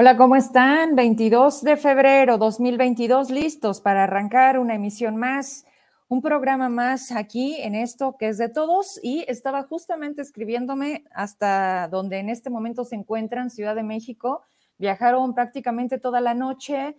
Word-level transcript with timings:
Hola, 0.00 0.16
¿cómo 0.16 0.34
están? 0.34 0.96
22 0.96 1.62
de 1.62 1.76
febrero 1.76 2.38
2022, 2.38 3.28
listos 3.28 3.82
para 3.82 4.04
arrancar 4.04 4.58
una 4.58 4.74
emisión 4.74 5.16
más, 5.16 5.66
un 6.08 6.22
programa 6.22 6.70
más 6.70 7.12
aquí 7.12 7.56
en 7.60 7.74
esto 7.74 8.16
que 8.18 8.28
es 8.28 8.38
de 8.38 8.48
todos 8.48 8.98
y 9.02 9.26
estaba 9.28 9.62
justamente 9.64 10.22
escribiéndome 10.22 11.04
hasta 11.12 11.86
donde 11.88 12.18
en 12.18 12.30
este 12.30 12.48
momento 12.48 12.86
se 12.86 12.96
encuentran, 12.96 13.50
Ciudad 13.50 13.74
de 13.74 13.82
México. 13.82 14.40
Viajaron 14.78 15.34
prácticamente 15.34 15.98
toda 15.98 16.22
la 16.22 16.32
noche, 16.32 16.96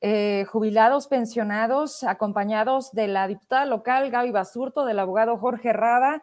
eh, 0.00 0.46
jubilados, 0.48 1.08
pensionados, 1.08 2.04
acompañados 2.04 2.92
de 2.92 3.08
la 3.08 3.26
diputada 3.26 3.66
local 3.66 4.12
Gaby 4.12 4.30
Basurto, 4.30 4.84
del 4.84 5.00
abogado 5.00 5.38
Jorge 5.38 5.72
Rada, 5.72 6.22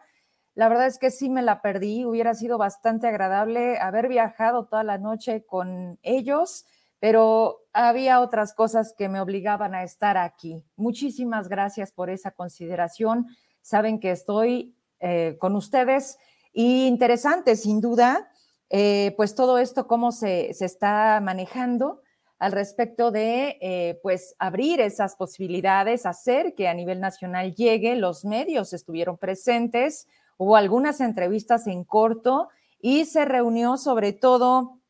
la 0.54 0.68
verdad 0.68 0.86
es 0.86 0.98
que 0.98 1.10
sí 1.10 1.30
me 1.30 1.42
la 1.42 1.62
perdí, 1.62 2.04
hubiera 2.04 2.34
sido 2.34 2.58
bastante 2.58 3.06
agradable 3.06 3.78
haber 3.78 4.08
viajado 4.08 4.66
toda 4.66 4.84
la 4.84 4.98
noche 4.98 5.44
con 5.46 5.98
ellos, 6.02 6.66
pero 7.00 7.62
había 7.72 8.20
otras 8.20 8.54
cosas 8.54 8.94
que 8.96 9.08
me 9.08 9.20
obligaban 9.20 9.74
a 9.74 9.82
estar 9.82 10.16
aquí. 10.16 10.64
Muchísimas 10.76 11.48
gracias 11.48 11.90
por 11.90 12.10
esa 12.10 12.30
consideración. 12.32 13.26
Saben 13.60 13.98
que 13.98 14.10
estoy 14.10 14.76
eh, 15.00 15.36
con 15.40 15.56
ustedes 15.56 16.18
y 16.52 16.86
interesante, 16.86 17.56
sin 17.56 17.80
duda, 17.80 18.30
eh, 18.70 19.14
pues 19.16 19.34
todo 19.34 19.58
esto, 19.58 19.86
cómo 19.86 20.12
se, 20.12 20.52
se 20.54 20.64
está 20.64 21.20
manejando 21.22 22.02
al 22.38 22.52
respecto 22.52 23.10
de, 23.10 23.56
eh, 23.60 24.00
pues, 24.02 24.34
abrir 24.38 24.80
esas 24.80 25.14
posibilidades, 25.14 26.06
hacer 26.06 26.54
que 26.54 26.66
a 26.66 26.74
nivel 26.74 27.00
nacional 27.00 27.54
llegue, 27.54 27.94
los 27.94 28.24
medios 28.24 28.72
estuvieron 28.72 29.16
presentes, 29.16 30.08
hubo 30.36 30.56
algunas 30.56 31.00
entrevistas 31.00 31.66
en 31.66 31.84
corto 31.84 32.48
y 32.80 33.04
se 33.04 33.24
reunió 33.24 33.76
sobre 33.76 34.12
todo 34.12 34.80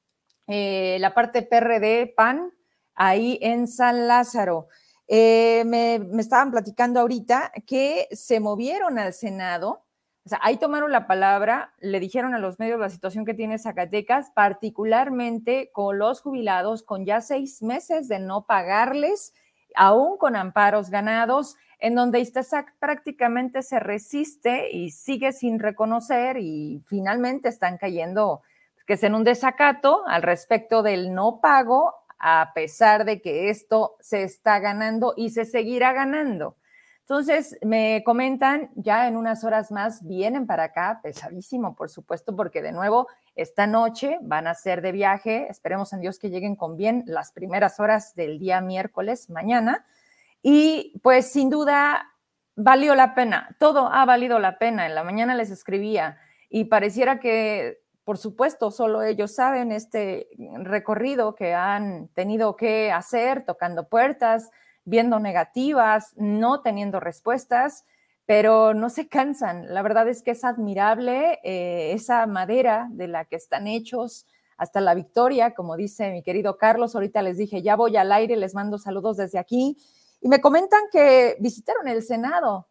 eh, 0.47 0.97
la 1.01 1.15
parte 1.15 1.43
PRD, 1.43 2.13
PAN, 2.17 2.53
ahí 2.95 3.39
en 3.43 3.69
San 3.69 4.07
Lázaro. 4.09 4.69
Eh, 5.09 5.65
me, 5.67 5.97
estaban 6.21 6.51
platicando 6.51 7.01
ahorita 7.01 7.53
que 7.67 8.09
se 8.13 8.41
movieron 8.41 8.99
al 8.99 9.13
Senado, 9.13 9.85
o 10.25 10.29
sea, 10.29 10.39
ahí 10.43 10.57
tomaron 10.57 10.93
la 10.93 11.07
palabra, 11.09 11.75
le 11.81 11.99
dijeron 11.99 12.35
a 12.35 12.39
los 12.39 12.59
medios 12.61 12.79
la 12.79 12.91
situación 12.91 13.25
que 13.25 13.35
tiene 13.35 13.59
Zacatecas, 13.59 14.31
particularmente 14.31 15.71
con 15.73 15.99
los 15.99 16.21
jubilados, 16.21 16.85
con 16.85 17.05
ya 17.05 17.21
seis 17.21 17.61
meses 17.61 18.09
de 18.09 18.21
no 18.21 18.47
pagarles, 18.47 19.35
aún 19.75 20.19
con 20.19 20.37
amparos 20.37 20.91
ganados 20.91 21.57
en 21.79 21.97
donde 21.97 22.21
Istazac 22.21 22.75
prácticamente 22.79 23.63
se 23.63 23.81
resiste 23.81 24.71
y 24.71 24.91
sigue 24.93 25.33
sin 25.33 25.59
reconocer 25.59 26.37
y 26.39 26.81
finalmente 26.87 27.49
están 27.49 27.77
cayendo, 27.77 28.43
que 28.87 28.95
es 28.95 29.03
en 29.03 29.17
un 29.17 29.25
desacato 29.25 30.07
al 30.07 30.23
respecto 30.23 30.83
del 30.85 31.13
no 31.13 31.41
pago, 31.41 31.95
a 32.21 32.53
pesar 32.55 33.05
de 33.05 33.21
que 33.21 33.51
esto 33.51 33.97
se 33.99 34.23
está 34.23 34.61
ganando 34.61 35.15
y 35.17 35.31
se 35.31 35.45
seguirá 35.45 35.93
ganando. 35.93 36.57
Entonces, 37.01 37.59
me 37.63 38.03
comentan, 38.07 38.71
ya 38.77 39.09
en 39.09 39.17
unas 39.17 39.43
horas 39.43 39.73
más 39.73 40.07
vienen 40.07 40.47
para 40.47 40.65
acá, 40.65 41.01
pesadísimo, 41.03 41.75
por 41.75 41.91
supuesto, 41.91 42.37
porque 42.37 42.63
de 42.63 42.71
nuevo, 42.71 43.09
esta 43.35 43.67
noche 43.67 44.19
van 44.23 44.47
a 44.47 44.55
ser 44.55 44.83
de 44.83 44.93
viaje, 44.93 45.47
esperemos 45.49 45.93
en 45.93 46.01
Dios 46.01 46.19
que 46.19 46.31
lleguen 46.31 46.57
con 46.57 46.77
bien 46.77 47.03
las 47.07 47.33
primeras 47.33 47.81
horas 47.81 48.15
del 48.15 48.39
día 48.39 48.61
miércoles, 48.61 49.31
mañana, 49.31 49.87
y 50.43 50.99
pues 51.03 51.31
sin 51.33 51.49
duda 51.51 52.13
valió 52.57 52.95
la 52.95 53.15
pena, 53.15 53.57
todo 53.59 53.89
ha 53.93 54.05
valido 54.05 54.39
la 54.39 54.59
pena. 54.59 54.87
En 54.87 54.95
la 54.95 55.05
mañana 55.05 55.35
les 55.35 55.51
escribía 55.51 56.19
y 56.51 56.65
pareciera 56.65 57.21
que, 57.21 57.81
por 58.05 58.19
supuesto, 58.19 58.71
solo 58.71 59.03
ellos 59.03 59.35
saben 59.35 59.73
este 59.73 60.29
recorrido 60.59 61.35
que 61.35 61.55
han 61.55 62.09
tenido 62.09 62.57
que 62.57 62.93
hacer, 62.93 63.45
tocando 63.45 63.89
puertas, 63.89 64.51
viendo 64.85 65.21
negativas, 65.21 66.13
no 66.17 66.61
teniendo 66.61 67.01
respuestas, 67.01 67.87
pero 68.33 68.73
no 68.73 68.89
se 68.89 69.09
cansan. 69.09 69.75
La 69.75 69.83
verdad 69.83 70.09
es 70.09 70.23
que 70.23 70.31
es 70.31 70.43
admirable 70.43 71.39
eh, 71.45 71.93
esa 71.93 72.27
madera 72.27 72.89
de 72.91 73.07
la 73.07 73.27
que 73.27 73.37
están 73.37 73.67
hechos 73.67 74.27
hasta 74.57 74.81
la 74.81 74.95
victoria, 74.95 75.53
como 75.53 75.77
dice 75.77 76.11
mi 76.11 76.23
querido 76.23 76.57
Carlos. 76.57 76.95
Ahorita 76.95 77.21
les 77.21 77.37
dije, 77.37 77.61
ya 77.61 77.77
voy 77.77 77.99
al 77.99 78.11
aire, 78.11 78.37
les 78.37 78.55
mando 78.55 78.79
saludos 78.79 79.19
desde 79.19 79.39
aquí 79.39 79.77
y 80.23 80.31
me 80.31 80.41
comentan 80.41 80.81
que 80.91 81.37
visitaron 81.41 81.89
el 81.89 82.03
Senado. 82.03 82.69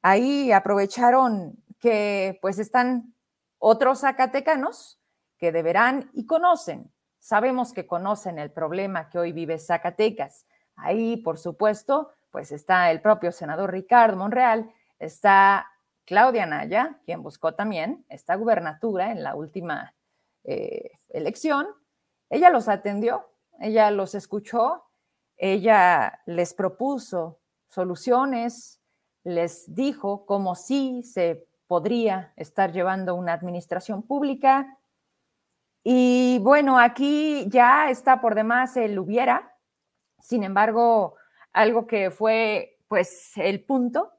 Ahí 0.00 0.50
aprovecharon 0.50 1.62
que 1.78 2.38
pues 2.40 2.58
están 2.58 3.14
otros 3.58 4.00
zacatecanos 4.00 4.98
que 5.36 5.52
deberán 5.52 6.08
y 6.14 6.24
conocen. 6.24 6.90
Sabemos 7.18 7.74
que 7.74 7.86
conocen 7.86 8.38
el 8.38 8.50
problema 8.50 9.10
que 9.10 9.18
hoy 9.18 9.32
vive 9.32 9.58
Zacatecas. 9.58 10.46
Ahí, 10.74 11.18
por 11.18 11.36
supuesto, 11.36 12.12
pues 12.30 12.50
está 12.50 12.90
el 12.90 13.02
propio 13.02 13.30
senador 13.30 13.72
Ricardo 13.72 14.16
Monreal, 14.16 14.72
está 15.04 15.70
Claudia 16.04 16.46
Naya, 16.46 16.98
quien 17.04 17.22
buscó 17.22 17.54
también 17.54 18.04
esta 18.08 18.34
gubernatura 18.34 19.12
en 19.12 19.22
la 19.22 19.34
última 19.34 19.94
eh, 20.44 20.92
elección. 21.10 21.66
Ella 22.30 22.50
los 22.50 22.68
atendió, 22.68 23.28
ella 23.58 23.90
los 23.90 24.14
escuchó 24.14 24.84
ella 25.42 26.20
les 26.24 26.54
propuso 26.54 27.40
soluciones, 27.66 28.80
les 29.24 29.74
dijo 29.74 30.24
cómo 30.24 30.54
sí 30.54 31.02
se 31.02 31.48
podría 31.66 32.32
estar 32.36 32.70
llevando 32.70 33.16
una 33.16 33.32
administración 33.32 34.04
pública. 34.04 34.78
Y 35.82 36.38
bueno, 36.42 36.78
aquí 36.78 37.46
ya 37.48 37.90
está 37.90 38.20
por 38.20 38.36
demás 38.36 38.76
el 38.76 38.96
hubiera. 39.00 39.56
Sin 40.20 40.44
embargo, 40.44 41.16
algo 41.52 41.88
que 41.88 42.12
fue 42.12 42.78
pues 42.86 43.32
el 43.36 43.64
punto 43.64 44.12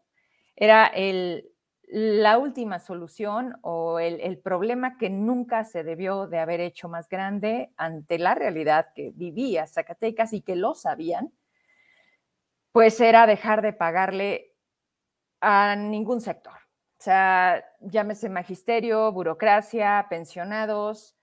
era 0.56 0.88
el 0.88 1.54
la 1.94 2.40
última 2.40 2.80
solución 2.80 3.56
o 3.62 4.00
el, 4.00 4.40
problema 4.40 4.98
que 4.98 5.12
nunca 5.12 5.64
se 5.64 5.84
debió 5.84 6.26
de 6.26 6.40
haber 6.40 6.60
hecho 6.60 6.90
más 6.90 7.08
grande 7.08 7.72
ante 7.78 8.18
la 8.18 8.34
realidad 8.34 8.88
que 8.96 9.12
vivía 9.14 9.68
Zacatecas 9.68 10.34
y 10.34 10.42
que 10.42 10.56
lo 10.56 10.74
sabían, 10.74 11.32
pues 12.72 13.00
era 13.00 13.28
dejar 13.28 13.62
de 13.62 13.74
pagarle 13.74 14.56
a 15.40 15.76
ningún 15.76 16.20
sector. 16.20 16.56
O 16.98 17.04
sea, 17.04 17.64
llámese 17.80 18.28
magisterio, 18.28 19.12
burocracia, 19.12 20.08
pensionados, 20.10 21.16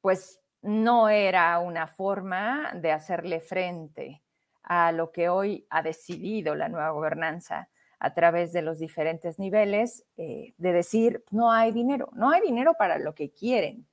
pues 0.00 0.40
no 0.62 1.08
era 1.08 1.58
una 1.58 1.88
forma 1.88 2.70
de 2.74 2.92
hacerle 2.92 3.40
frente 3.40 4.22
a 4.62 4.92
lo 4.92 5.10
que 5.10 5.28
hoy 5.28 5.66
ha 5.70 5.82
decidido 5.82 6.54
la 6.54 6.68
nueva 6.68 6.90
gobernanza 6.90 7.68
a 7.98 8.14
través 8.14 8.52
de 8.52 8.62
los 8.62 8.78
diferentes 8.78 9.38
niveles, 9.38 10.04
eh, 10.16 10.54
de 10.58 10.72
decir, 10.72 11.24
no 11.30 11.52
hay 11.52 11.72
dinero, 11.72 12.10
no 12.14 12.30
hay 12.30 12.40
dinero 12.40 12.74
para 12.74 12.98
lo 12.98 13.14
que 13.14 13.30
quieren, 13.30 13.86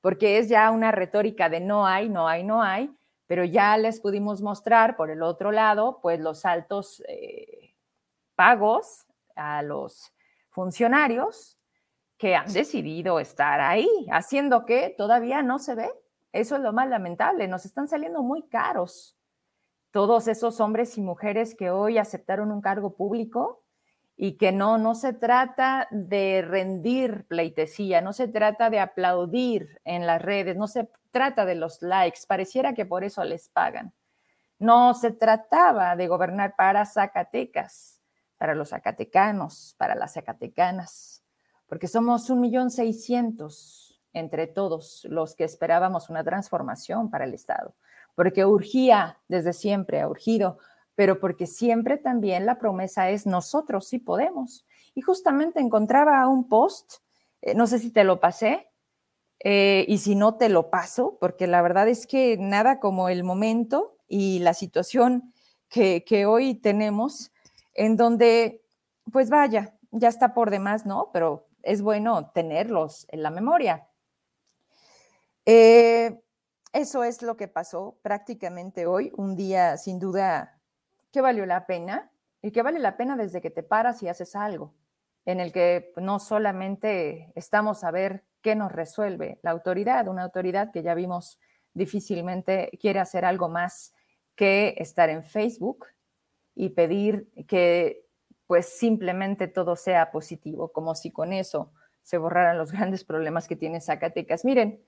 porque 0.00 0.38
es 0.38 0.48
ya 0.48 0.70
una 0.70 0.92
retórica 0.92 1.48
de 1.48 1.60
no 1.60 1.86
hay, 1.86 2.08
no 2.08 2.28
hay, 2.28 2.44
no 2.44 2.62
hay, 2.62 2.90
pero 3.26 3.44
ya 3.44 3.76
les 3.76 4.00
pudimos 4.00 4.42
mostrar 4.42 4.96
por 4.96 5.10
el 5.10 5.22
otro 5.22 5.50
lado, 5.50 6.00
pues 6.02 6.20
los 6.20 6.44
altos 6.44 7.02
eh, 7.08 7.74
pagos 8.34 9.06
a 9.34 9.62
los 9.62 10.12
funcionarios 10.50 11.58
que 12.16 12.36
han 12.36 12.52
decidido 12.52 13.18
estar 13.18 13.60
ahí, 13.60 13.88
haciendo 14.10 14.66
que 14.66 14.94
todavía 14.96 15.42
no 15.42 15.58
se 15.58 15.74
ve. 15.74 15.90
Eso 16.32 16.56
es 16.56 16.62
lo 16.62 16.72
más 16.72 16.88
lamentable, 16.88 17.48
nos 17.48 17.64
están 17.64 17.88
saliendo 17.88 18.22
muy 18.22 18.42
caros 18.42 19.16
todos 19.94 20.26
esos 20.26 20.58
hombres 20.58 20.98
y 20.98 21.02
mujeres 21.02 21.54
que 21.54 21.70
hoy 21.70 21.98
aceptaron 21.98 22.50
un 22.50 22.60
cargo 22.60 22.96
público 22.96 23.62
y 24.16 24.36
que 24.38 24.50
no, 24.50 24.76
no 24.76 24.96
se 24.96 25.12
trata 25.12 25.86
de 25.92 26.44
rendir 26.44 27.26
pleitesía, 27.28 28.00
no 28.00 28.12
se 28.12 28.26
trata 28.26 28.70
de 28.70 28.80
aplaudir 28.80 29.80
en 29.84 30.04
las 30.04 30.20
redes, 30.20 30.56
no 30.56 30.66
se 30.66 30.90
trata 31.12 31.44
de 31.44 31.54
los 31.54 31.80
likes, 31.80 32.22
pareciera 32.26 32.74
que 32.74 32.84
por 32.84 33.04
eso 33.04 33.22
les 33.22 33.48
pagan. 33.48 33.94
No 34.58 34.94
se 34.94 35.12
trataba 35.12 35.94
de 35.94 36.08
gobernar 36.08 36.56
para 36.56 36.84
Zacatecas, 36.86 38.00
para 38.36 38.56
los 38.56 38.70
zacatecanos, 38.70 39.76
para 39.78 39.94
las 39.94 40.14
zacatecanas, 40.14 41.22
porque 41.68 41.86
somos 41.86 42.30
un 42.30 42.40
millón 42.40 42.72
seiscientos 42.72 44.02
entre 44.12 44.48
todos 44.48 45.06
los 45.08 45.36
que 45.36 45.44
esperábamos 45.44 46.10
una 46.10 46.24
transformación 46.24 47.12
para 47.12 47.26
el 47.26 47.34
Estado 47.34 47.76
porque 48.14 48.44
urgía 48.44 49.20
desde 49.28 49.52
siempre, 49.52 50.00
ha 50.00 50.08
urgido, 50.08 50.58
pero 50.94 51.18
porque 51.18 51.46
siempre 51.46 51.96
también 51.96 52.46
la 52.46 52.58
promesa 52.58 53.10
es 53.10 53.26
nosotros 53.26 53.88
sí 53.88 53.98
podemos. 53.98 54.64
Y 54.94 55.00
justamente 55.00 55.60
encontraba 55.60 56.26
un 56.28 56.48
post, 56.48 56.94
eh, 57.42 57.54
no 57.54 57.66
sé 57.66 57.78
si 57.78 57.90
te 57.90 58.04
lo 58.04 58.20
pasé, 58.20 58.70
eh, 59.40 59.84
y 59.88 59.98
si 59.98 60.14
no 60.14 60.36
te 60.36 60.48
lo 60.48 60.70
paso, 60.70 61.18
porque 61.20 61.46
la 61.46 61.60
verdad 61.62 61.88
es 61.88 62.06
que 62.06 62.36
nada 62.38 62.80
como 62.80 63.08
el 63.08 63.24
momento 63.24 63.98
y 64.08 64.38
la 64.38 64.54
situación 64.54 65.32
que, 65.68 66.04
que 66.04 66.26
hoy 66.26 66.54
tenemos, 66.54 67.32
en 67.74 67.96
donde, 67.96 68.62
pues 69.12 69.30
vaya, 69.30 69.76
ya 69.90 70.08
está 70.08 70.34
por 70.34 70.50
demás, 70.50 70.86
¿no? 70.86 71.10
Pero 71.12 71.48
es 71.62 71.82
bueno 71.82 72.30
tenerlos 72.32 73.06
en 73.10 73.22
la 73.22 73.30
memoria. 73.30 73.88
Eh, 75.46 76.20
eso 76.74 77.04
es 77.04 77.22
lo 77.22 77.36
que 77.36 77.46
pasó 77.46 77.96
prácticamente 78.02 78.84
hoy, 78.84 79.12
un 79.16 79.36
día 79.36 79.76
sin 79.76 80.00
duda 80.00 80.58
que 81.12 81.20
valió 81.20 81.46
la 81.46 81.66
pena 81.66 82.10
y 82.42 82.50
que 82.50 82.62
vale 82.62 82.80
la 82.80 82.96
pena 82.96 83.16
desde 83.16 83.40
que 83.40 83.50
te 83.50 83.62
paras 83.62 84.02
y 84.02 84.08
haces 84.08 84.34
algo, 84.34 84.74
en 85.24 85.38
el 85.38 85.52
que 85.52 85.92
no 85.96 86.18
solamente 86.18 87.32
estamos 87.36 87.84
a 87.84 87.92
ver 87.92 88.24
qué 88.42 88.56
nos 88.56 88.72
resuelve 88.72 89.38
la 89.42 89.52
autoridad, 89.52 90.08
una 90.08 90.24
autoridad 90.24 90.72
que 90.72 90.82
ya 90.82 90.94
vimos 90.94 91.38
difícilmente 91.74 92.70
quiere 92.80 92.98
hacer 92.98 93.24
algo 93.24 93.48
más 93.48 93.94
que 94.34 94.74
estar 94.78 95.08
en 95.10 95.22
Facebook 95.22 95.86
y 96.56 96.70
pedir 96.70 97.30
que 97.46 98.04
pues 98.48 98.68
simplemente 98.68 99.46
todo 99.46 99.76
sea 99.76 100.10
positivo, 100.10 100.72
como 100.72 100.96
si 100.96 101.12
con 101.12 101.32
eso 101.32 101.72
se 102.02 102.18
borraran 102.18 102.58
los 102.58 102.72
grandes 102.72 103.04
problemas 103.04 103.46
que 103.46 103.54
tiene 103.54 103.80
Zacatecas. 103.80 104.44
Miren, 104.44 104.82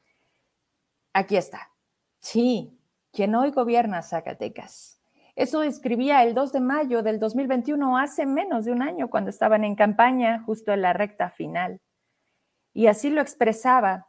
aquí 1.13 1.37
está. 1.37 1.76
Sí, 2.19 2.79
quien 3.13 3.35
hoy 3.35 3.51
gobierna 3.51 4.03
Zacatecas. 4.03 5.01
Eso 5.37 5.63
escribía 5.63 6.23
el 6.23 6.33
2 6.35 6.53
de 6.53 6.61
mayo 6.61 7.03
del 7.03 7.19
2021, 7.19 7.99
hace 7.99 8.25
menos 8.25 8.65
de 8.65 8.73
un 8.73 8.83
año, 8.83 9.11
cuando 9.11 9.31
estaban 9.31 9.65
en 9.65 9.75
campaña, 9.75 10.43
justo 10.45 10.73
en 10.73 10.83
la 10.83 10.95
recta 10.95 11.29
final. 11.29 11.81
Y 12.73 12.87
así 12.87 13.11
lo 13.11 13.21
expresaba. 13.21 14.09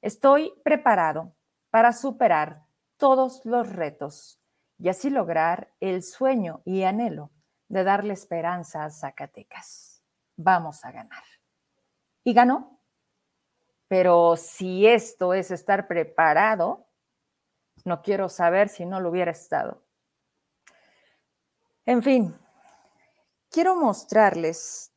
Estoy 0.00 0.52
preparado 0.64 1.34
para 1.70 1.92
superar 1.92 2.62
todos 2.96 3.44
los 3.44 3.70
retos 3.70 4.40
y 4.78 4.88
así 4.88 5.10
lograr 5.10 5.72
el 5.80 6.02
sueño 6.02 6.62
y 6.64 6.82
anhelo 6.82 7.30
de 7.68 7.84
darle 7.84 8.14
esperanza 8.14 8.84
a 8.84 8.90
Zacatecas. 8.90 10.02
Vamos 10.36 10.84
a 10.84 10.92
ganar. 10.92 11.24
Y 12.24 12.32
ganó. 12.32 12.80
Pero 13.88 14.36
si 14.36 14.86
esto 14.86 15.34
es 15.34 15.50
estar 15.50 15.88
preparado, 15.88 16.87
no 17.84 18.02
quiero 18.02 18.28
saber 18.28 18.68
si 18.68 18.84
no 18.86 19.00
lo 19.00 19.10
hubiera 19.10 19.30
estado. 19.30 19.82
En 21.86 22.02
fin, 22.02 22.36
quiero 23.50 23.76
mostrarles 23.76 24.92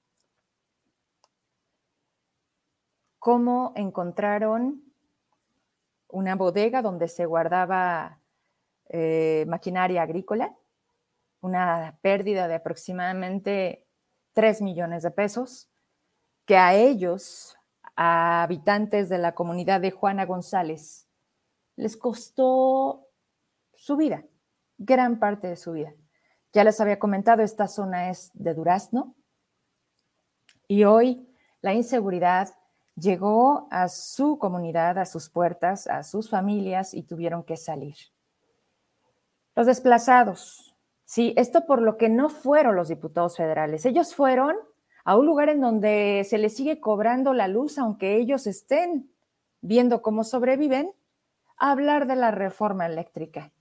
cómo 3.18 3.72
encontraron 3.75 4.83
una 6.10 6.36
bodega 6.36 6.81
donde 6.81 7.07
se 7.07 7.25
guardaba 7.25 8.19
eh, 8.89 9.45
maquinaria 9.48 10.01
agrícola, 10.01 10.56
una 11.39 11.98
pérdida 12.01 12.48
de 12.48 12.56
aproximadamente 12.56 13.86
3 14.33 14.62
millones 14.62 15.04
de 15.04 15.12
pesos, 15.12 15.69
que 16.45 16.57
a 16.57 16.74
ellos, 16.74 17.57
a 17.95 18.44
habitantes 18.44 19.07
de 19.07 19.18
la 19.18 19.33
comunidad 19.33 19.80
de 19.81 19.92
Juana 19.92 20.25
González, 20.25 21.07
les 21.75 21.97
costó 21.97 23.07
su 23.73 23.97
vida, 23.97 24.23
gran 24.77 25.19
parte 25.19 25.47
de 25.47 25.56
su 25.56 25.73
vida. 25.73 25.94
Ya 26.53 26.63
les 26.63 26.79
había 26.81 27.00
comentado, 27.00 27.41
esta 27.41 27.68
zona 27.68 28.09
es 28.09 28.31
de 28.33 28.53
durazno 28.53 29.15
y 30.68 30.83
hoy 30.83 31.27
la 31.62 31.73
inseguridad 31.73 32.53
llegó 32.95 33.68
a 33.71 33.88
su 33.88 34.38
comunidad, 34.38 34.97
a 34.97 35.06
sus 35.06 35.29
puertas, 35.29 35.88
a 35.88 36.03
sus 36.03 36.29
familias 36.29 36.94
y 36.94 37.03
tuvieron 37.03 37.44
que 37.44 37.57
salir. 37.57 37.95
Los 39.56 39.68
desplazados, 39.68 40.75
sí, 41.06 41.33
esto 41.38 41.65
por 41.65 41.81
lo 41.81 41.97
que 41.97 42.09
no 42.09 42.29
fueron 42.29 42.75
los 42.75 42.88
diputados 42.88 43.38
federales. 43.38 43.85
Ellos 43.85 44.15
fueron 44.15 44.56
a 45.03 45.18
un 45.18 45.25
lugar 45.25 45.50
en 45.50 45.62
donde 45.62 46.25
se 46.29 46.38
les 46.38 46.56
sigue 46.56 46.79
cobrando 46.79 47.33
la 47.33 47.47
luz, 47.47 47.77
aunque 47.77 48.18
ellos 48.18 48.47
estén 48.47 49.09
viendo 49.62 50.01
cómo 50.01 50.23
sobreviven, 50.23 50.94
hablar 51.69 52.08
de 52.08 52.16
la 52.16 52.31
reforma 52.31 52.88
eléctrica. 52.88 53.52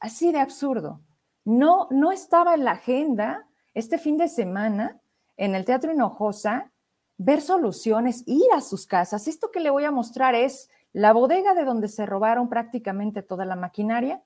Así 0.00 0.32
de 0.32 0.40
absurdo. 0.40 1.02
No, 1.44 1.86
no 1.90 2.10
estaba 2.10 2.54
en 2.54 2.64
la 2.64 2.72
agenda 2.72 3.46
este 3.74 3.98
fin 3.98 4.16
de 4.16 4.28
semana 4.28 5.00
en 5.36 5.54
el 5.54 5.64
Teatro 5.64 5.92
Hinojosa 5.92 6.72
ver 7.18 7.40
soluciones, 7.40 8.22
ir 8.26 8.46
a 8.54 8.60
sus 8.60 8.86
casas. 8.86 9.28
Esto 9.28 9.50
que 9.50 9.60
le 9.60 9.70
voy 9.70 9.84
a 9.84 9.90
mostrar 9.90 10.34
es 10.34 10.70
la 10.92 11.12
bodega 11.12 11.54
de 11.54 11.64
donde 11.64 11.88
se 11.88 12.06
robaron 12.06 12.48
prácticamente 12.48 13.22
toda 13.22 13.44
la 13.44 13.56
maquinaria. 13.56 14.22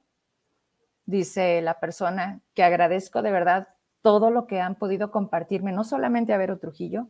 Dice 1.05 1.61
la 1.63 1.81
persona 1.81 2.41
que 2.55 2.63
agradezco 2.63 3.23
de 3.23 3.33
verdad 3.33 3.69
todo 4.03 4.31
lo 4.31 4.47
que 4.47 4.61
han 4.61 4.77
podido 4.77 5.11
compartirme, 5.11 5.73
no 5.73 5.83
solamente 5.85 6.33
a 6.33 6.39
Vero 6.39 6.59
Trujillo, 6.59 7.09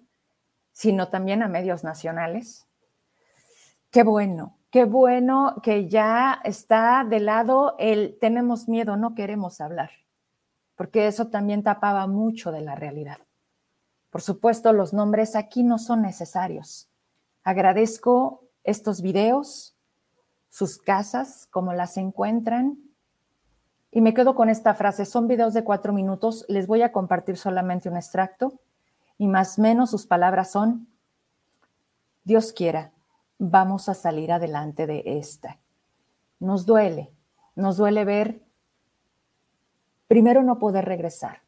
sino 0.73 1.09
también 1.09 1.43
a 1.43 1.49
medios 1.49 1.85
nacionales. 1.85 2.67
Qué 3.91 4.03
bueno, 4.03 4.57
qué 4.71 4.85
bueno 4.85 5.57
que 5.63 5.89
ya 5.89 6.41
está 6.45 7.05
de 7.09 7.21
lado 7.21 7.75
el 7.79 8.17
tenemos 8.21 8.69
miedo, 8.69 8.97
no 8.97 9.15
queremos 9.15 9.61
hablar, 9.61 9.91
porque 10.77 11.07
eso 11.07 11.29
también 11.29 11.63
tapaba 11.63 12.07
mucho 12.07 12.53
de 12.53 12.61
la 12.61 12.75
realidad. 12.75 13.19
Por 14.11 14.23
supuesto, 14.23 14.73
los 14.73 14.93
nombres 14.93 15.37
aquí 15.37 15.63
no 15.63 15.79
son 15.79 16.03
necesarios. 16.03 16.89
Agradezco 17.45 18.45
estos 18.65 19.03
videos, 19.03 19.77
sus 20.49 20.79
casas, 20.79 21.47
cómo 21.51 21.73
las 21.73 21.97
encuentran. 21.97 22.79
Y 23.93 24.01
me 24.01 24.15
quedo 24.15 24.35
con 24.35 24.49
esta 24.49 24.75
frase, 24.75 25.05
son 25.05 25.27
videos 25.27 25.55
de 25.55 25.65
cuatro 25.65 25.93
minutos, 25.93 26.45
les 26.49 26.67
voy 26.67 26.83
a 26.83 26.93
compartir 26.93 27.37
solamente 27.37 27.89
un 27.89 27.97
extracto 27.97 28.61
y 29.19 29.27
más 29.27 29.59
o 29.59 29.63
menos 29.63 29.91
sus 29.91 30.07
palabras 30.07 30.53
son, 30.53 30.89
Dios 32.25 32.53
quiera, 32.53 32.93
vamos 33.41 33.89
a 33.89 33.95
salir 33.95 34.31
adelante 34.31 34.87
de 34.87 35.03
esta. 35.07 35.59
Nos 36.39 36.67
duele, 36.67 37.11
nos 37.57 37.79
duele 37.79 38.05
ver, 38.05 38.43
primero 40.07 40.43
no 40.43 40.59
poder 40.59 40.85
regresar, 40.85 41.41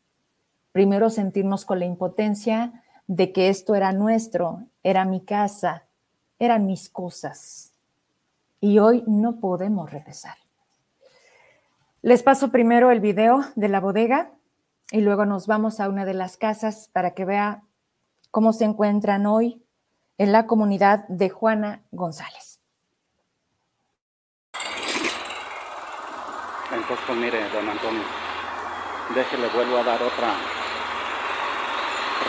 primero 0.72 1.10
sentirnos 1.10 1.66
con 1.66 1.78
la 1.78 1.84
impotencia 1.84 2.82
de 3.06 3.30
que 3.32 3.50
esto 3.50 3.74
era 3.74 3.92
nuestro, 3.92 4.64
era 4.82 5.04
mi 5.04 5.20
casa, 5.20 5.84
eran 6.38 6.66
mis 6.66 6.88
cosas. 6.88 7.74
Y 8.58 8.78
hoy 8.78 9.04
no 9.06 9.38
podemos 9.38 9.90
regresar. 9.90 10.36
Les 12.00 12.22
paso 12.22 12.50
primero 12.50 12.90
el 12.90 13.00
video 13.00 13.44
de 13.54 13.68
la 13.68 13.80
bodega 13.80 14.32
y 14.90 15.02
luego 15.02 15.26
nos 15.26 15.46
vamos 15.46 15.78
a 15.78 15.90
una 15.90 16.06
de 16.06 16.14
las 16.14 16.38
casas 16.38 16.88
para 16.90 17.12
que 17.12 17.26
vea 17.26 17.64
cómo 18.30 18.54
se 18.54 18.64
encuentran 18.64 19.26
hoy 19.26 19.61
en 20.22 20.30
la 20.30 20.46
comunidad 20.46 21.04
de 21.08 21.30
Juana 21.30 21.82
González. 21.90 22.60
Entonces, 26.72 27.16
mire, 27.16 27.48
don 27.48 27.68
Antonio, 27.68 28.04
déjele, 29.16 29.48
vuelvo 29.48 29.78
a 29.78 29.82
dar 29.82 30.00
otra 30.00 30.32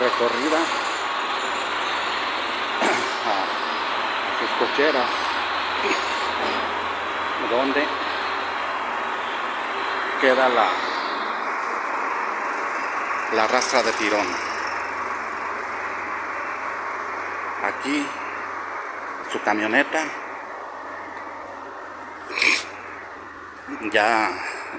recorrida 0.00 0.58
a, 3.30 3.46
sus 4.40 4.50
cocheras 4.58 5.08
donde 7.48 7.84
queda 10.20 10.48
la 10.48 10.68
la 13.36 13.46
rastra 13.46 13.82
de 13.84 13.92
tirón 13.92 14.53
aquí 17.66 18.06
su 19.32 19.40
camioneta 19.42 20.04
ya 23.90 24.30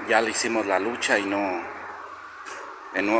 ya 0.08 0.20
le 0.20 0.30
hicimos 0.30 0.66
la 0.66 0.78
lucha 0.78 1.18
y 1.18 1.26
no 1.26 1.76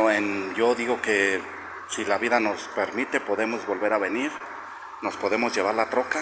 en, 0.09 0.53
yo 0.55 0.73
digo 0.75 1.01
que 1.01 1.41
si 1.89 2.03
la 2.05 2.17
vida 2.17 2.39
nos 2.39 2.67
permite, 2.69 3.21
podemos 3.21 3.65
volver 3.65 3.93
a 3.93 3.97
venir. 3.97 4.31
Nos 5.01 5.15
podemos 5.17 5.53
llevar 5.55 5.75
la 5.75 5.89
troca 5.89 6.21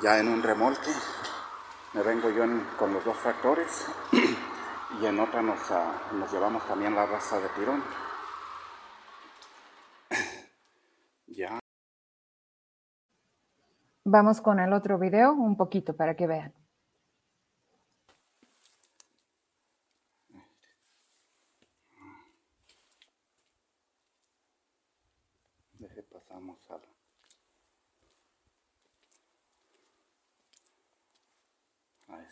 ya 0.00 0.18
en 0.18 0.28
un 0.28 0.42
remolque. 0.42 0.90
Me 1.92 2.02
vengo 2.02 2.30
yo 2.30 2.44
con 2.78 2.94
los 2.94 3.04
dos 3.04 3.18
tractores 3.20 3.86
y 5.00 5.06
en 5.06 5.20
otra 5.20 5.40
ah, 5.40 5.92
nos 6.12 6.32
llevamos 6.32 6.66
también 6.66 6.94
la 6.94 7.06
raza 7.06 7.38
de 7.38 7.48
tirón. 7.50 7.84
ya. 11.26 11.61
Vamos 14.04 14.40
con 14.40 14.60
el 14.60 14.72
otro 14.72 14.98
video 14.98 15.32
un 15.32 15.56
poquito 15.56 15.94
para 15.96 16.16
que 16.16 16.26
vean. 16.26 16.52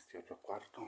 este 0.01 0.19
otro 0.19 0.37
cuarto. 0.41 0.83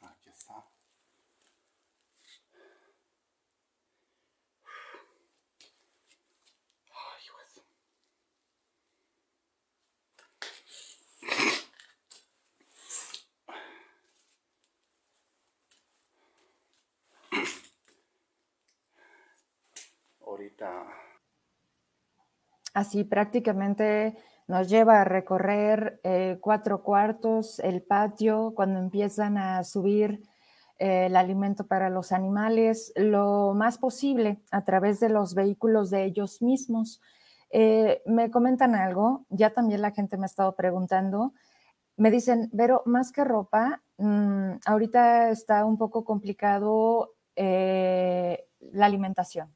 Aquí 0.00 0.30
está. 0.30 0.64
Ay, 6.90 7.28
pues. 7.30 7.62
Así 22.74 23.04
prácticamente 23.04 24.16
nos 24.48 24.68
lleva 24.68 25.00
a 25.00 25.04
recorrer 25.04 26.00
eh, 26.04 26.38
cuatro 26.40 26.82
cuartos, 26.82 27.58
el 27.60 27.82
patio, 27.82 28.52
cuando 28.54 28.80
empiezan 28.80 29.38
a 29.38 29.62
subir 29.64 30.22
eh, 30.78 31.06
el 31.06 31.16
alimento 31.16 31.66
para 31.66 31.90
los 31.90 32.12
animales, 32.12 32.92
lo 32.96 33.52
más 33.54 33.78
posible 33.78 34.42
a 34.50 34.64
través 34.64 35.00
de 35.00 35.10
los 35.10 35.34
vehículos 35.34 35.90
de 35.90 36.04
ellos 36.04 36.42
mismos. 36.42 37.00
Eh, 37.50 38.02
me 38.06 38.30
comentan 38.30 38.74
algo, 38.74 39.26
ya 39.28 39.50
también 39.52 39.82
la 39.82 39.92
gente 39.92 40.16
me 40.16 40.24
ha 40.24 40.26
estado 40.26 40.56
preguntando, 40.56 41.34
me 41.96 42.10
dicen, 42.10 42.50
pero 42.56 42.82
más 42.86 43.12
que 43.12 43.24
ropa, 43.24 43.82
mm, 43.98 44.54
ahorita 44.64 45.30
está 45.30 45.64
un 45.66 45.76
poco 45.78 46.04
complicado 46.04 47.14
la 47.34 48.86
alimentación. 48.86 49.54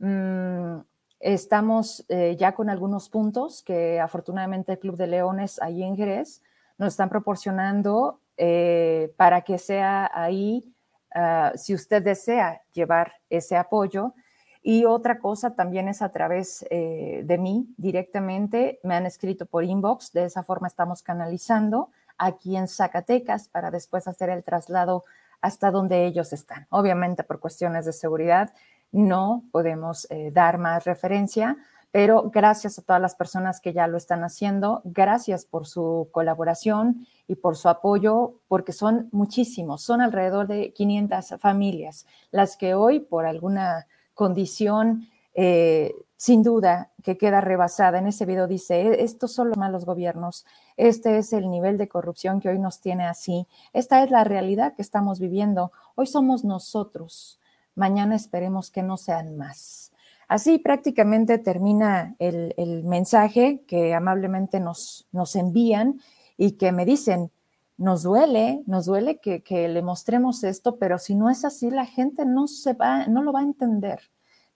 Mm, 0.00 0.80
Estamos 1.20 2.06
eh, 2.08 2.34
ya 2.38 2.52
con 2.52 2.70
algunos 2.70 3.10
puntos 3.10 3.62
que 3.62 4.00
afortunadamente 4.00 4.72
el 4.72 4.78
Club 4.78 4.96
de 4.96 5.06
Leones 5.06 5.60
ahí 5.60 5.82
en 5.82 5.94
Jerez 5.94 6.40
nos 6.78 6.94
están 6.94 7.10
proporcionando 7.10 8.20
eh, 8.38 9.12
para 9.18 9.42
que 9.42 9.58
sea 9.58 10.10
ahí, 10.14 10.72
ah, 11.14 11.52
si 11.56 11.74
usted 11.74 12.02
desea 12.02 12.62
llevar 12.72 13.12
ese 13.28 13.58
apoyo. 13.58 14.14
Y 14.62 14.86
otra 14.86 15.18
cosa 15.18 15.54
también 15.54 15.88
es 15.88 16.00
a 16.00 16.10
través 16.10 16.64
eh, 16.70 17.20
de 17.24 17.38
mí 17.38 17.68
directamente, 17.76 18.80
me 18.82 18.94
han 18.94 19.04
escrito 19.04 19.44
por 19.44 19.64
inbox, 19.64 20.12
de 20.12 20.24
esa 20.24 20.42
forma 20.42 20.68
estamos 20.68 21.02
canalizando 21.02 21.90
aquí 22.16 22.56
en 22.56 22.66
Zacatecas 22.66 23.48
para 23.48 23.70
después 23.70 24.08
hacer 24.08 24.30
el 24.30 24.42
traslado 24.42 25.04
hasta 25.42 25.70
donde 25.70 26.06
ellos 26.06 26.32
están. 26.32 26.66
Obviamente 26.70 27.24
por 27.24 27.40
cuestiones 27.40 27.84
de 27.84 27.92
seguridad 27.92 28.52
no 28.92 29.44
podemos 29.52 30.06
eh, 30.10 30.30
dar 30.32 30.58
más 30.58 30.84
referencia, 30.84 31.56
pero 31.92 32.30
gracias 32.30 32.78
a 32.78 32.82
todas 32.82 33.02
las 33.02 33.14
personas 33.16 33.60
que 33.60 33.72
ya 33.72 33.86
lo 33.88 33.96
están 33.96 34.22
haciendo, 34.22 34.80
gracias 34.84 35.44
por 35.44 35.66
su 35.66 36.08
colaboración 36.12 37.06
y 37.26 37.34
por 37.36 37.56
su 37.56 37.68
apoyo, 37.68 38.34
porque 38.46 38.72
son 38.72 39.08
muchísimos, 39.10 39.82
son 39.82 40.00
alrededor 40.00 40.46
de 40.46 40.72
500 40.72 41.34
familias 41.40 42.06
las 42.30 42.56
que 42.56 42.74
hoy 42.74 43.00
por 43.00 43.26
alguna 43.26 43.86
condición, 44.14 45.08
eh, 45.34 45.94
sin 46.16 46.42
duda, 46.42 46.90
que 47.02 47.16
queda 47.16 47.40
rebasada. 47.40 47.98
En 47.98 48.06
ese 48.06 48.26
video 48.26 48.46
dice, 48.46 48.82
e-, 48.82 49.02
estos 49.02 49.32
son 49.32 49.48
los 49.48 49.58
malos 49.58 49.84
gobiernos, 49.84 50.44
este 50.76 51.18
es 51.18 51.32
el 51.32 51.50
nivel 51.50 51.76
de 51.76 51.88
corrupción 51.88 52.38
que 52.38 52.50
hoy 52.50 52.58
nos 52.58 52.80
tiene 52.80 53.06
así, 53.06 53.48
esta 53.72 54.04
es 54.04 54.10
la 54.10 54.22
realidad 54.22 54.74
que 54.74 54.82
estamos 54.82 55.18
viviendo, 55.18 55.72
hoy 55.96 56.06
somos 56.06 56.44
nosotros 56.44 57.39
mañana 57.80 58.14
esperemos 58.14 58.70
que 58.70 58.82
no 58.82 58.98
sean 58.98 59.36
más. 59.36 59.90
Así 60.28 60.58
prácticamente 60.58 61.38
termina 61.38 62.14
el, 62.18 62.84
mensaje 62.84 63.64
que 63.66 63.94
amablemente 63.94 64.60
nos, 64.60 65.08
nos 65.10 65.34
envían 65.34 66.00
y 66.36 66.52
que 66.52 66.70
me 66.70 66.84
dicen, 66.84 67.32
nos 67.78 68.02
duele, 68.02 68.62
nos 68.66 68.84
duele 68.84 69.18
que, 69.18 69.42
que, 69.42 69.66
le 69.68 69.82
mostremos 69.82 70.44
esto, 70.44 70.76
pero 70.76 70.98
si 70.98 71.14
no 71.14 71.30
es 71.30 71.44
así, 71.44 71.70
la 71.70 71.86
gente 71.86 72.26
no, 72.26 72.46
se 72.46 72.74
va, 72.74 73.06
no 73.06 73.22
lo 73.22 73.32
va 73.32 73.40
a 73.40 73.44
entender. 73.44 73.98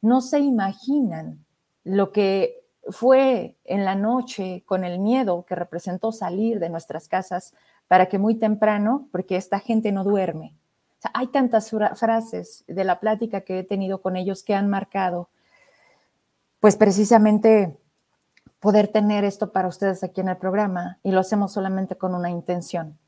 No 0.02 0.20
se 0.20 0.38
imaginan 0.38 1.44
lo 1.82 2.12
que 2.12 2.62
fue 2.90 3.56
en 3.64 3.84
la 3.86 3.94
noche 3.94 4.62
con 4.66 4.84
el 4.84 4.98
miedo 4.98 5.46
que 5.46 5.54
representó 5.54 6.12
salir 6.12 6.60
de 6.60 6.68
nuestras 6.68 7.08
casas 7.08 7.54
para 7.88 8.06
que 8.06 8.18
muy 8.18 8.34
temprano, 8.34 9.08
porque 9.10 9.36
esta 9.36 9.58
gente 9.58 9.92
no 9.92 10.04
duerme, 10.04 10.54
hay 11.12 11.26
tantas 11.28 11.70
frases 11.70 12.64
de 12.66 12.84
la 12.84 13.00
plática 13.00 13.42
que 13.42 13.58
he 13.58 13.64
tenido 13.64 14.00
con 14.00 14.16
ellos 14.16 14.42
que 14.42 14.54
han 14.54 14.68
marcado, 14.70 15.28
pues 16.60 16.76
precisamente 16.76 17.76
poder 18.60 18.88
tener 18.88 19.24
esto 19.24 19.52
para 19.52 19.68
ustedes 19.68 20.02
aquí 20.02 20.22
en 20.22 20.30
el 20.30 20.38
programa 20.38 20.98
y 21.02 21.12
lo 21.12 21.20
hacemos 21.20 21.52
solamente 21.52 21.96
con 21.96 22.14
una 22.14 22.30
intención. 22.30 22.98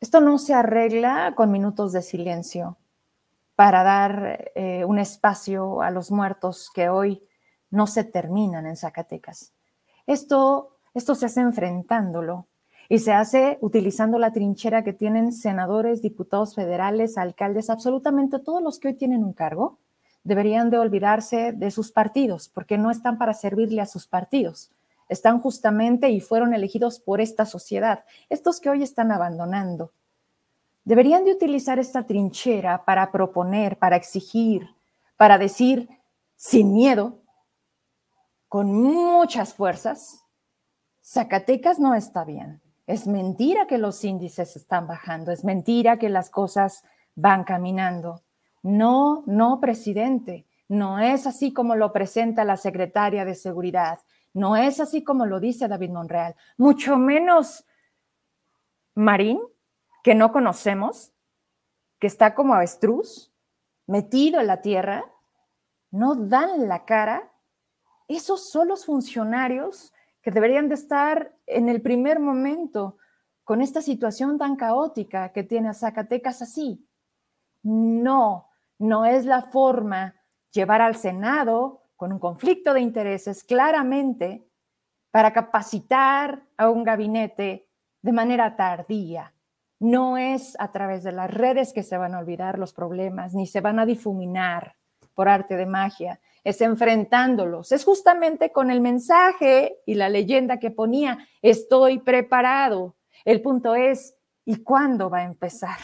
Esto 0.00 0.20
no 0.20 0.38
se 0.38 0.54
arregla 0.54 1.34
con 1.36 1.50
minutos 1.50 1.92
de 1.92 2.02
silencio 2.02 2.76
para 3.54 3.82
dar 3.82 4.50
eh, 4.54 4.84
un 4.84 4.98
espacio 4.98 5.80
a 5.82 5.90
los 5.90 6.10
muertos 6.10 6.70
que 6.74 6.88
hoy 6.88 7.22
no 7.70 7.86
se 7.86 8.04
terminan 8.04 8.66
en 8.66 8.76
Zacatecas. 8.76 9.52
Esto, 10.06 10.76
esto 10.94 11.14
se 11.14 11.26
hace 11.26 11.40
enfrentándolo, 11.40 12.46
y 12.88 12.98
se 12.98 13.12
hace 13.12 13.58
utilizando 13.60 14.18
la 14.18 14.32
trinchera 14.32 14.84
que 14.84 14.92
tienen 14.92 15.32
senadores, 15.32 16.02
diputados 16.02 16.54
federales, 16.54 17.18
alcaldes, 17.18 17.70
absolutamente 17.70 18.38
todos 18.38 18.62
los 18.62 18.78
que 18.78 18.88
hoy 18.88 18.94
tienen 18.94 19.24
un 19.24 19.32
cargo, 19.32 19.78
deberían 20.24 20.70
de 20.70 20.78
olvidarse 20.78 21.52
de 21.52 21.70
sus 21.70 21.92
partidos, 21.92 22.48
porque 22.48 22.78
no 22.78 22.90
están 22.90 23.18
para 23.18 23.34
servirle 23.34 23.80
a 23.80 23.86
sus 23.86 24.06
partidos. 24.06 24.72
Están 25.08 25.40
justamente 25.40 26.10
y 26.10 26.20
fueron 26.20 26.52
elegidos 26.52 26.98
por 26.98 27.20
esta 27.20 27.46
sociedad, 27.46 28.04
estos 28.28 28.60
que 28.60 28.70
hoy 28.70 28.82
están 28.82 29.12
abandonando. 29.12 29.92
Deberían 30.84 31.24
de 31.24 31.32
utilizar 31.32 31.78
esta 31.78 32.06
trinchera 32.06 32.84
para 32.84 33.10
proponer, 33.12 33.78
para 33.78 33.96
exigir, 33.96 34.68
para 35.16 35.38
decir 35.38 35.88
sin 36.36 36.72
miedo, 36.72 37.20
con 38.48 38.72
muchas 38.72 39.54
fuerzas, 39.54 40.22
Zacatecas 41.02 41.78
no 41.78 41.94
está 41.94 42.24
bien. 42.24 42.60
Es 42.86 43.06
mentira 43.06 43.66
que 43.66 43.78
los 43.78 44.04
índices 44.04 44.56
están 44.56 44.86
bajando, 44.86 45.32
es 45.32 45.44
mentira 45.44 45.98
que 45.98 46.08
las 46.08 46.30
cosas 46.30 46.84
van 47.14 47.44
caminando. 47.44 48.22
No, 48.62 49.24
no, 49.26 49.60
presidente, 49.60 50.46
no 50.68 50.98
es 50.98 51.26
así 51.26 51.52
como 51.52 51.74
lo 51.74 51.92
presenta 51.92 52.44
la 52.44 52.56
secretaria 52.56 53.24
de 53.24 53.34
Seguridad, 53.34 53.98
no 54.32 54.56
es 54.56 54.80
así 54.80 55.02
como 55.02 55.26
lo 55.26 55.40
dice 55.40 55.68
David 55.68 55.90
Monreal, 55.90 56.36
mucho 56.56 56.96
menos 56.96 57.64
Marín, 58.94 59.40
que 60.02 60.14
no 60.14 60.30
conocemos, 60.30 61.12
que 61.98 62.06
está 62.06 62.34
como 62.34 62.54
avestruz, 62.54 63.32
metido 63.86 64.40
en 64.40 64.46
la 64.46 64.60
tierra, 64.60 65.04
no 65.90 66.14
dan 66.14 66.68
la 66.68 66.84
cara. 66.84 67.32
Esos 68.08 68.50
son 68.50 68.68
los 68.68 68.84
funcionarios 68.84 69.92
que 70.26 70.32
deberían 70.32 70.68
de 70.68 70.74
estar 70.74 71.32
en 71.46 71.68
el 71.68 71.80
primer 71.80 72.18
momento 72.18 72.96
con 73.44 73.62
esta 73.62 73.80
situación 73.80 74.38
tan 74.38 74.56
caótica 74.56 75.30
que 75.30 75.44
tiene 75.44 75.68
a 75.68 75.72
Zacatecas 75.72 76.42
así. 76.42 76.84
No, 77.62 78.48
no 78.76 79.04
es 79.04 79.24
la 79.24 79.42
forma 79.42 80.16
llevar 80.50 80.82
al 80.82 80.96
Senado 80.96 81.84
con 81.94 82.12
un 82.12 82.18
conflicto 82.18 82.74
de 82.74 82.80
intereses 82.80 83.44
claramente 83.44 84.44
para 85.12 85.32
capacitar 85.32 86.42
a 86.56 86.70
un 86.70 86.82
gabinete 86.82 87.68
de 88.02 88.12
manera 88.12 88.56
tardía. 88.56 89.32
No 89.78 90.18
es 90.18 90.56
a 90.58 90.72
través 90.72 91.04
de 91.04 91.12
las 91.12 91.30
redes 91.30 91.72
que 91.72 91.84
se 91.84 91.98
van 91.98 92.16
a 92.16 92.18
olvidar 92.18 92.58
los 92.58 92.72
problemas, 92.72 93.32
ni 93.32 93.46
se 93.46 93.60
van 93.60 93.78
a 93.78 93.86
difuminar 93.86 94.74
por 95.14 95.28
arte 95.28 95.56
de 95.56 95.66
magia, 95.66 96.18
es 96.46 96.60
enfrentándolos, 96.60 97.72
es 97.72 97.84
justamente 97.84 98.52
con 98.52 98.70
el 98.70 98.80
mensaje 98.80 99.80
y 99.84 99.94
la 99.94 100.08
leyenda 100.08 100.60
que 100.60 100.70
ponía, 100.70 101.18
estoy 101.42 101.98
preparado. 101.98 102.94
El 103.24 103.42
punto 103.42 103.74
es, 103.74 104.14
¿y 104.44 104.62
cuándo 104.62 105.10
va 105.10 105.18
a 105.18 105.24
empezar? 105.24 105.76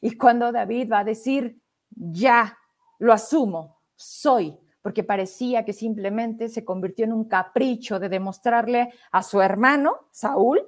¿Y 0.00 0.16
cuándo 0.16 0.52
David 0.52 0.90
va 0.90 1.00
a 1.00 1.04
decir, 1.04 1.60
ya, 1.90 2.56
lo 2.98 3.12
asumo, 3.12 3.82
soy? 3.94 4.56
Porque 4.80 5.04
parecía 5.04 5.66
que 5.66 5.74
simplemente 5.74 6.48
se 6.48 6.64
convirtió 6.64 7.04
en 7.04 7.12
un 7.12 7.28
capricho 7.28 7.98
de 7.98 8.08
demostrarle 8.08 8.94
a 9.12 9.22
su 9.22 9.42
hermano, 9.42 10.08
Saúl, 10.12 10.66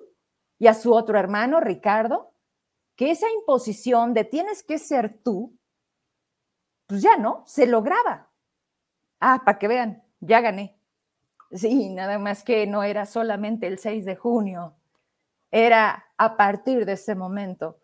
y 0.58 0.66
a 0.66 0.74
su 0.74 0.92
otro 0.92 1.18
hermano, 1.18 1.58
Ricardo, 1.58 2.34
que 2.96 3.12
esa 3.12 3.30
imposición 3.30 4.12
de 4.12 4.24
tienes 4.24 4.62
que 4.62 4.78
ser 4.78 5.22
tú, 5.22 5.58
pues 6.86 7.00
ya 7.00 7.16
no, 7.16 7.44
se 7.46 7.66
lograba. 7.66 8.27
Ah, 9.20 9.42
para 9.44 9.58
que 9.58 9.68
vean, 9.68 10.02
ya 10.20 10.40
gané. 10.40 10.76
Sí, 11.52 11.90
nada 11.90 12.18
más 12.18 12.44
que 12.44 12.66
no 12.66 12.82
era 12.82 13.06
solamente 13.06 13.66
el 13.66 13.78
6 13.78 14.04
de 14.04 14.16
junio, 14.16 14.74
era 15.50 16.04
a 16.18 16.36
partir 16.36 16.84
de 16.84 16.92
ese 16.92 17.14
momento 17.14 17.78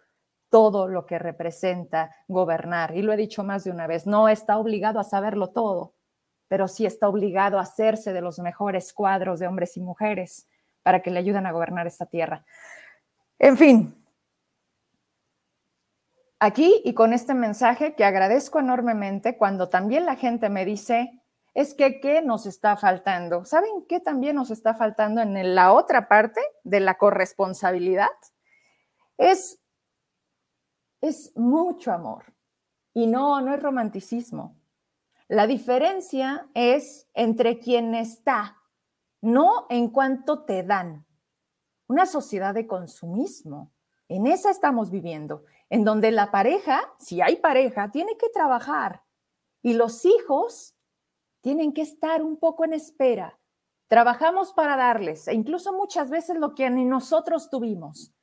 todo 0.50 0.86
lo 0.86 1.06
que 1.06 1.18
representa 1.18 2.14
gobernar. 2.28 2.96
Y 2.96 3.02
lo 3.02 3.12
he 3.12 3.16
dicho 3.16 3.42
más 3.42 3.64
de 3.64 3.70
una 3.70 3.86
vez, 3.86 4.06
no 4.06 4.28
está 4.28 4.58
obligado 4.58 5.00
a 5.00 5.04
saberlo 5.04 5.50
todo, 5.50 5.94
pero 6.46 6.68
sí 6.68 6.86
está 6.86 7.08
obligado 7.08 7.58
a 7.58 7.62
hacerse 7.62 8.12
de 8.12 8.20
los 8.20 8.38
mejores 8.38 8.92
cuadros 8.92 9.40
de 9.40 9.48
hombres 9.48 9.76
y 9.76 9.80
mujeres 9.80 10.46
para 10.82 11.00
que 11.02 11.10
le 11.10 11.18
ayuden 11.18 11.46
a 11.46 11.52
gobernar 11.52 11.86
esta 11.86 12.06
tierra. 12.06 12.44
En 13.38 13.56
fin, 13.56 14.04
aquí 16.38 16.82
y 16.84 16.94
con 16.94 17.12
este 17.12 17.34
mensaje 17.34 17.94
que 17.94 18.04
agradezco 18.04 18.60
enormemente 18.60 19.36
cuando 19.36 19.68
también 19.68 20.06
la 20.06 20.14
gente 20.14 20.50
me 20.50 20.64
dice, 20.64 21.20
es 21.54 21.74
que 21.74 22.00
¿qué 22.00 22.20
nos 22.20 22.46
está 22.46 22.76
faltando? 22.76 23.44
¿Saben 23.44 23.86
qué 23.88 24.00
también 24.00 24.36
nos 24.36 24.50
está 24.50 24.74
faltando 24.74 25.22
en 25.22 25.54
la 25.54 25.72
otra 25.72 26.08
parte 26.08 26.40
de 26.64 26.80
la 26.80 26.98
corresponsabilidad? 26.98 28.08
Es, 29.16 29.60
es 31.00 31.32
mucho 31.36 31.92
amor. 31.92 32.34
Y 32.92 33.06
no, 33.06 33.40
no 33.40 33.54
es 33.54 33.62
romanticismo. 33.62 34.56
La 35.28 35.46
diferencia 35.46 36.48
es 36.54 37.08
entre 37.14 37.58
quien 37.58 37.94
está, 37.94 38.58
no 39.20 39.66
en 39.70 39.88
cuanto 39.88 40.44
te 40.44 40.64
dan. 40.64 41.06
Una 41.86 42.06
sociedad 42.06 42.52
de 42.52 42.66
consumismo. 42.66 43.72
En 44.08 44.26
esa 44.26 44.50
estamos 44.50 44.90
viviendo, 44.90 45.44
en 45.70 45.84
donde 45.84 46.10
la 46.10 46.30
pareja, 46.30 46.82
si 46.98 47.20
hay 47.20 47.36
pareja, 47.36 47.90
tiene 47.90 48.16
que 48.16 48.28
trabajar 48.28 49.02
y 49.62 49.72
los 49.72 50.04
hijos 50.04 50.74
tienen 51.44 51.74
que 51.74 51.82
estar 51.82 52.22
un 52.22 52.38
poco 52.38 52.64
en 52.64 52.72
espera. 52.72 53.38
Trabajamos 53.88 54.54
para 54.54 54.78
darles, 54.78 55.28
e 55.28 55.34
incluso 55.34 55.74
muchas 55.74 56.08
veces 56.08 56.38
lo 56.38 56.54
que 56.54 56.70
ni 56.70 56.86
nosotros 56.86 57.50
tuvimos. 57.50 58.14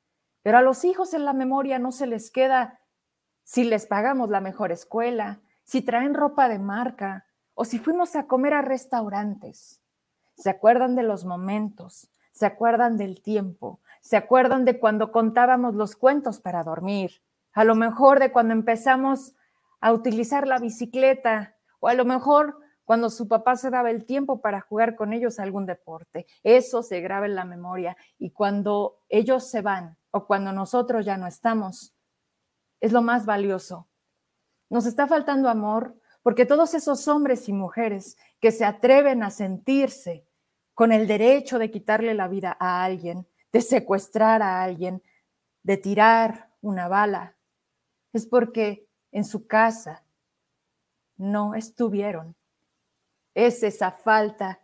Pero 0.42 0.58
a 0.58 0.62
los 0.62 0.84
hijos 0.84 1.14
en 1.14 1.24
la 1.24 1.32
memoria 1.32 1.78
no 1.78 1.92
se 1.92 2.08
les 2.08 2.32
queda 2.32 2.80
si 3.44 3.62
les 3.62 3.86
pagamos 3.86 4.28
la 4.28 4.40
mejor 4.40 4.72
escuela, 4.72 5.40
si 5.62 5.82
traen 5.82 6.14
ropa 6.14 6.48
de 6.48 6.58
marca 6.58 7.26
o 7.54 7.64
si 7.64 7.78
fuimos 7.78 8.16
a 8.16 8.26
comer 8.26 8.54
a 8.54 8.62
restaurantes. 8.62 9.80
Se 10.36 10.50
acuerdan 10.50 10.96
de 10.96 11.04
los 11.04 11.24
momentos, 11.24 12.10
se 12.32 12.46
acuerdan 12.46 12.96
del 12.96 13.22
tiempo, 13.22 13.78
se 14.00 14.16
acuerdan 14.16 14.64
de 14.64 14.80
cuando 14.80 15.12
contábamos 15.12 15.76
los 15.76 15.94
cuentos 15.94 16.40
para 16.40 16.64
dormir, 16.64 17.22
a 17.52 17.62
lo 17.62 17.76
mejor 17.76 18.18
de 18.18 18.32
cuando 18.32 18.52
empezamos 18.52 19.36
a 19.80 19.92
utilizar 19.92 20.48
la 20.48 20.58
bicicleta 20.58 21.54
o 21.78 21.86
a 21.86 21.94
lo 21.94 22.04
mejor 22.04 22.61
cuando 22.92 23.08
su 23.08 23.26
papá 23.26 23.56
se 23.56 23.70
daba 23.70 23.90
el 23.90 24.04
tiempo 24.04 24.42
para 24.42 24.60
jugar 24.60 24.96
con 24.96 25.14
ellos 25.14 25.38
algún 25.38 25.64
deporte. 25.64 26.26
Eso 26.42 26.82
se 26.82 27.00
graba 27.00 27.24
en 27.24 27.34
la 27.34 27.46
memoria 27.46 27.96
y 28.18 28.32
cuando 28.32 28.98
ellos 29.08 29.48
se 29.48 29.62
van 29.62 29.96
o 30.10 30.26
cuando 30.26 30.52
nosotros 30.52 31.06
ya 31.06 31.16
no 31.16 31.26
estamos, 31.26 31.94
es 32.82 32.92
lo 32.92 33.00
más 33.00 33.24
valioso. 33.24 33.88
Nos 34.68 34.84
está 34.84 35.06
faltando 35.06 35.48
amor 35.48 35.96
porque 36.22 36.44
todos 36.44 36.74
esos 36.74 37.08
hombres 37.08 37.48
y 37.48 37.54
mujeres 37.54 38.18
que 38.40 38.52
se 38.52 38.66
atreven 38.66 39.22
a 39.22 39.30
sentirse 39.30 40.26
con 40.74 40.92
el 40.92 41.06
derecho 41.06 41.58
de 41.58 41.70
quitarle 41.70 42.12
la 42.12 42.28
vida 42.28 42.58
a 42.60 42.84
alguien, 42.84 43.26
de 43.54 43.62
secuestrar 43.62 44.42
a 44.42 44.62
alguien, 44.62 45.02
de 45.62 45.78
tirar 45.78 46.50
una 46.60 46.88
bala, 46.88 47.38
es 48.12 48.26
porque 48.26 48.86
en 49.12 49.24
su 49.24 49.46
casa 49.46 50.04
no 51.16 51.54
estuvieron. 51.54 52.36
Es 53.34 53.62
esa 53.62 53.90
falta 53.90 54.60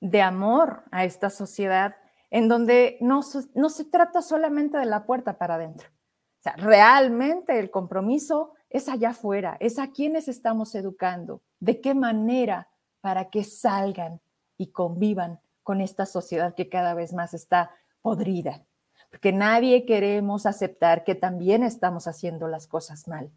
de 0.00 0.20
amor 0.20 0.84
a 0.90 1.04
esta 1.04 1.30
sociedad 1.30 1.96
en 2.30 2.48
donde 2.48 2.96
no, 3.00 3.20
no 3.54 3.70
se 3.70 3.84
trata 3.84 4.22
solamente 4.22 4.78
de 4.78 4.86
la 4.86 5.04
puerta 5.04 5.38
para 5.38 5.56
adentro. 5.56 5.88
Realmente 6.56 7.58
el 7.58 7.70
compromiso 7.70 8.54
es 8.68 8.88
allá 8.88 9.10
afuera, 9.10 9.56
es 9.60 9.78
a 9.78 9.92
quienes 9.92 10.28
estamos 10.28 10.74
educando, 10.74 11.42
de 11.60 11.80
qué 11.80 11.94
manera 11.94 12.68
para 13.00 13.30
que 13.30 13.44
salgan 13.44 14.20
y 14.56 14.68
convivan 14.68 15.40
con 15.62 15.80
esta 15.80 16.06
sociedad 16.06 16.54
que 16.54 16.68
cada 16.68 16.94
vez 16.94 17.12
más 17.12 17.34
está 17.34 17.70
podrida, 18.00 18.64
porque 19.10 19.32
nadie 19.32 19.84
queremos 19.84 20.46
aceptar 20.46 21.04
que 21.04 21.14
también 21.14 21.62
estamos 21.62 22.08
haciendo 22.08 22.48
las 22.48 22.66
cosas 22.66 23.06
mal. 23.06 23.30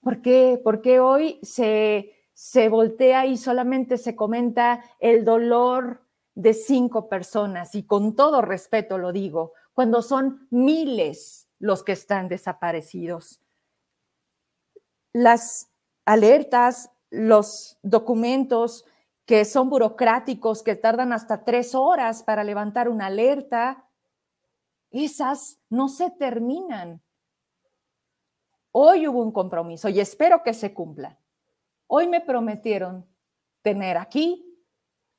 ¿Por 0.00 0.22
qué? 0.22 0.60
Porque 0.62 0.98
hoy 0.98 1.38
se, 1.42 2.15
se 2.36 2.68
voltea 2.68 3.24
y 3.24 3.38
solamente 3.38 3.96
se 3.96 4.14
comenta 4.14 4.84
el 5.00 5.24
dolor 5.24 6.02
de 6.34 6.52
cinco 6.52 7.08
personas, 7.08 7.74
y 7.74 7.84
con 7.84 8.14
todo 8.14 8.42
respeto 8.42 8.98
lo 8.98 9.10
digo, 9.10 9.54
cuando 9.72 10.02
son 10.02 10.46
miles 10.50 11.48
los 11.58 11.82
que 11.82 11.92
están 11.92 12.28
desaparecidos. 12.28 13.40
Las 15.14 15.70
alertas, 16.04 16.90
los 17.08 17.78
documentos 17.82 18.84
que 19.24 19.46
son 19.46 19.70
burocráticos, 19.70 20.62
que 20.62 20.76
tardan 20.76 21.14
hasta 21.14 21.42
tres 21.42 21.74
horas 21.74 22.22
para 22.22 22.44
levantar 22.44 22.90
una 22.90 23.06
alerta, 23.06 23.88
esas 24.90 25.58
no 25.70 25.88
se 25.88 26.10
terminan. 26.10 27.00
Hoy 28.72 29.08
hubo 29.08 29.22
un 29.22 29.32
compromiso 29.32 29.88
y 29.88 30.00
espero 30.00 30.42
que 30.42 30.52
se 30.52 30.74
cumpla. 30.74 31.18
Hoy 31.88 32.08
me 32.08 32.20
prometieron 32.20 33.06
tener 33.62 33.96
aquí 33.96 34.44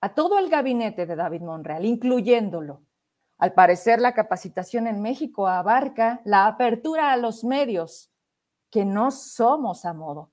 a 0.02 0.14
todo 0.14 0.38
el 0.38 0.50
gabinete 0.50 1.06
de 1.06 1.16
David 1.16 1.42
Monreal, 1.42 1.86
incluyéndolo. 1.86 2.84
Al 3.38 3.54
parecer, 3.54 4.02
la 4.02 4.14
capacitación 4.14 4.88
en 4.88 5.02
México 5.02 5.48
abarca 5.48 6.22
la 6.26 6.48
apertura 6.48 7.12
a 7.12 7.18
los 7.18 7.44
medios, 7.44 8.12
que 8.70 8.84
no 8.84 9.12
somos 9.12 9.86
a 9.86 9.94
modo. 9.94 10.32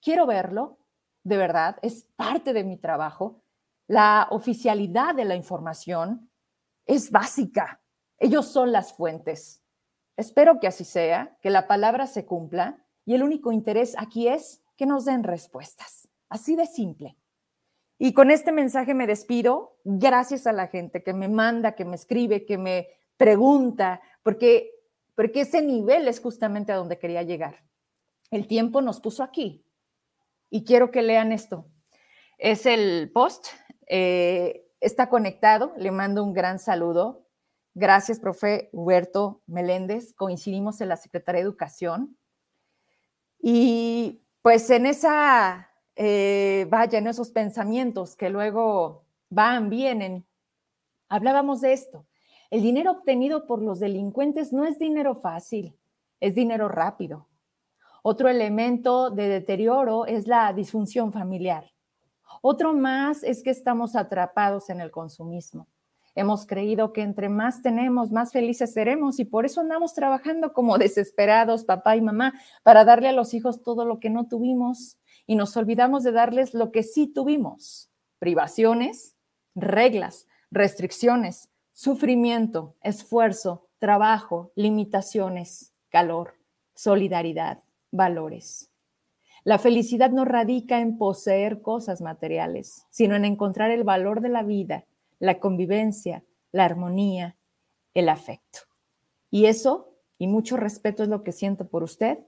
Quiero 0.00 0.26
verlo, 0.26 0.78
de 1.24 1.36
verdad, 1.36 1.76
es 1.82 2.04
parte 2.16 2.52
de 2.52 2.64
mi 2.64 2.76
trabajo. 2.76 3.42
La 3.86 4.28
oficialidad 4.30 5.14
de 5.14 5.24
la 5.24 5.34
información 5.34 6.30
es 6.86 7.10
básica. 7.10 7.80
Ellos 8.18 8.46
son 8.46 8.72
las 8.72 8.94
fuentes. 8.94 9.60
Espero 10.16 10.58
que 10.60 10.68
así 10.68 10.84
sea, 10.84 11.36
que 11.42 11.50
la 11.50 11.66
palabra 11.66 12.06
se 12.06 12.24
cumpla 12.24 12.78
y 13.04 13.14
el 13.14 13.22
único 13.22 13.52
interés 13.52 13.94
aquí 13.98 14.28
es 14.28 14.62
que 14.76 14.86
nos 14.86 15.04
den 15.04 15.24
respuestas. 15.24 16.08
Así 16.28 16.56
de 16.56 16.66
simple. 16.66 17.16
Y 17.98 18.12
con 18.12 18.30
este 18.30 18.52
mensaje 18.52 18.94
me 18.94 19.06
despido. 19.06 19.78
Gracias 19.84 20.46
a 20.46 20.52
la 20.52 20.68
gente 20.68 21.02
que 21.02 21.14
me 21.14 21.28
manda, 21.28 21.74
que 21.74 21.84
me 21.84 21.96
escribe, 21.96 22.44
que 22.44 22.58
me 22.58 22.88
pregunta, 23.16 24.02
porque, 24.22 24.70
porque 25.14 25.42
ese 25.42 25.62
nivel 25.62 26.06
es 26.08 26.20
justamente 26.20 26.72
a 26.72 26.76
donde 26.76 26.98
quería 26.98 27.22
llegar. 27.22 27.64
El 28.30 28.46
tiempo 28.46 28.82
nos 28.82 29.00
puso 29.00 29.22
aquí. 29.22 29.64
Y 30.50 30.64
quiero 30.64 30.90
que 30.90 31.02
lean 31.02 31.32
esto. 31.32 31.66
Es 32.38 32.66
el 32.66 33.10
post. 33.12 33.46
Eh, 33.88 34.68
está 34.80 35.08
conectado. 35.08 35.72
Le 35.78 35.90
mando 35.90 36.22
un 36.22 36.32
gran 36.32 36.58
saludo. 36.58 37.26
Gracias, 37.74 38.20
profe 38.20 38.68
Huerto 38.72 39.42
Meléndez. 39.46 40.12
Coincidimos 40.14 40.80
en 40.80 40.88
la 40.88 40.96
Secretaría 40.96 41.40
de 41.40 41.44
Educación. 41.44 42.16
Y 43.38 44.25
pues 44.46 44.70
en 44.70 44.86
esa 44.86 45.72
eh, 45.96 46.68
vaya, 46.70 47.00
en 47.00 47.08
esos 47.08 47.32
pensamientos 47.32 48.14
que 48.14 48.30
luego 48.30 49.02
van, 49.28 49.70
vienen. 49.70 50.24
Hablábamos 51.08 51.62
de 51.62 51.72
esto. 51.72 52.06
El 52.48 52.62
dinero 52.62 52.92
obtenido 52.92 53.44
por 53.48 53.60
los 53.60 53.80
delincuentes 53.80 54.52
no 54.52 54.64
es 54.64 54.78
dinero 54.78 55.16
fácil, 55.16 55.76
es 56.20 56.36
dinero 56.36 56.68
rápido. 56.68 57.26
Otro 58.04 58.28
elemento 58.28 59.10
de 59.10 59.26
deterioro 59.26 60.06
es 60.06 60.28
la 60.28 60.52
disfunción 60.52 61.12
familiar. 61.12 61.72
Otro 62.40 62.72
más 62.72 63.24
es 63.24 63.42
que 63.42 63.50
estamos 63.50 63.96
atrapados 63.96 64.70
en 64.70 64.80
el 64.80 64.92
consumismo. 64.92 65.66
Hemos 66.16 66.46
creído 66.46 66.94
que 66.94 67.02
entre 67.02 67.28
más 67.28 67.60
tenemos, 67.60 68.10
más 68.10 68.32
felices 68.32 68.72
seremos 68.72 69.20
y 69.20 69.26
por 69.26 69.44
eso 69.44 69.60
andamos 69.60 69.92
trabajando 69.94 70.54
como 70.54 70.78
desesperados, 70.78 71.64
papá 71.64 71.94
y 71.94 72.00
mamá, 72.00 72.32
para 72.64 72.84
darle 72.84 73.08
a 73.08 73.12
los 73.12 73.34
hijos 73.34 73.62
todo 73.62 73.84
lo 73.84 74.00
que 74.00 74.10
no 74.10 74.26
tuvimos 74.26 74.96
y 75.26 75.36
nos 75.36 75.56
olvidamos 75.58 76.02
de 76.02 76.12
darles 76.12 76.54
lo 76.54 76.72
que 76.72 76.82
sí 76.82 77.06
tuvimos, 77.06 77.90
privaciones, 78.18 79.14
reglas, 79.54 80.26
restricciones, 80.50 81.50
sufrimiento, 81.72 82.74
esfuerzo, 82.82 83.68
trabajo, 83.78 84.52
limitaciones, 84.54 85.74
calor, 85.90 86.34
solidaridad, 86.74 87.58
valores. 87.90 88.70
La 89.44 89.58
felicidad 89.58 90.10
no 90.10 90.24
radica 90.24 90.80
en 90.80 90.96
poseer 90.96 91.60
cosas 91.60 92.00
materiales, 92.00 92.86
sino 92.88 93.16
en 93.16 93.26
encontrar 93.26 93.70
el 93.70 93.84
valor 93.84 94.22
de 94.22 94.30
la 94.30 94.42
vida, 94.42 94.86
la 95.18 95.38
convivencia, 95.38 96.24
la 96.52 96.64
armonía, 96.64 97.36
el 97.94 98.08
afecto. 98.08 98.60
Y 99.30 99.46
eso, 99.46 99.94
y 100.18 100.26
mucho 100.26 100.56
respeto 100.56 101.02
es 101.02 101.08
lo 101.08 101.22
que 101.22 101.32
siento 101.32 101.68
por 101.68 101.82
usted, 101.82 102.18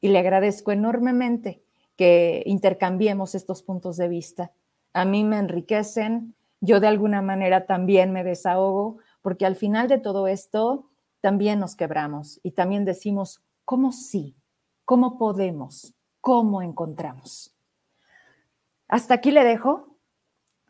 y 0.00 0.08
le 0.08 0.18
agradezco 0.18 0.72
enormemente 0.72 1.62
que 1.96 2.42
intercambiemos 2.46 3.34
estos 3.34 3.62
puntos 3.62 3.96
de 3.96 4.08
vista. 4.08 4.52
A 4.92 5.04
mí 5.04 5.24
me 5.24 5.38
enriquecen, 5.38 6.34
yo 6.60 6.80
de 6.80 6.86
alguna 6.86 7.22
manera 7.22 7.66
también 7.66 8.12
me 8.12 8.24
desahogo, 8.24 8.98
porque 9.22 9.46
al 9.46 9.56
final 9.56 9.88
de 9.88 9.98
todo 9.98 10.28
esto 10.28 10.90
también 11.20 11.58
nos 11.58 11.76
quebramos 11.76 12.40
y 12.42 12.52
también 12.52 12.84
decimos, 12.84 13.42
¿cómo 13.64 13.92
sí? 13.92 14.36
¿Cómo 14.84 15.18
podemos? 15.18 15.94
¿Cómo 16.20 16.62
encontramos? 16.62 17.54
Hasta 18.88 19.14
aquí 19.14 19.32
le 19.32 19.42
dejo. 19.42 19.95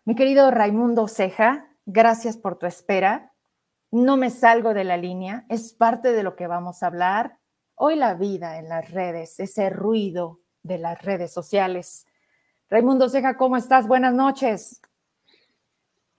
Mi 0.06 0.14
querido 0.14 0.52
Raimundo 0.52 1.08
Ceja, 1.08 1.68
gracias 1.84 2.36
por 2.36 2.60
tu 2.60 2.66
espera. 2.66 3.32
No 3.90 4.16
me 4.16 4.30
salgo 4.30 4.72
de 4.72 4.84
la 4.84 4.96
línea, 4.96 5.44
es 5.48 5.72
parte 5.72 6.12
de 6.12 6.22
lo 6.22 6.36
que 6.36 6.46
vamos 6.46 6.80
a 6.80 6.86
hablar. 6.86 7.38
Hoy 7.74 7.96
la 7.96 8.14
vida 8.14 8.60
en 8.60 8.68
las 8.68 8.88
redes, 8.92 9.40
ese 9.40 9.68
ruido, 9.68 10.38
de 10.62 10.78
las 10.78 11.02
redes 11.02 11.32
sociales. 11.32 12.06
Raimundo 12.70 13.08
Ceja, 13.08 13.36
¿cómo 13.36 13.56
estás? 13.56 13.88
Buenas 13.88 14.14
noches. 14.14 14.80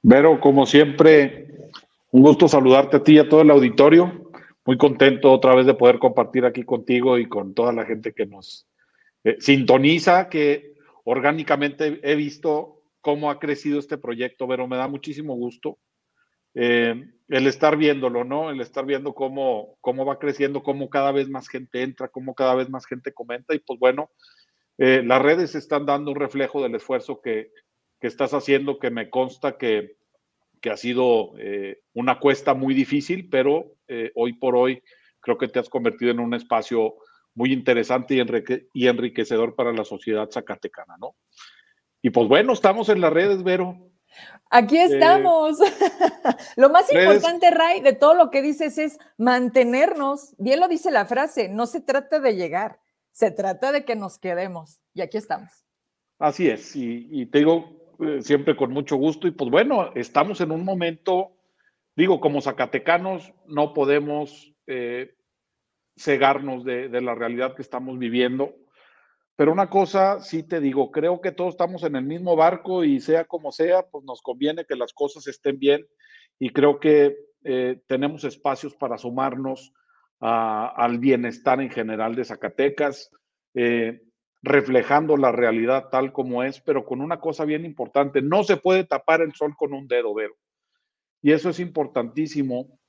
Vero, 0.02 0.42
como 0.42 0.66
siempre, 0.66 1.72
un 2.12 2.24
gusto 2.24 2.50
saludarte 2.50 2.98
a 2.98 3.04
ti 3.04 3.14
y 3.14 3.20
a 3.20 3.30
todo 3.30 3.40
el 3.40 3.52
auditorio. 3.52 4.32
Muy 4.66 4.78
contento 4.78 5.32
otra 5.32 5.56
vez 5.56 5.66
de 5.66 5.76
poder 5.76 5.98
compartir 5.98 6.44
aquí 6.44 6.64
contigo 6.64 7.18
y 7.18 7.30
con 7.30 7.54
toda 7.54 7.72
la 7.72 7.86
gente 7.86 8.12
que 8.12 8.26
nos 8.26 8.68
eh, 9.24 9.38
sintoniza, 9.40 10.28
que 10.28 10.74
orgánicamente 11.06 12.02
he 12.04 12.16
visto 12.16 12.77
cómo 13.02 13.32
ha 13.32 13.40
crecido 13.40 13.80
este 13.80 13.98
proyecto, 13.98 14.48
pero 14.48 14.68
me 14.68 14.78
da 14.78 14.88
muchísimo 14.88 15.36
gusto 15.36 15.78
eh, 16.60 17.06
el 17.28 17.46
estar 17.46 17.78
viéndolo, 17.78 18.24
¿no? 18.24 18.50
El 18.50 18.62
estar 18.62 18.84
viendo 18.84 19.14
cómo, 19.14 19.78
cómo 19.80 20.06
va 20.06 20.18
creciendo, 20.18 20.64
cómo 20.64 20.90
cada 20.90 21.12
vez 21.12 21.30
más 21.30 21.48
gente 21.50 21.84
entra, 21.84 22.08
cómo 22.08 22.34
cada 22.34 22.56
vez 22.56 22.68
más 22.68 22.88
gente 22.88 23.14
comenta 23.14 23.54
y 23.54 23.60
pues 23.60 23.80
bueno, 23.80 24.10
eh, 24.80 25.04
las 25.06 25.22
redes 25.22 25.54
están 25.54 25.86
dando 25.86 26.12
un 26.12 26.20
reflejo 26.20 26.64
del 26.64 26.74
esfuerzo 26.74 27.22
que, 27.22 27.52
que 28.00 28.08
estás 28.08 28.34
haciendo, 28.34 28.80
que 28.80 28.90
me 28.90 29.12
consta 29.12 29.58
que, 29.58 29.98
que 30.60 30.72
ha 30.72 30.78
sido 30.78 31.34
eh, 31.38 31.82
una 31.94 32.20
cuesta 32.20 32.56
muy 32.56 32.74
difícil, 32.74 33.30
pero 33.30 33.74
hoy 34.16 34.34
por 34.34 34.56
hoy 34.56 34.82
creo 35.22 35.38
que 35.38 35.48
te 35.48 35.60
has 35.60 35.70
convertido 35.70 36.12
en 36.12 36.20
un 36.20 36.34
espacio 36.34 36.96
muy 37.36 37.54
interesante 37.54 38.16
y, 38.16 38.22
y 38.74 38.88
enriquecedor 38.88 39.56
para 39.56 39.72
la 39.72 39.86
sociedad 39.86 40.28
zacatecana, 40.30 40.96
¿no? 41.00 41.16
Y 42.02 42.10
pues 42.10 42.28
bueno, 42.28 42.54
estamos 42.54 42.90
en 42.90 43.02
las 43.02 43.12
redes, 43.12 43.44
Vero. 43.44 43.78
Aquí 44.50 44.78
estamos. 44.78 45.58
lo 46.56 46.70
más 46.70 46.92
importante, 46.92 47.52
Ray, 47.52 47.82
de 47.82 47.94
todo 47.94 48.14
lo 48.14 48.30
que 48.30 48.42
dices 48.42 48.78
es 48.78 48.98
mantenernos. 49.18 50.36
Bien 50.38 50.60
lo 50.60 50.68
dice 50.68 50.92
la 50.92 51.06
frase, 51.06 51.50
no 51.50 51.66
se 51.66 51.82
trata 51.82 52.20
de 52.20 52.36
llegar, 52.36 52.80
se 53.12 53.32
trata 53.32 53.72
de 53.72 53.84
que 53.84 53.96
nos 53.96 54.18
quedemos. 54.18 54.80
Y 54.94 55.02
aquí 55.02 55.18
estamos. 55.18 55.66
Así 56.20 56.50
es, 56.50 56.76
y, 56.76 57.28
te 57.28 57.40
digo 57.40 57.96
eh, 58.00 58.22
siempre 58.22 58.56
con 58.56 58.72
mucho 58.72 58.96
gusto. 58.96 59.28
Y 59.28 59.32
pues 59.32 59.52
bueno, 59.52 59.92
estamos 59.94 60.42
en 60.42 60.52
un 60.52 60.66
momento, 60.66 61.34
digo, 61.96 62.20
como 62.20 62.42
zacatecanos, 62.42 63.34
no 63.46 63.74
podemos 63.74 64.54
eh, 64.66 65.16
cegarnos 65.96 66.64
de, 66.64 66.90
la 67.02 67.14
realidad 67.14 67.56
que 67.56 67.62
estamos 67.62 68.00
viviendo. 68.00 68.56
Pero 69.38 69.54
una 69.54 69.70
cosa 69.70 70.20
sí 70.20 70.44
te 70.44 70.60
digo, 70.60 70.92
creo 70.92 71.22
que 71.22 71.32
todos 71.32 71.52
estamos 71.52 71.84
en 71.84 71.96
el 71.96 72.04
mismo 72.04 72.36
barco 72.36 72.84
y 72.84 73.00
sea 73.00 73.24
como 73.24 73.54
sea, 73.54 73.84
pues 73.84 74.04
nos 74.04 74.22
conviene 74.22 74.66
que 74.66 74.76
las 74.76 74.92
cosas 74.92 75.28
estén 75.28 75.60
bien 75.60 75.88
y 76.40 76.50
creo 76.50 76.80
que 76.80 77.16
eh, 77.46 77.80
tenemos 77.88 78.26
espacios 78.26 78.76
para 78.76 78.98
sumarnos 78.98 79.74
al 80.20 80.98
bienestar 80.98 81.62
en 81.62 81.70
general 81.70 82.16
de 82.16 82.26
Zacatecas, 82.26 83.12
eh, 83.54 84.02
reflejando 84.42 85.16
la 85.16 85.32
realidad 85.32 85.90
tal 85.92 86.12
como 86.12 86.42
es, 86.42 86.60
pero 86.60 86.84
con 86.84 87.02
una 87.02 87.20
cosa 87.20 87.46
bien 87.46 87.64
importante, 87.64 88.24
no 88.24 88.44
se 88.44 88.58
puede 88.58 88.84
tapar 88.84 89.22
el 89.22 89.34
sol 89.34 89.56
con 89.56 89.74
un 89.74 89.88
dedo, 89.88 90.16
Vero. 90.16 90.36
Y 91.22 91.32
eso 91.32 91.52
es 91.52 91.60
importantísimo 91.60 92.80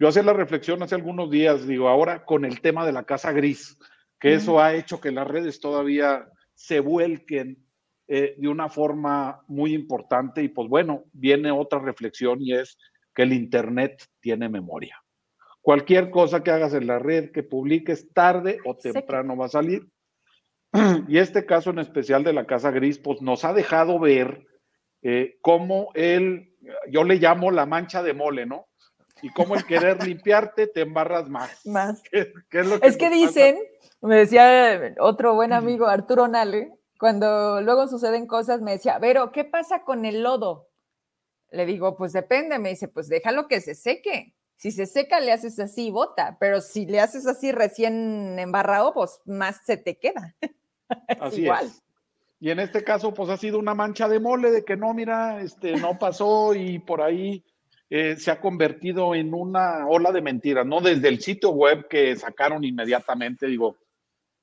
yo 0.00 0.08
hacía 0.08 0.22
la 0.22 0.32
reflexión 0.32 0.82
hace 0.82 0.94
algunos 0.94 1.30
días, 1.30 1.66
digo, 1.66 1.86
ahora 1.86 2.24
con 2.24 2.46
el 2.46 2.62
tema 2.62 2.86
de 2.86 2.92
la 2.92 3.04
casa 3.04 3.32
gris, 3.32 3.78
que 4.20 4.34
eso 4.34 4.60
ha 4.60 4.74
hecho 4.74 5.00
que 5.00 5.10
las 5.10 5.26
redes 5.26 5.60
todavía 5.60 6.28
se 6.54 6.80
vuelquen 6.80 7.66
eh, 8.06 8.34
de 8.36 8.48
una 8.48 8.68
forma 8.68 9.40
muy 9.48 9.72
importante 9.72 10.42
y 10.42 10.48
pues 10.48 10.68
bueno, 10.68 11.04
viene 11.12 11.50
otra 11.50 11.78
reflexión 11.78 12.38
y 12.40 12.52
es 12.52 12.76
que 13.14 13.22
el 13.22 13.32
Internet 13.32 14.04
tiene 14.20 14.48
memoria. 14.48 15.02
Cualquier 15.62 16.10
cosa 16.10 16.42
que 16.42 16.50
hagas 16.50 16.74
en 16.74 16.86
la 16.86 16.98
red, 16.98 17.30
que 17.32 17.42
publiques 17.42 18.12
tarde 18.12 18.58
o 18.64 18.76
temprano 18.76 19.36
va 19.36 19.46
a 19.46 19.50
salir. 19.50 19.88
Y 21.08 21.18
este 21.18 21.46
caso 21.46 21.70
en 21.70 21.80
especial 21.80 22.22
de 22.22 22.32
la 22.32 22.46
Casa 22.46 22.70
Gris, 22.70 22.98
pues 22.98 23.22
nos 23.22 23.44
ha 23.44 23.52
dejado 23.52 23.98
ver 23.98 24.46
eh, 25.02 25.38
cómo 25.40 25.90
él, 25.94 26.54
yo 26.90 27.04
le 27.04 27.16
llamo 27.16 27.50
la 27.50 27.66
mancha 27.66 28.02
de 28.02 28.14
mole, 28.14 28.46
¿no? 28.46 28.66
Y 29.22 29.30
como 29.30 29.54
el 29.54 29.64
querer 29.64 30.02
limpiarte 30.02 30.66
te 30.66 30.82
embarras 30.82 31.28
más. 31.28 31.64
Más. 31.66 32.02
es, 32.12 32.96
que, 32.96 33.10
dicen, 33.10 33.58
me 34.00 34.16
decía 34.16 34.94
otro 35.00 35.34
buen 35.34 35.52
amigo 35.52 35.86
Arturo 35.86 36.28
Nale, 36.28 36.72
cuando 36.98 37.60
luego 37.60 37.88
suceden 37.88 38.26
cosas, 38.26 38.60
me 38.60 38.72
decía, 38.72 38.98
pero 39.00 39.32
¿qué 39.32 39.44
pasa 39.44 39.84
con 39.84 40.04
el 40.04 40.22
lodo? 40.22 40.68
Le 41.50 41.66
digo, 41.66 41.96
pues 41.96 42.12
depende, 42.12 42.58
me 42.58 42.70
dice, 42.70 42.88
pues 42.88 43.08
déjalo 43.08 43.48
que 43.48 43.60
se 43.60 43.74
seque. 43.74 44.34
Si 44.56 44.70
se 44.72 44.84
seca, 44.84 45.20
le 45.20 45.32
haces 45.32 45.58
así, 45.58 45.90
bota, 45.90 46.36
pero 46.38 46.60
si 46.60 46.84
le 46.84 47.00
haces 47.00 47.26
así 47.26 47.50
recién 47.50 48.38
embarrado, 48.38 48.92
pues 48.92 49.20
más 49.24 49.64
se 49.64 49.78
te 49.78 49.98
queda. 49.98 50.36
así 51.20 51.44
igual. 51.44 51.66
es. 51.66 51.82
Y 52.40 52.50
en 52.50 52.58
este 52.58 52.84
caso, 52.84 53.12
pues 53.12 53.28
ha 53.28 53.36
sido 53.36 53.58
una 53.58 53.74
mancha 53.74 54.08
de 54.08 54.18
mole 54.18 54.50
de 54.50 54.64
que 54.64 54.76
no, 54.76 54.94
mira, 54.94 55.42
este, 55.42 55.76
no 55.76 55.98
pasó 55.98 56.54
y 56.54 56.78
por 56.78 57.02
ahí 57.02 57.44
eh, 57.92 58.14
se 58.16 58.30
ha 58.30 58.40
convertido 58.40 59.16
en 59.16 59.34
una 59.34 59.88
ola 59.88 60.12
de 60.12 60.22
mentiras, 60.22 60.64
¿no? 60.64 60.80
Desde 60.80 61.08
el 61.08 61.20
sitio 61.20 61.50
web 61.50 61.88
que 61.88 62.14
sacaron 62.14 62.62
inmediatamente, 62.62 63.48
digo, 63.48 63.78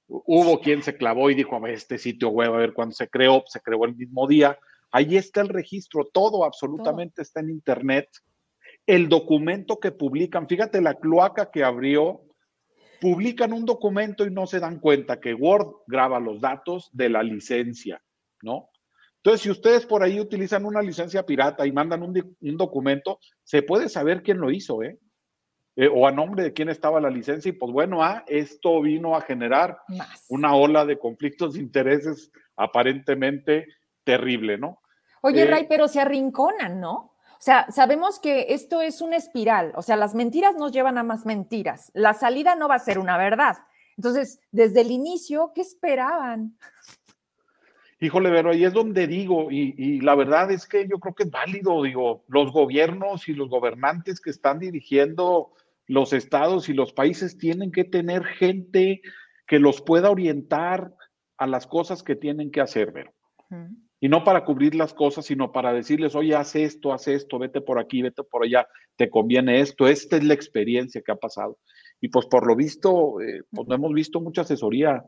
hubo 0.08 0.60
quien 0.60 0.84
se 0.84 0.98
clavó 0.98 1.30
y 1.30 1.36
dijo, 1.36 1.56
a 1.56 1.60
ver, 1.60 1.74
este 1.74 1.98
sitio 1.98 2.28
web, 2.28 2.54
a 2.54 2.58
ver 2.58 2.74
cuándo 2.74 2.94
se 2.94 3.08
creó, 3.08 3.44
se 3.48 3.62
creó 3.62 3.86
el 3.86 3.96
mismo 3.96 4.28
día. 4.28 4.60
Ahí 4.92 5.16
está 5.16 5.40
el 5.40 5.48
registro, 5.48 6.06
todo 6.12 6.44
absolutamente 6.44 7.22
está 7.22 7.40
en 7.40 7.50
Internet. 7.50 8.10
El 8.86 9.08
documento 9.08 9.80
que 9.80 9.92
publican, 9.92 10.48
fíjate 10.48 10.82
la 10.82 10.96
cloaca 10.96 11.50
que 11.50 11.64
abrió, 11.64 12.22
publican 13.00 13.54
un 13.54 13.66
documento 13.66 14.26
y 14.26 14.32
no 14.32 14.46
se 14.46 14.60
dan 14.60 14.80
cuenta 14.80 15.22
que 15.22 15.34
Word 15.34 15.84
graba 15.88 16.20
los 16.20 16.42
datos 16.42 16.90
de 16.92 17.10
la 17.10 17.24
licencia, 17.24 18.02
¿no? 18.42 18.70
Entonces, 19.18 19.42
si 19.42 19.50
ustedes 19.50 19.86
por 19.86 20.04
ahí 20.04 20.20
utilizan 20.20 20.66
una 20.66 20.82
licencia 20.82 21.26
pirata 21.26 21.66
y 21.66 21.72
mandan 21.72 22.04
un, 22.04 22.14
documento, 22.58 23.20
se 23.44 23.62
puede 23.62 23.90
saber 23.90 24.24
quién 24.24 24.38
lo 24.38 24.52
hizo, 24.52 24.84
¿eh? 24.84 25.00
¿eh? 25.76 25.90
O 25.94 26.08
a 26.08 26.12
nombre 26.12 26.44
de 26.44 26.54
quién 26.54 26.70
estaba 26.70 27.02
la 27.02 27.10
licencia. 27.10 27.50
Y 27.50 27.54
pues 27.54 27.72
bueno, 27.72 28.04
ah, 28.04 28.24
esto 28.28 28.82
vino 28.82 29.16
a 29.16 29.22
generar 29.22 29.80
una 30.30 30.56
ola 30.56 30.86
de 30.86 30.98
conflictos 30.98 31.54
de 31.54 31.60
intereses 31.60 32.32
aparentemente 32.56 33.66
terrible, 34.04 34.58
¿no? 34.58 34.80
Oye, 35.22 35.44
eh, 35.44 35.48
Ray, 35.48 35.68
pero 35.68 35.88
se 35.88 36.00
arrinconan, 36.00 36.80
¿no? 36.80 37.18
O 37.38 37.42
sea, 37.42 37.70
sabemos 37.70 38.20
que 38.20 38.48
esto 38.50 38.82
es 38.82 39.00
una 39.00 39.16
espiral, 39.16 39.72
o 39.76 39.84
sea, 39.84 39.96
las 39.96 40.16
mentiras 40.16 40.56
nos 40.56 40.72
llevan 40.72 40.98
a 40.98 41.04
más 41.04 41.26
mentiras. 41.26 41.92
La 41.94 42.14
salida 42.14 42.56
no 42.56 42.68
va 42.68 42.76
a 42.76 42.80
ser 42.80 42.98
una 42.98 43.16
verdad. 43.18 43.58
Entonces, 43.96 44.40
desde 44.52 44.82
el 44.82 44.92
inicio, 44.92 45.52
¿qué 45.54 45.62
esperaban? 45.62 46.58
Híjole, 48.00 48.30
pero 48.30 48.52
ahí 48.52 48.64
es 48.64 48.74
donde 48.74 49.08
digo, 49.08 49.48
y, 49.50 50.02
la 50.02 50.14
verdad 50.14 50.52
es 50.52 50.68
que 50.68 50.88
yo 50.88 51.00
creo 51.00 51.16
que 51.16 51.24
es 51.24 51.32
válido, 51.32 51.82
digo, 51.82 52.24
los 52.28 52.52
gobiernos 52.52 53.28
y 53.28 53.34
los 53.34 53.50
gobernantes 53.50 54.22
que 54.22 54.30
están 54.30 54.60
dirigiendo 54.60 55.52
los 55.88 56.14
estados 56.14 56.70
y 56.70 56.74
los 56.74 56.94
países 56.94 57.38
tienen 57.38 57.72
que 57.72 57.86
tener 57.86 58.24
gente 58.24 59.02
que 59.48 59.58
los 59.58 59.82
pueda 59.82 60.12
orientar 60.12 60.94
a 61.38 61.48
las 61.48 61.66
cosas 61.66 62.04
que 62.04 62.16
tienen 62.16 62.52
que 62.52 62.62
hacer, 62.62 62.92
Vero. 62.92 63.14
Y 64.00 64.10
no 64.10 64.24
para 64.24 64.46
cubrir 64.46 64.76
las 64.76 64.94
cosas, 64.94 65.26
sino 65.26 65.52
para 65.52 65.74
decirles, 65.74 66.14
oye, 66.14 66.36
haz 66.36 66.56
esto, 66.56 66.94
haz 66.94 67.08
esto, 67.08 67.40
vete 67.40 67.62
por 67.62 67.80
aquí, 67.80 68.04
vete 68.04 68.24
por 68.24 68.44
allá, 68.44 68.68
te 68.96 69.10
conviene 69.10 69.62
esto, 69.62 69.88
esta 69.88 70.18
es 70.18 70.24
la 70.24 70.36
experiencia 70.36 71.02
que 71.02 71.12
ha 71.12 71.16
pasado. 71.16 71.58
Y 72.00 72.10
pues 72.10 72.28
por 72.28 72.46
lo 72.46 72.56
visto, 72.56 73.20
eh, 73.22 73.42
pues 73.50 73.68
no 73.68 73.74
hemos 73.74 73.94
visto 73.94 74.22
mucha 74.22 74.42
asesoría 74.42 75.04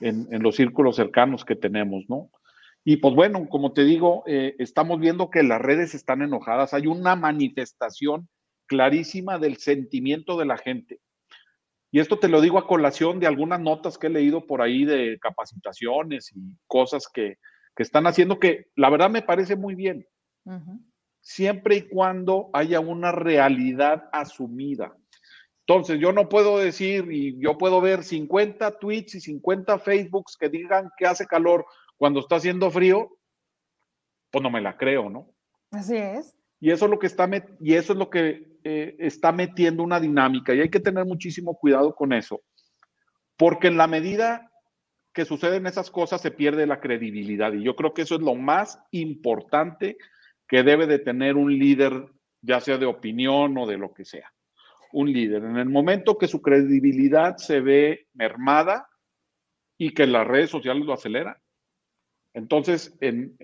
en, 0.00 0.42
los 0.42 0.56
círculos 0.56 0.96
cercanos 0.96 1.44
que 1.44 1.56
tenemos, 1.56 2.04
¿no? 2.08 2.30
Y 2.84 2.96
pues 2.96 3.14
bueno, 3.14 3.46
como 3.48 3.72
te 3.72 3.84
digo, 3.84 4.24
eh, 4.26 4.54
estamos 4.58 4.98
viendo 5.00 5.30
que 5.30 5.42
las 5.42 5.60
redes 5.60 5.94
están 5.94 6.22
enojadas. 6.22 6.72
Hay 6.72 6.86
una 6.86 7.14
manifestación 7.14 8.28
clarísima 8.66 9.38
del 9.38 9.58
sentimiento 9.58 10.38
de 10.38 10.46
la 10.46 10.56
gente. 10.56 11.00
Y 11.92 11.98
esto 11.98 12.18
te 12.18 12.28
lo 12.28 12.40
digo 12.40 12.58
a 12.58 12.66
colación 12.66 13.18
de 13.18 13.26
algunas 13.26 13.60
notas 13.60 13.98
que 13.98 14.06
he 14.06 14.10
leído 14.10 14.46
por 14.46 14.62
ahí 14.62 14.84
de 14.84 15.18
capacitaciones 15.20 16.30
y 16.34 16.56
cosas 16.66 17.08
que, 17.12 17.36
están 17.76 18.06
haciendo 18.06 18.38
que 18.38 18.66
la 18.76 18.90
verdad 18.90 19.08
me 19.08 19.22
parece 19.22 19.56
muy 19.56 19.74
bien. 19.74 20.06
Siempre 21.22 21.76
y 21.76 21.88
cuando 21.88 22.50
haya 22.52 22.78
una 22.78 23.10
realidad 23.10 24.10
asumida. 24.12 24.94
Entonces, 25.70 26.00
yo 26.00 26.10
no 26.10 26.28
puedo 26.28 26.58
decir, 26.58 27.12
y 27.12 27.40
yo 27.40 27.56
puedo 27.56 27.80
ver 27.80 28.02
50 28.02 28.80
tweets 28.80 29.14
y 29.14 29.20
50 29.20 29.78
Facebooks 29.78 30.36
que 30.36 30.48
digan 30.48 30.90
que 30.98 31.06
hace 31.06 31.26
calor 31.26 31.64
cuando 31.96 32.18
está 32.18 32.34
haciendo 32.34 32.72
frío, 32.72 33.16
pues 34.32 34.42
no 34.42 34.50
me 34.50 34.60
la 34.60 34.76
creo, 34.76 35.08
¿no? 35.08 35.32
Así 35.70 35.96
es. 35.96 36.36
Y 36.58 36.72
eso 36.72 36.86
es 36.86 36.90
lo 36.90 36.98
que 36.98 37.06
está, 37.06 37.30
y 37.60 37.74
eso 37.74 37.92
es 37.92 37.98
lo 38.00 38.10
que 38.10 38.58
eh, 38.64 38.96
está 38.98 39.30
metiendo 39.30 39.84
una 39.84 40.00
dinámica, 40.00 40.52
y 40.52 40.60
hay 40.60 40.70
que 40.70 40.80
tener 40.80 41.04
muchísimo 41.04 41.56
cuidado 41.56 41.94
con 41.94 42.12
eso, 42.12 42.42
porque 43.36 43.68
en 43.68 43.76
la 43.76 43.86
medida 43.86 44.50
que 45.14 45.24
suceden 45.24 45.68
esas 45.68 45.92
cosas 45.92 46.20
se 46.20 46.32
pierde 46.32 46.66
la 46.66 46.80
credibilidad, 46.80 47.52
y 47.52 47.62
yo 47.62 47.76
creo 47.76 47.94
que 47.94 48.02
eso 48.02 48.16
es 48.16 48.22
lo 48.22 48.34
más 48.34 48.82
importante 48.90 49.98
que 50.48 50.64
debe 50.64 50.88
de 50.88 50.98
tener 50.98 51.36
un 51.36 51.56
líder, 51.56 52.06
ya 52.42 52.58
sea 52.58 52.76
de 52.76 52.86
opinión 52.86 53.56
o 53.56 53.68
de 53.68 53.78
lo 53.78 53.94
que 53.94 54.04
sea 54.04 54.32
un 54.92 55.12
líder. 55.12 55.44
En 55.44 55.56
el 55.56 55.68
momento 55.68 56.18
que 56.18 56.28
su 56.28 56.40
credibilidad 56.42 57.36
se 57.36 57.60
ve 57.60 58.06
mermada 58.14 58.88
y 59.78 59.94
que 59.94 60.06
las 60.06 60.26
redes 60.26 60.50
sociales 60.50 60.84
lo 60.84 60.92
aceleran. 60.92 61.36
Entonces, 62.34 62.96
en, 63.00 63.36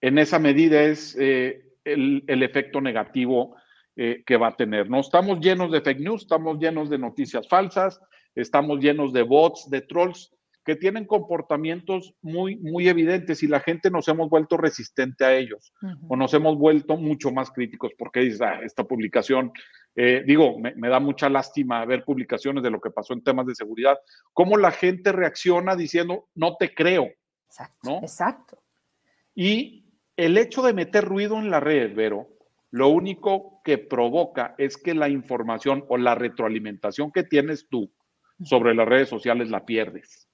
esa 0.00 0.38
medida 0.38 0.82
es 0.82 1.16
eh, 1.18 1.62
el, 1.84 2.42
efecto 2.42 2.80
negativo 2.80 3.56
eh, 3.96 4.22
que 4.24 4.36
va 4.36 4.48
a 4.48 4.56
tener. 4.56 4.88
No 4.88 5.00
estamos 5.00 5.40
llenos 5.40 5.70
de 5.70 5.80
fake 5.80 6.00
news, 6.00 6.22
estamos 6.22 6.58
llenos 6.58 6.88
de 6.88 6.98
noticias 6.98 7.48
falsas, 7.48 8.00
estamos 8.34 8.80
llenos 8.80 9.12
de 9.12 9.22
bots, 9.22 9.68
de 9.68 9.82
trolls, 9.82 10.32
que 10.64 10.76
tienen 10.76 11.06
comportamientos 11.06 12.14
muy, 12.20 12.56
muy 12.56 12.88
evidentes 12.88 13.42
y 13.42 13.48
la 13.48 13.60
gente 13.60 13.90
nos 13.90 14.08
hemos 14.08 14.28
vuelto 14.28 14.56
resistente 14.56 15.24
a 15.24 15.34
ellos 15.34 15.72
o 16.08 16.16
nos 16.16 16.34
hemos 16.34 16.58
vuelto 16.58 16.96
mucho 16.96 17.32
más 17.32 17.50
críticos 17.50 17.92
porque 17.98 18.20
dices, 18.20 18.42
ah, 18.42 18.60
esta 18.62 18.84
publicación, 18.84 19.52
eh, 20.02 20.24
digo, 20.24 20.58
me, 20.58 20.88
da 20.88 20.98
mucha 20.98 21.28
lástima 21.28 21.84
ver 21.84 22.06
publicaciones 22.06 22.62
de 22.62 22.70
lo 22.70 22.80
que 22.80 22.88
pasó 22.88 23.12
en 23.12 23.22
temas 23.22 23.46
de 23.46 23.54
seguridad, 23.54 23.98
cómo 24.32 24.56
la 24.56 24.70
gente 24.70 25.12
reacciona 25.12 25.76
diciendo, 25.76 26.30
no 26.34 26.56
te 26.56 26.74
creo. 26.74 27.10
Exacto. 27.48 27.90
¿no? 27.90 27.98
Exacto. 27.98 28.62
Y 29.34 29.84
el 30.16 30.38
hecho 30.38 30.62
de 30.62 30.72
meter 30.72 31.04
ruido 31.04 31.36
en 31.36 31.50
la 31.50 31.60
red, 31.60 31.94
Vero, 31.94 32.28
lo 32.70 32.88
único 32.88 33.60
que 33.62 33.76
provoca 33.76 34.54
es 34.56 34.78
que 34.78 34.94
la 34.94 35.10
información 35.10 35.84
o 35.90 35.98
la 35.98 36.14
retroalimentación 36.14 37.12
que 37.12 37.22
tienes 37.22 37.68
tú 37.68 37.92
sobre 38.42 38.74
las 38.74 38.88
redes 38.88 39.10
sociales 39.10 39.50
la 39.50 39.66
pierdes. 39.66 40.30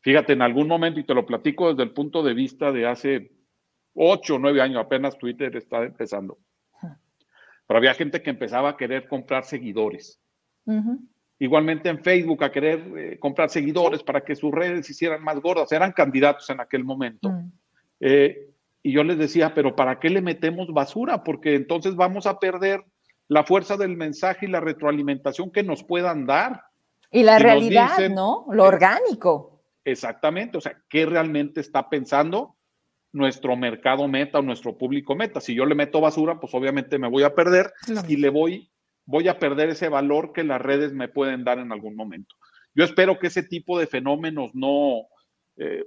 Fíjate, 0.00 0.32
en 0.32 0.40
algún 0.40 0.66
momento, 0.66 0.98
y 0.98 1.04
te 1.04 1.12
lo 1.12 1.26
platico 1.26 1.68
desde 1.68 1.82
el 1.82 1.92
punto 1.92 2.22
de 2.22 2.32
vista 2.32 2.72
de 2.72 2.86
hace 2.86 3.32
ocho 3.92 4.36
o 4.36 4.38
nueve 4.38 4.62
años, 4.62 4.82
apenas 4.82 5.18
Twitter 5.18 5.54
está 5.56 5.82
empezando. 5.82 6.38
Pero 7.68 7.78
había 7.78 7.94
gente 7.94 8.22
que 8.22 8.30
empezaba 8.30 8.70
a 8.70 8.76
querer 8.76 9.06
comprar 9.06 9.44
seguidores. 9.44 10.18
Igualmente 11.38 11.90
en 11.90 12.02
Facebook 12.02 12.42
a 12.42 12.50
querer 12.50 12.82
eh, 12.96 13.18
comprar 13.20 13.50
seguidores 13.50 14.02
para 14.02 14.22
que 14.22 14.34
sus 14.34 14.50
redes 14.50 14.86
se 14.86 14.92
hicieran 14.92 15.22
más 15.22 15.38
gordas. 15.40 15.70
Eran 15.70 15.92
candidatos 15.92 16.48
en 16.50 16.60
aquel 16.60 16.82
momento. 16.82 17.28
Mm. 17.28 17.52
Eh, 18.00 18.50
y 18.82 18.92
yo 18.92 19.04
les 19.04 19.18
decía, 19.18 19.52
pero 19.54 19.76
¿para 19.76 20.00
qué 20.00 20.08
le 20.08 20.22
metemos 20.22 20.72
basura? 20.72 21.22
Porque 21.22 21.54
entonces 21.54 21.94
vamos 21.94 22.26
a 22.26 22.38
perder 22.38 22.84
la 23.28 23.44
fuerza 23.44 23.76
del 23.76 23.96
mensaje 23.96 24.46
y 24.46 24.48
la 24.48 24.60
retroalimentación 24.60 25.50
que 25.50 25.62
nos 25.62 25.84
puedan 25.84 26.24
dar. 26.24 26.64
Y 27.10 27.22
la 27.22 27.38
realidad, 27.38 28.08
¿no? 28.08 28.46
Lo 28.50 28.64
orgánico. 28.64 29.62
Exactamente, 29.84 30.56
o 30.56 30.60
sea, 30.60 30.76
¿qué 30.88 31.06
realmente 31.06 31.60
está 31.60 31.88
pensando 31.88 32.56
nuestro 33.12 33.56
mercado 33.56 34.06
meta 34.08 34.38
o 34.38 34.42
nuestro 34.42 34.76
público 34.76 35.14
meta? 35.14 35.40
Si 35.40 35.54
yo 35.54 35.66
le 35.66 35.74
meto 35.74 36.00
basura, 36.00 36.40
pues 36.40 36.54
obviamente 36.54 36.98
me 36.98 37.08
voy 37.08 37.22
a 37.22 37.34
perder 37.34 37.72
y 38.08 38.16
le 38.16 38.28
voy, 38.28 38.70
voy 39.04 39.28
a 39.28 39.38
perder 39.38 39.70
ese 39.70 39.88
valor 39.88 40.32
que 40.32 40.44
las 40.44 40.60
redes 40.60 40.92
me 40.92 41.08
pueden 41.08 41.44
dar 41.44 41.58
en 41.58 41.72
algún 41.72 41.96
momento. 41.96 42.34
Yo 42.74 42.84
espero 42.84 43.18
que 43.18 43.28
ese 43.28 43.42
tipo 43.42 43.78
de 43.78 43.86
fenómenos 43.86 44.54
no, 44.54 45.08
eh, 45.56 45.84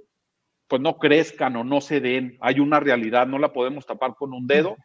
pues 0.68 0.82
no 0.82 0.98
crezcan 0.98 1.56
o 1.56 1.64
no 1.64 1.80
se 1.80 2.00
den. 2.00 2.36
Hay 2.40 2.60
una 2.60 2.80
realidad, 2.80 3.26
no 3.26 3.38
la 3.38 3.52
podemos 3.52 3.86
tapar 3.86 4.14
con 4.14 4.32
un 4.32 4.46
dedo. 4.46 4.76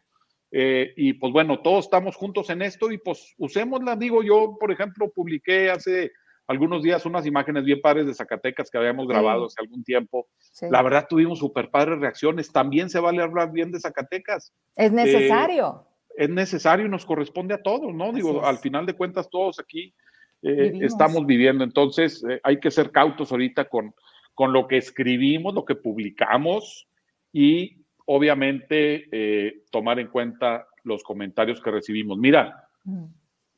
Eh, 0.50 0.94
y 0.96 1.14
pues 1.14 1.32
bueno, 1.32 1.60
todos 1.60 1.84
estamos 1.84 2.16
juntos 2.16 2.48
en 2.50 2.62
esto 2.62 2.90
y 2.90 2.98
pues 2.98 3.34
usémosla. 3.36 3.96
Digo, 3.96 4.22
yo, 4.22 4.56
por 4.58 4.72
ejemplo, 4.72 5.10
publiqué 5.10 5.70
hace 5.70 6.12
algunos 6.48 6.82
días 6.82 7.04
unas 7.06 7.26
imágenes 7.26 7.64
bien 7.64 7.80
padres 7.80 8.06
de 8.06 8.14
Zacatecas 8.14 8.70
que 8.70 8.78
habíamos 8.78 9.06
grabado 9.06 9.46
hace 9.46 9.60
algún 9.60 9.84
tiempo. 9.84 10.26
La 10.62 10.82
verdad 10.82 11.06
tuvimos 11.08 11.38
súper 11.38 11.70
padres 11.70 12.00
reacciones. 12.00 12.50
También 12.50 12.88
se 12.88 12.98
vale 12.98 13.22
hablar 13.22 13.52
bien 13.52 13.70
de 13.70 13.78
Zacatecas. 13.78 14.52
Es 14.74 14.90
necesario. 14.90 15.86
Eh, 16.16 16.24
es 16.24 16.30
necesario 16.30 16.86
y 16.86 16.88
nos 16.88 17.04
corresponde 17.04 17.54
a 17.54 17.62
todos, 17.62 17.94
¿no? 17.94 18.12
Digo, 18.12 18.44
al 18.44 18.58
final 18.58 18.86
de 18.86 18.94
cuentas 18.94 19.28
todos 19.30 19.60
aquí 19.60 19.94
eh, 20.42 20.72
estamos 20.80 21.26
viviendo. 21.26 21.62
Entonces 21.62 22.24
eh, 22.28 22.40
hay 22.42 22.58
que 22.58 22.70
ser 22.70 22.90
cautos 22.90 23.30
ahorita 23.30 23.66
con, 23.66 23.94
con 24.34 24.52
lo 24.52 24.66
que 24.66 24.78
escribimos, 24.78 25.54
lo 25.54 25.66
que 25.66 25.74
publicamos 25.74 26.88
y 27.30 27.84
obviamente 28.06 29.60
tomar 29.70 30.00
en 30.00 30.08
cuenta 30.08 30.66
los 30.82 31.02
comentarios 31.02 31.60
que 31.60 31.70
recibimos. 31.70 32.16
Mira, 32.16 32.68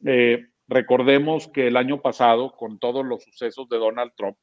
eh, 0.05 0.47
Recordemos 0.71 1.49
que 1.49 1.67
el 1.67 1.77
año 1.77 2.01
pasado, 2.01 2.53
con 2.53 2.79
todos 2.79 3.05
los 3.05 3.25
sucesos 3.25 3.69
de 3.69 3.77
Donald 3.77 4.13
Trump, 4.17 4.37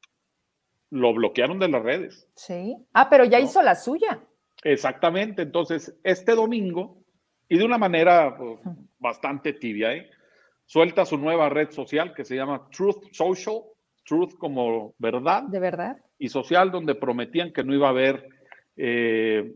lo 0.90 1.14
bloquearon 1.14 1.58
de 1.58 1.70
las 1.70 1.82
redes. 1.82 2.28
Sí. 2.36 2.76
Ah, 2.92 3.10
pero 3.10 3.24
ya 3.24 3.40
hizo 3.40 3.62
la 3.62 3.76
suya. 3.76 4.20
Exactamente. 4.62 5.44
Entonces, 5.44 5.98
este 6.04 6.36
domingo, 6.36 6.98
y 7.48 7.58
de 7.58 7.64
una 7.64 7.78
manera 7.78 8.36
pues, 8.38 8.60
bastante 9.00 9.54
tibia, 9.54 9.94
¿eh? 9.94 10.10
suelta 10.66 11.06
su 11.06 11.18
nueva 11.18 11.48
red 11.48 11.72
social 11.72 12.14
que 12.14 12.26
se 12.26 12.36
llama 12.36 12.68
Truth 12.72 13.06
Social, 13.14 13.62
Truth 14.04 14.34
como 14.38 14.96
verdad. 14.98 15.44
De 15.44 15.62
verdad. 15.62 15.96
Y 16.20 16.28
social, 16.28 16.72
donde 16.72 16.96
prometían 16.96 17.54
que 17.54 17.64
no 17.64 17.74
iba 17.74 17.88
a 17.88 17.92
haber 17.92 18.28
eh, 18.76 19.56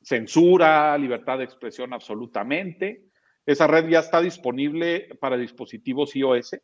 censura, 0.00 0.96
libertad 0.98 1.38
de 1.38 1.44
expresión 1.44 1.92
absolutamente. 1.92 3.10
Esa 3.44 3.66
red 3.66 3.88
ya 3.88 4.00
está 4.00 4.20
disponible 4.20 5.08
para 5.20 5.36
dispositivos 5.36 6.14
iOS. 6.14 6.54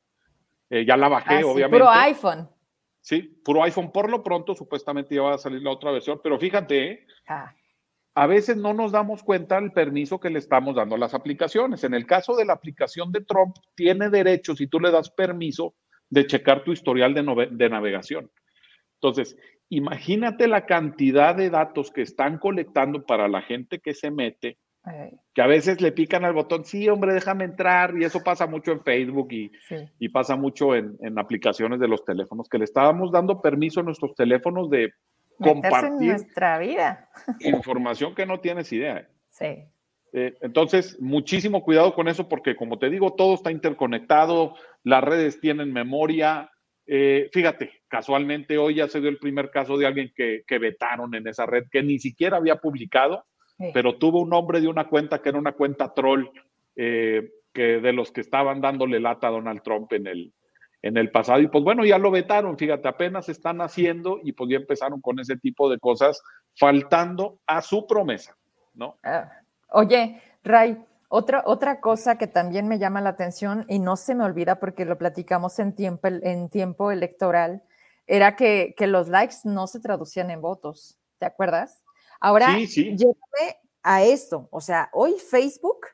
Eh, 0.71 0.85
ya 0.87 0.97
la 0.97 1.09
bajé, 1.09 1.37
ah, 1.37 1.47
obviamente. 1.47 1.79
Puro 1.79 1.91
iPhone. 1.91 2.49
Sí, 3.01 3.23
puro 3.45 3.63
iPhone. 3.63 3.91
Por 3.91 4.11
lo 4.11 4.23
pronto, 4.23 4.55
supuestamente 4.55 5.15
ya 5.15 5.23
va 5.23 5.35
a 5.35 5.39
salir 5.39 5.63
la 5.63 5.71
otra 5.71 5.91
versión. 5.91 6.21
Pero 6.23 6.39
fíjate, 6.39 7.07
ah. 7.27 7.53
a 8.15 8.27
veces 8.27 8.57
no 8.57 8.75
nos 8.75 8.93
damos 8.93 9.23
cuenta 9.23 9.61
del 9.61 9.73
permiso 9.73 10.21
que 10.21 10.31
le 10.31 10.39
estamos 10.39 10.77
dando 10.77 10.95
a 10.95 10.99
las 10.99 11.15
aplicaciones. 11.15 11.83
En 11.85 11.95
el 11.95 12.07
caso 12.07 12.37
de 12.37 12.45
la 12.45 12.53
aplicación 12.53 13.11
de 13.11 13.23
Trump, 13.23 13.57
tiene 13.75 14.11
derecho, 14.11 14.55
si 14.55 14.67
tú 14.67 14.79
le 14.79 14.91
das 14.91 15.11
permiso, 15.11 15.75
de 16.11 16.27
checar 16.27 16.65
tu 16.65 16.73
historial 16.73 17.13
de, 17.13 17.49
de 17.51 17.69
navegación. 17.69 18.31
Entonces, 18.95 19.37
imagínate 19.69 20.49
la 20.49 20.65
cantidad 20.67 21.35
de 21.35 21.51
datos 21.51 21.91
que 21.91 22.03
están 22.03 22.39
colectando 22.39 23.05
para 23.05 23.29
la 23.29 23.43
gente 23.43 23.81
que 23.81 23.95
se 23.95 24.11
mete 24.11 24.59
que 25.35 25.43
a 25.43 25.47
veces 25.47 25.81
le 25.81 25.93
pican 25.93 26.25
al 26.25 26.33
botón, 26.33 26.65
sí, 26.65 26.89
hombre, 26.89 27.13
déjame 27.13 27.45
entrar, 27.45 27.95
y 27.97 28.05
eso 28.05 28.23
pasa 28.23 28.47
mucho 28.47 28.73
en 28.73 28.83
Facebook 28.83 29.29
y, 29.31 29.51
y 29.99 30.09
pasa 30.09 30.37
mucho 30.37 30.75
en, 30.75 30.97
en, 31.01 31.19
aplicaciones 31.19 31.81
de 31.81 31.89
los 31.89 32.05
teléfonos, 32.05 32.49
que 32.49 32.59
le 32.59 32.65
estábamos 32.65 33.13
dando 33.13 33.41
permiso 33.41 33.81
a 33.81 33.85
nuestros 33.85 34.15
teléfonos 34.15 34.69
de 34.71 34.93
compartir 35.39 36.09
nuestra 36.11 36.59
vida. 36.59 37.09
información 37.41 38.15
que 38.15 38.27
no 38.27 38.41
tienes 38.41 38.73
idea. 38.73 39.09
Sí. 39.31 39.65
Eh, 40.13 40.35
entonces, 40.41 40.99
muchísimo 41.01 41.63
cuidado 41.63 41.95
con 41.95 42.09
eso, 42.09 42.29
porque 42.29 42.57
como 42.57 42.79
te 42.79 42.91
digo, 42.91 43.15
todo 43.15 43.35
está 43.35 43.51
interconectado, 43.51 44.55
las 44.83 45.05
redes 45.05 45.41
tienen 45.41 45.73
memoria. 45.73 46.51
Eh, 46.87 47.29
fíjate, 47.33 47.83
casualmente 47.89 48.57
hoy 48.57 48.77
ya 48.77 48.89
se 48.89 49.01
dio 49.01 49.11
el 49.11 49.19
primer 49.19 49.51
caso 49.51 49.77
de 49.77 49.87
alguien 49.87 50.13
que, 50.17 50.43
que 50.47 50.59
vetaron 50.59 51.15
en 51.15 51.29
esa 51.29 51.45
red, 51.45 51.65
que 51.71 51.83
ni 51.83 51.99
siquiera 51.99 52.39
había 52.39 52.57
publicado 52.57 53.25
pero 53.73 53.97
tuvo 53.97 54.21
un 54.21 54.31
nombre 54.31 54.61
de 54.61 54.69
una 54.69 54.89
cuenta 54.89 55.21
que 55.21 55.31
era 55.31 55.39
una 55.39 55.53
cuenta 55.53 55.93
troll, 55.93 56.27
eh, 56.77 57.31
que 57.53 57.81
de 57.81 57.93
los 57.93 58.13
que 58.13 58.21
estaban 58.21 58.61
dándole 58.61 59.01
lata 59.01 59.29
a 59.29 59.33
Donald 59.33 59.63
Trump 59.63 59.93
en 59.93 60.07
el, 60.07 60.33
en 60.83 60.97
el 60.97 61.11
pasado. 61.11 61.41
Y 61.41 61.49
pues 61.49 61.65
bueno, 61.65 61.85
ya 61.85 61.99
lo 61.99 62.11
vetaron, 62.11 62.57
fíjate, 62.57 62.89
apenas 62.89 63.29
están 63.29 63.61
haciendo 63.61 64.21
y 64.23 64.33
pues 64.33 64.51
ya 64.51 64.57
empezaron 64.57 65.01
con 65.01 65.19
ese 65.19 65.37
tipo 65.37 65.69
de 65.69 65.79
cosas, 65.79 66.23
faltando 66.57 67.41
a 67.47 67.63
su 67.63 67.87
promesa, 67.87 68.37
¿no? 68.75 68.97
Ah, 69.03 69.31
oye, 69.71 70.23
Ray, 70.45 70.85
otra, 71.09 71.43
otra 71.47 71.81
cosa 71.81 72.19
que 72.19 72.27
también 72.27 72.69
me 72.69 72.79
llama 72.79 73.01
la 73.01 73.11
atención 73.11 73.65
y 73.69 73.79
no 73.79 73.97
se 73.97 74.15
me 74.15 74.25
olvida 74.25 74.61
porque 74.61 74.85
lo 74.85 74.99
platicamos 74.99 75.59
en 75.59 75.75
tiempo, 75.75 76.09
en 76.09 76.49
tiempo 76.49 76.91
electoral, 76.91 77.63
era 78.07 78.37
que, 78.37 78.75
que 78.77 78.87
los 78.87 79.09
likes 79.09 79.37
no 79.45 79.67
se 79.67 79.81
traducían 79.81 80.31
en 80.31 80.41
votos, 80.41 80.99
¿te 81.19 81.27
acuerdas? 81.27 81.83
Ahora, 82.21 82.57
sí, 82.67 82.97
a 83.83 84.03
esto. 84.03 84.49
O 84.51 84.61
sea, 84.61 84.91
hoy 84.93 85.15
Facebook, 85.19 85.87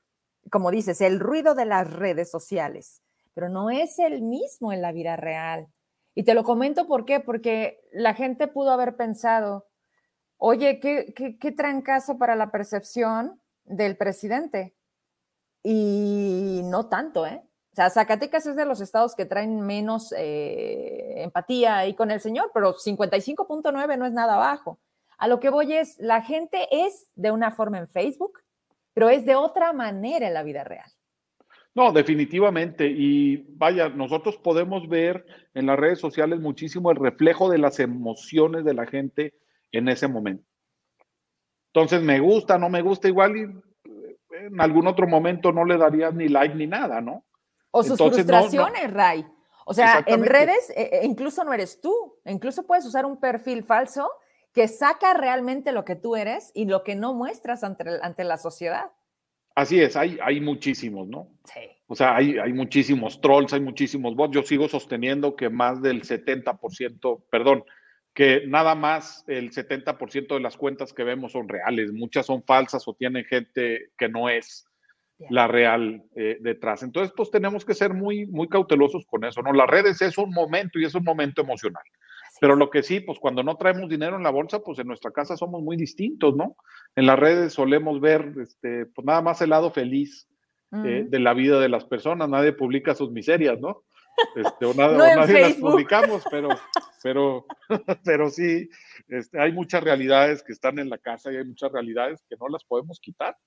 como 0.50 0.70
dices, 0.70 1.00
el 1.00 1.20
ruido 1.20 1.54
de 1.54 1.66
las 1.66 1.90
redes 1.92 2.30
sociales, 2.30 3.02
pero 3.34 3.48
no 3.48 3.70
es 3.70 3.98
el 3.98 4.22
mismo 4.22 4.72
en 4.72 4.82
la 4.82 4.92
vida 4.92 5.16
real. 5.16 5.68
Y 6.14 6.22
te 6.22 6.34
lo 6.34 6.44
comento 6.44 6.86
por 6.86 7.04
qué, 7.04 7.20
porque 7.20 7.80
la 7.92 8.14
gente 8.14 8.46
pudo 8.46 8.70
haber 8.70 8.96
pensado, 8.96 9.66
oye, 10.36 10.78
qué, 10.80 11.12
qué, 11.14 11.38
qué 11.38 11.52
trancazo 11.52 12.18
para 12.18 12.36
la 12.36 12.50
percepción 12.50 13.40
del 13.64 13.96
presidente. 13.96 14.74
Y 15.62 16.60
no 16.64 16.88
tanto, 16.88 17.26
¿eh? 17.26 17.42
O 17.72 17.74
sea, 17.74 17.90
Zacatecas 17.90 18.46
es 18.46 18.54
de 18.54 18.66
los 18.66 18.80
estados 18.80 19.16
que 19.16 19.24
traen 19.24 19.60
menos 19.60 20.14
eh, 20.16 21.22
empatía 21.24 21.78
ahí 21.78 21.94
con 21.94 22.12
el 22.12 22.20
señor, 22.20 22.52
pero 22.54 22.74
55.9 22.74 23.98
no 23.98 24.06
es 24.06 24.12
nada 24.12 24.36
bajo. 24.36 24.78
A 25.18 25.28
lo 25.28 25.40
que 25.40 25.50
voy 25.50 25.72
es, 25.72 25.96
la 25.98 26.22
gente 26.22 26.66
es 26.70 27.10
de 27.14 27.30
una 27.30 27.50
forma 27.50 27.78
en 27.78 27.88
Facebook, 27.88 28.40
pero 28.92 29.08
es 29.08 29.24
de 29.24 29.34
otra 29.34 29.72
manera 29.72 30.26
en 30.26 30.34
la 30.34 30.42
vida 30.42 30.64
real. 30.64 30.90
No, 31.74 31.92
definitivamente. 31.92 32.86
Y 32.86 33.36
vaya, 33.56 33.88
nosotros 33.88 34.36
podemos 34.38 34.88
ver 34.88 35.26
en 35.54 35.66
las 35.66 35.78
redes 35.78 35.98
sociales 35.98 36.40
muchísimo 36.40 36.90
el 36.90 36.96
reflejo 36.96 37.50
de 37.50 37.58
las 37.58 37.80
emociones 37.80 38.64
de 38.64 38.74
la 38.74 38.86
gente 38.86 39.34
en 39.72 39.88
ese 39.88 40.06
momento. 40.06 40.44
Entonces, 41.72 42.02
me 42.02 42.20
gusta, 42.20 42.56
no 42.58 42.68
me 42.68 42.82
gusta, 42.82 43.08
igual 43.08 43.36
y 43.36 43.42
en 44.34 44.60
algún 44.60 44.86
otro 44.86 45.06
momento 45.06 45.52
no 45.52 45.64
le 45.64 45.76
darías 45.76 46.14
ni 46.14 46.28
like 46.28 46.54
ni 46.54 46.66
nada, 46.66 47.00
¿no? 47.00 47.24
O 47.70 47.82
sus 47.82 47.98
frustraciones, 47.98 48.92
Ray. 48.92 49.26
O 49.66 49.74
sea, 49.74 50.04
en 50.06 50.24
redes 50.24 50.70
eh, 50.70 50.90
eh, 50.92 51.00
incluso 51.04 51.42
no 51.42 51.52
eres 51.52 51.80
tú, 51.80 52.14
incluso 52.26 52.64
puedes 52.64 52.84
usar 52.84 53.06
un 53.06 53.18
perfil 53.18 53.64
falso 53.64 54.08
que 54.54 54.68
saca 54.68 55.14
realmente 55.14 55.72
lo 55.72 55.84
que 55.84 55.96
tú 55.96 56.16
eres 56.16 56.52
y 56.54 56.66
lo 56.66 56.84
que 56.84 56.94
no 56.94 57.12
muestras 57.12 57.64
ante, 57.64 57.84
ante 58.02 58.24
la 58.24 58.38
sociedad. 58.38 58.92
Así 59.56 59.80
es, 59.80 59.96
hay, 59.96 60.18
hay 60.22 60.40
muchísimos, 60.40 61.08
¿no? 61.08 61.28
Sí. 61.44 61.60
O 61.86 61.94
sea, 61.94 62.16
hay, 62.16 62.38
hay 62.38 62.52
muchísimos 62.52 63.20
trolls, 63.20 63.52
hay 63.52 63.60
muchísimos 63.60 64.16
bots. 64.16 64.34
Yo 64.34 64.42
sigo 64.42 64.68
sosteniendo 64.68 65.36
que 65.36 65.50
más 65.50 65.82
del 65.82 66.02
70%, 66.02 67.24
perdón, 67.30 67.64
que 68.14 68.46
nada 68.46 68.74
más 68.74 69.24
el 69.26 69.50
70% 69.50 70.34
de 70.34 70.40
las 70.40 70.56
cuentas 70.56 70.92
que 70.92 71.04
vemos 71.04 71.32
son 71.32 71.48
reales, 71.48 71.92
muchas 71.92 72.26
son 72.26 72.42
falsas 72.44 72.86
o 72.86 72.94
tienen 72.94 73.24
gente 73.24 73.90
que 73.98 74.08
no 74.08 74.28
es 74.28 74.66
la 75.30 75.48
real 75.48 76.02
eh, 76.16 76.38
detrás. 76.40 76.82
Entonces, 76.82 77.12
pues 77.16 77.30
tenemos 77.30 77.64
que 77.64 77.74
ser 77.74 77.92
muy, 77.92 78.26
muy 78.26 78.48
cautelosos 78.48 79.04
con 79.06 79.24
eso, 79.24 79.42
¿no? 79.42 79.52
Las 79.52 79.68
redes 79.68 80.00
es 80.00 80.16
un 80.16 80.30
momento 80.30 80.78
y 80.78 80.84
es 80.84 80.94
un 80.94 81.04
momento 81.04 81.42
emocional. 81.42 81.84
Pero 82.44 82.56
lo 82.56 82.68
que 82.68 82.82
sí, 82.82 83.00
pues 83.00 83.18
cuando 83.18 83.42
no 83.42 83.56
traemos 83.56 83.88
dinero 83.88 84.18
en 84.18 84.22
la 84.22 84.28
bolsa, 84.28 84.58
pues 84.58 84.78
en 84.78 84.86
nuestra 84.86 85.10
casa 85.12 85.34
somos 85.34 85.62
muy 85.62 85.78
distintos, 85.78 86.36
¿no? 86.36 86.58
En 86.94 87.06
las 87.06 87.18
redes 87.18 87.54
solemos 87.54 88.02
ver, 88.02 88.34
este, 88.38 88.84
pues 88.84 89.06
nada 89.06 89.22
más 89.22 89.40
el 89.40 89.48
lado 89.48 89.70
feliz 89.70 90.28
eh, 90.70 91.06
de 91.08 91.18
la 91.20 91.32
vida 91.32 91.58
de 91.58 91.70
las 91.70 91.86
personas, 91.86 92.28
nadie 92.28 92.52
publica 92.52 92.94
sus 92.94 93.10
miserias, 93.12 93.58
¿no? 93.62 93.84
Este, 94.36 94.66
o, 94.66 94.74
nada, 94.74 94.92
nadie 95.16 95.40
las 95.40 95.54
publicamos, 95.54 96.22
pero, 96.30 96.50
pero, 97.02 97.46
pero 98.04 98.28
sí, 98.28 98.68
este, 99.08 99.40
hay 99.40 99.52
muchas 99.52 99.82
realidades 99.82 100.42
que 100.42 100.52
están 100.52 100.78
en 100.78 100.90
la 100.90 100.98
casa 100.98 101.32
y 101.32 101.36
hay 101.36 101.46
muchas 101.46 101.72
realidades 101.72 102.22
que 102.28 102.36
no 102.38 102.48
las 102.48 102.62
podemos 102.64 103.00
quitar. 103.00 103.38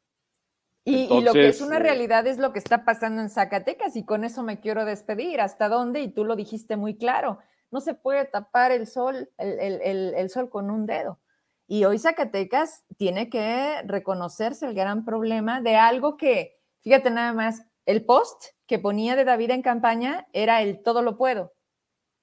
Y, 0.86 1.22
lo 1.22 1.34
que 1.34 1.50
es 1.50 1.62
una 1.62 1.78
eh, 1.78 1.82
realidad 1.82 2.26
es 2.26 2.40
lo 2.40 2.52
que 2.52 2.58
está 2.58 2.84
pasando 2.84 3.22
en 3.22 3.30
Zacatecas 3.30 3.96
y 3.96 4.04
con 4.06 4.24
eso 4.24 4.42
me 4.42 4.60
quiero 4.60 4.86
despedir. 4.86 5.40
¿Hasta 5.40 5.70
dónde? 5.70 6.02
Y 6.02 6.08
tú 6.08 6.26
lo 6.26 6.36
dijiste 6.36 6.78
muy 6.78 6.98
claro. 6.98 7.38
No 7.72 7.82
se 7.82 7.94
puede 7.94 8.26
tapar 8.26 8.72
el 8.72 8.88
sol, 8.88 9.30
el, 9.38 10.30
sol 10.30 10.50
con 10.50 10.70
un 10.70 10.86
dedo. 10.86 11.20
Y 11.68 11.84
hoy 11.84 12.00
Zacatecas 12.00 12.86
tiene 12.98 13.30
que 13.30 13.82
reconocerse 13.84 14.66
el 14.66 14.74
gran 14.74 15.04
problema 15.04 15.62
de 15.62 15.76
algo 15.76 16.16
que, 16.16 16.58
fíjate 16.82 17.10
nada 17.10 17.34
más, 17.34 17.64
el 17.86 18.06
post 18.06 18.46
que 18.68 18.80
ponía 18.80 19.16
de 19.16 19.26
David 19.26 19.52
en 19.52 19.62
campaña 19.62 20.28
era 20.34 20.62
el 20.62 20.82
todo 20.82 21.02
lo 21.02 21.18
puedo, 21.18 21.54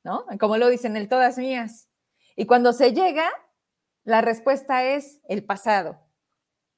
¿no? 0.03 0.25
Como 0.41 0.57
lo 0.57 0.69
dicen, 0.69 0.97
el 0.97 1.09
todas 1.09 1.37
mías. 1.37 1.89
Y 2.37 2.47
cuando 2.47 2.73
se 2.73 2.93
llega, 2.93 3.31
la 4.05 4.23
respuesta 4.23 4.85
es 4.85 5.21
el 5.29 5.45
pasado 5.45 6.05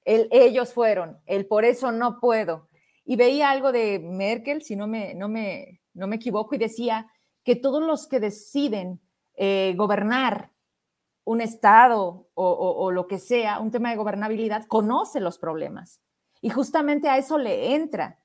el 0.07 0.29
ellos 0.31 0.72
fueron, 0.72 1.18
el 1.26 1.46
por 1.46 1.64
eso 1.66 1.92
no 1.92 2.18
puedo. 2.20 2.68
Y 3.05 3.16
veía 3.16 3.50
algo 3.50 3.72
de 3.72 3.98
Merkel, 3.98 4.62
si 4.62 4.76
no 4.76 4.87
me, 4.87 5.14
no 5.14 5.29
me, 5.29 5.81
no 5.92 6.07
me 6.07 6.16
equivoco, 6.16 6.55
y 6.55 6.59
decía 6.59 7.11
que 7.46 7.54
todos 7.54 7.80
los 7.80 8.09
que 8.09 8.18
deciden 8.18 9.00
eh, 9.37 9.74
gobernar 9.76 10.50
un 11.22 11.40
Estado 11.40 12.28
o, 12.35 12.90
lo 12.90 13.06
que 13.06 13.18
sea, 13.18 13.61
un 13.61 13.70
tema 13.70 13.90
de 13.90 13.96
gobernabilidad, 13.96 14.66
conoce 14.66 15.20
los 15.20 15.38
problemas. 15.38 16.00
Y 16.40 16.50
justamente 16.50 17.09
a 17.09 17.18
eso 17.18 17.38
le 17.38 17.74
entra, 17.74 18.18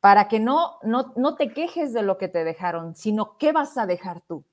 para 0.00 0.26
que 0.26 0.40
no, 0.40 0.78
no, 0.82 1.12
no 1.16 1.36
te 1.36 1.52
quejes 1.52 1.92
de 1.92 2.02
lo 2.02 2.18
que 2.18 2.26
te 2.28 2.42
dejaron, 2.42 2.96
sino 2.96 3.38
qué 3.38 3.52
vas 3.52 3.78
a 3.78 3.86
dejar 3.86 4.22
tú. 4.22 4.44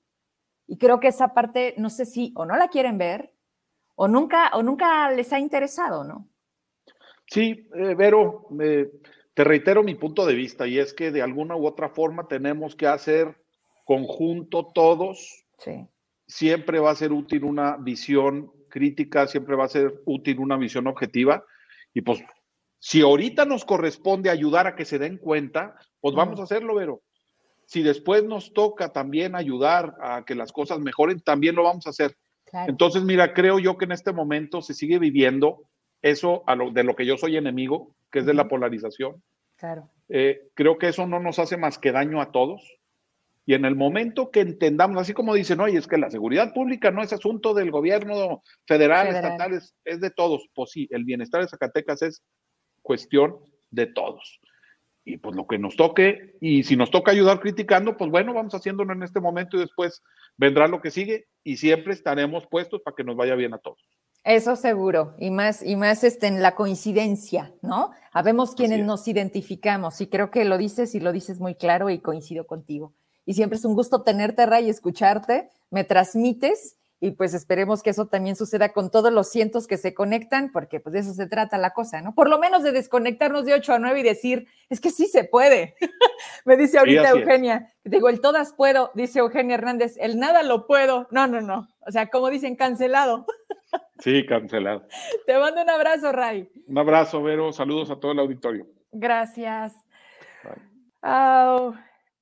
Y 0.68 0.78
creo 0.78 1.00
que 1.00 1.08
esa 1.08 1.34
parte, 1.34 1.74
no 1.78 1.90
sé 1.90 2.06
si 2.06 2.32
o 2.36 2.46
no 2.46 2.58
la 2.58 2.70
quieren 2.70 3.00
ver, 3.00 3.34
o 3.96 4.08
nunca, 4.08 4.52
o 4.54 4.62
nunca 4.62 5.10
les 5.12 5.34
ha 5.34 5.40
interesado, 5.40 6.04
¿no? 6.04 6.28
Sí, 7.26 7.70
eh, 7.76 7.96
Vero, 7.96 8.48
te 9.34 9.44
reitero 9.44 9.84
mi 9.84 9.96
punto 9.96 10.28
de 10.28 10.36
vista 10.36 10.68
y 10.68 10.78
es 10.78 10.94
que 10.94 11.12
de 11.12 11.24
alguna 11.24 11.56
u 11.56 11.66
otra 11.66 11.90
forma 11.90 12.28
tenemos 12.28 12.76
que 12.76 12.88
hacer 12.88 13.45
conjunto 13.86 14.72
todos. 14.74 15.46
Sí. 15.60 15.88
Siempre 16.28 16.80
va 16.80 16.92
a 16.92 16.96
ser 16.96 17.14
útil 17.14 17.46
una 17.46 17.78
visión 17.78 18.52
crítica, 18.68 19.28
siempre 19.28 19.56
va 19.56 19.64
a 19.64 19.70
ser 19.70 20.02
útil 20.06 20.40
una 20.40 20.58
visión 20.58 20.88
objetiva. 20.88 21.46
Y 21.94 22.02
pues, 22.02 22.22
si 22.80 23.02
ahorita 23.02 23.46
nos 23.46 23.64
corresponde 23.64 24.30
ayudar 24.30 24.68
a 24.68 24.76
que 24.76 24.84
se 24.84 25.00
den 25.00 25.18
cuenta, 25.18 25.76
pues 26.02 26.14
vamos 26.14 26.40
a 26.40 26.44
hacerlo, 26.44 26.76
Vero. 26.76 27.02
Si 27.68 27.82
después 27.82 28.24
nos 28.26 28.54
toca 28.54 28.92
también 28.92 29.36
ayudar 29.36 29.96
a 30.02 30.26
que 30.26 30.36
las 30.36 30.52
cosas 30.52 30.80
mejoren, 30.80 31.22
también 31.22 31.56
lo 31.56 31.64
vamos 31.64 31.88
a 31.88 31.92
hacer. 31.92 32.18
Entonces, 32.68 33.04
mira, 33.04 33.34
creo 33.34 33.60
yo 33.60 33.78
que 33.78 33.86
en 33.86 33.92
este 33.92 34.14
momento 34.14 34.62
se 34.62 34.74
sigue 34.74 35.00
viviendo 35.00 35.64
eso 36.02 36.44
a 36.48 36.56
lo, 36.56 36.72
de 36.72 36.84
lo 36.84 36.96
que 36.96 37.06
yo 37.06 37.18
soy 37.18 37.38
enemigo, 37.38 37.96
que 38.12 38.20
es 38.20 38.26
de 38.26 38.34
la 38.34 38.48
polarización. 38.48 39.24
Claro. 39.56 39.90
Eh, 40.10 40.50
creo 40.54 40.78
que 40.78 40.90
eso 40.90 41.08
no 41.08 41.20
nos 41.20 41.40
hace 41.40 41.58
más 41.58 41.80
que 41.80 41.92
daño 41.92 42.22
a 42.22 42.32
todos. 42.32 42.78
Y 43.46 43.54
en 43.54 43.66
el 43.66 43.76
momento 43.76 44.32
que 44.32 44.40
entendamos, 44.40 44.98
así 44.98 45.14
como 45.14 45.36
dicen, 45.36 45.60
oye, 45.60 45.78
es 45.78 45.88
que 45.88 45.98
la 45.98 46.10
seguridad 46.10 46.54
pública 46.54 46.90
no 46.90 47.04
es 47.04 47.14
asunto 47.14 47.54
del 47.54 47.70
gobierno 47.70 48.42
federal, 48.66 49.08
estatal, 49.08 49.54
es, 49.54 49.76
es, 49.84 50.02
de 50.02 50.10
todos. 50.10 50.48
Pues 50.56 50.72
sí, 50.72 50.88
el 50.90 51.04
bienestar 51.04 51.42
de 51.42 51.48
Zacatecas 51.48 52.02
es 52.02 52.24
cuestión 52.82 53.38
de 53.70 53.86
todos. 53.86 54.40
Y 55.04 55.18
pues 55.18 55.36
lo 55.36 55.46
que 55.46 55.60
nos 55.60 55.76
toque, 55.76 56.36
y 56.42 56.64
si 56.64 56.76
nos 56.76 56.90
toca 56.90 57.12
ayudar 57.12 57.40
criticando, 57.40 57.96
pues 57.96 58.10
bueno, 58.10 58.34
vamos 58.34 58.56
haciéndolo 58.56 58.94
en 58.94 59.04
este 59.04 59.20
momento 59.20 59.58
y 59.58 59.60
después 59.60 60.02
vendrá 60.36 60.68
lo 60.68 60.82
que 60.82 60.90
sigue 60.90 61.28
y 61.44 61.58
siempre 61.58 61.94
estaremos 61.94 62.48
puestos 62.48 62.82
para 62.82 62.96
que 62.96 63.04
nos 63.04 63.16
vaya 63.16 63.36
bien 63.36 63.54
a 63.54 63.60
todos. 63.60 63.80
Eso 64.24 64.56
seguro, 64.56 65.14
y 65.20 65.30
más, 65.30 65.64
y 65.64 65.76
más 65.76 66.04
este, 66.04 66.26
en 66.26 66.42
la 66.42 66.56
coincidencia, 66.56 67.54
¿no? 67.62 67.92
Habemos 68.12 68.56
quienes 68.56 68.84
nos 68.84 69.08
identificamos, 69.08 70.02
y 70.02 70.08
creo 70.08 70.32
que 70.32 70.46
lo 70.46 70.58
dices 70.58 70.96
y 70.96 71.00
lo 71.00 71.12
dices 71.12 71.40
muy 71.40 71.54
claro 71.54 71.92
y 71.92 72.00
coincido 72.00 72.48
contigo. 72.48 72.96
Y 73.26 73.34
siempre 73.34 73.58
es 73.58 73.66
un 73.66 73.74
gusto 73.74 74.04
tenerte, 74.04 74.46
Ray, 74.46 74.70
escucharte, 74.70 75.50
me 75.72 75.84
transmites, 75.84 76.78
y 77.02 77.12
pues 77.12 77.34
esperemos 77.34 77.84
que 77.84 77.90
eso 77.90 78.08
también 78.08 78.36
suceda 78.36 78.70
con 78.70 78.90
todos 78.90 79.12
los 79.12 79.30
cientos 79.30 79.68
que 79.68 79.78
se 79.78 79.94
conectan, 79.94 80.52
porque 80.52 80.80
pues 80.80 80.94
de 80.94 81.00
eso 81.00 81.14
se 81.14 81.28
trata 81.28 81.58
la 81.58 81.72
cosa, 81.72 82.02
¿no? 82.02 82.16
Por 82.16 82.30
lo 82.30 82.40
menos 82.40 82.64
de 82.64 82.72
desconectarnos 82.72 83.46
de 83.46 83.54
8 83.54 83.74
a 83.74 83.80
9 83.80 84.00
y 84.00 84.04
decir, 84.04 84.48
es 84.70 84.80
que 84.80 84.90
sí 84.90 85.06
se 85.08 85.24
puede. 85.24 85.76
me 86.46 86.56
dice 86.56 86.80
ahorita 86.80 87.10
Eugenia, 87.10 87.74
digo, 87.84 88.10
el 88.10 88.22
todas 88.22 88.54
puedo, 88.54 88.92
dice 88.96 89.20
Eugenia 89.20 89.56
Hernández, 89.56 89.98
el 90.00 90.18
nada 90.18 90.42
lo 90.42 90.68
puedo. 90.68 91.08
No, 91.12 91.28
no, 91.28 91.42
no. 91.42 91.68
O 91.86 91.92
sea, 91.92 92.10
como 92.10 92.30
dicen, 92.30 92.56
cancelado. 92.56 93.26
Sí, 94.00 94.26
cancelado. 94.26 94.88
Te 95.26 95.38
mando 95.38 95.62
un 95.62 95.70
abrazo, 95.70 96.12
Ray. 96.12 96.50
Un 96.68 96.78
abrazo, 96.78 97.24
Vero. 97.24 97.54
Saludos 97.54 97.90
a 97.90 97.96
todo 97.96 98.12
el 98.12 98.20
auditorio. 98.20 98.68
Gracias. 98.92 99.74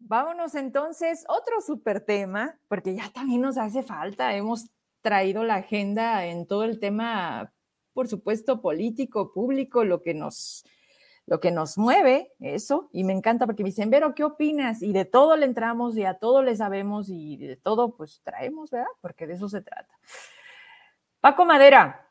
Vámonos 0.05 0.55
entonces, 0.55 1.25
otro 1.27 1.61
súper 1.61 2.01
tema, 2.01 2.57
porque 2.67 2.95
ya 2.95 3.09
también 3.11 3.41
nos 3.41 3.57
hace 3.57 3.83
falta. 3.83 4.35
Hemos 4.35 4.69
traído 5.01 5.43
la 5.43 5.55
agenda 5.55 6.25
en 6.25 6.45
todo 6.47 6.63
el 6.63 6.79
tema, 6.79 7.53
por 7.93 8.07
supuesto, 8.07 8.61
político, 8.61 9.33
público, 9.33 9.83
lo 9.83 10.01
que 10.01 10.13
nos, 10.13 10.65
lo 11.25 11.39
que 11.39 11.51
nos 11.51 11.77
mueve, 11.77 12.31
eso, 12.39 12.89
y 12.91 13.03
me 13.03 13.13
encanta 13.13 13.45
porque 13.45 13.63
me 13.63 13.69
dicen, 13.69 13.89
Vero, 13.89 14.13
¿qué 14.15 14.23
opinas? 14.23 14.81
Y 14.81 14.93
de 14.93 15.05
todo 15.05 15.35
le 15.37 15.45
entramos 15.45 15.97
y 15.97 16.05
a 16.05 16.15
todo 16.15 16.41
le 16.41 16.55
sabemos 16.55 17.07
y 17.09 17.37
de 17.37 17.55
todo 17.57 17.95
pues 17.95 18.21
traemos, 18.23 18.71
¿verdad? 18.71 18.87
Porque 19.01 19.27
de 19.27 19.33
eso 19.33 19.49
se 19.49 19.61
trata. 19.61 19.97
Paco 21.21 21.45
Madera, 21.45 22.09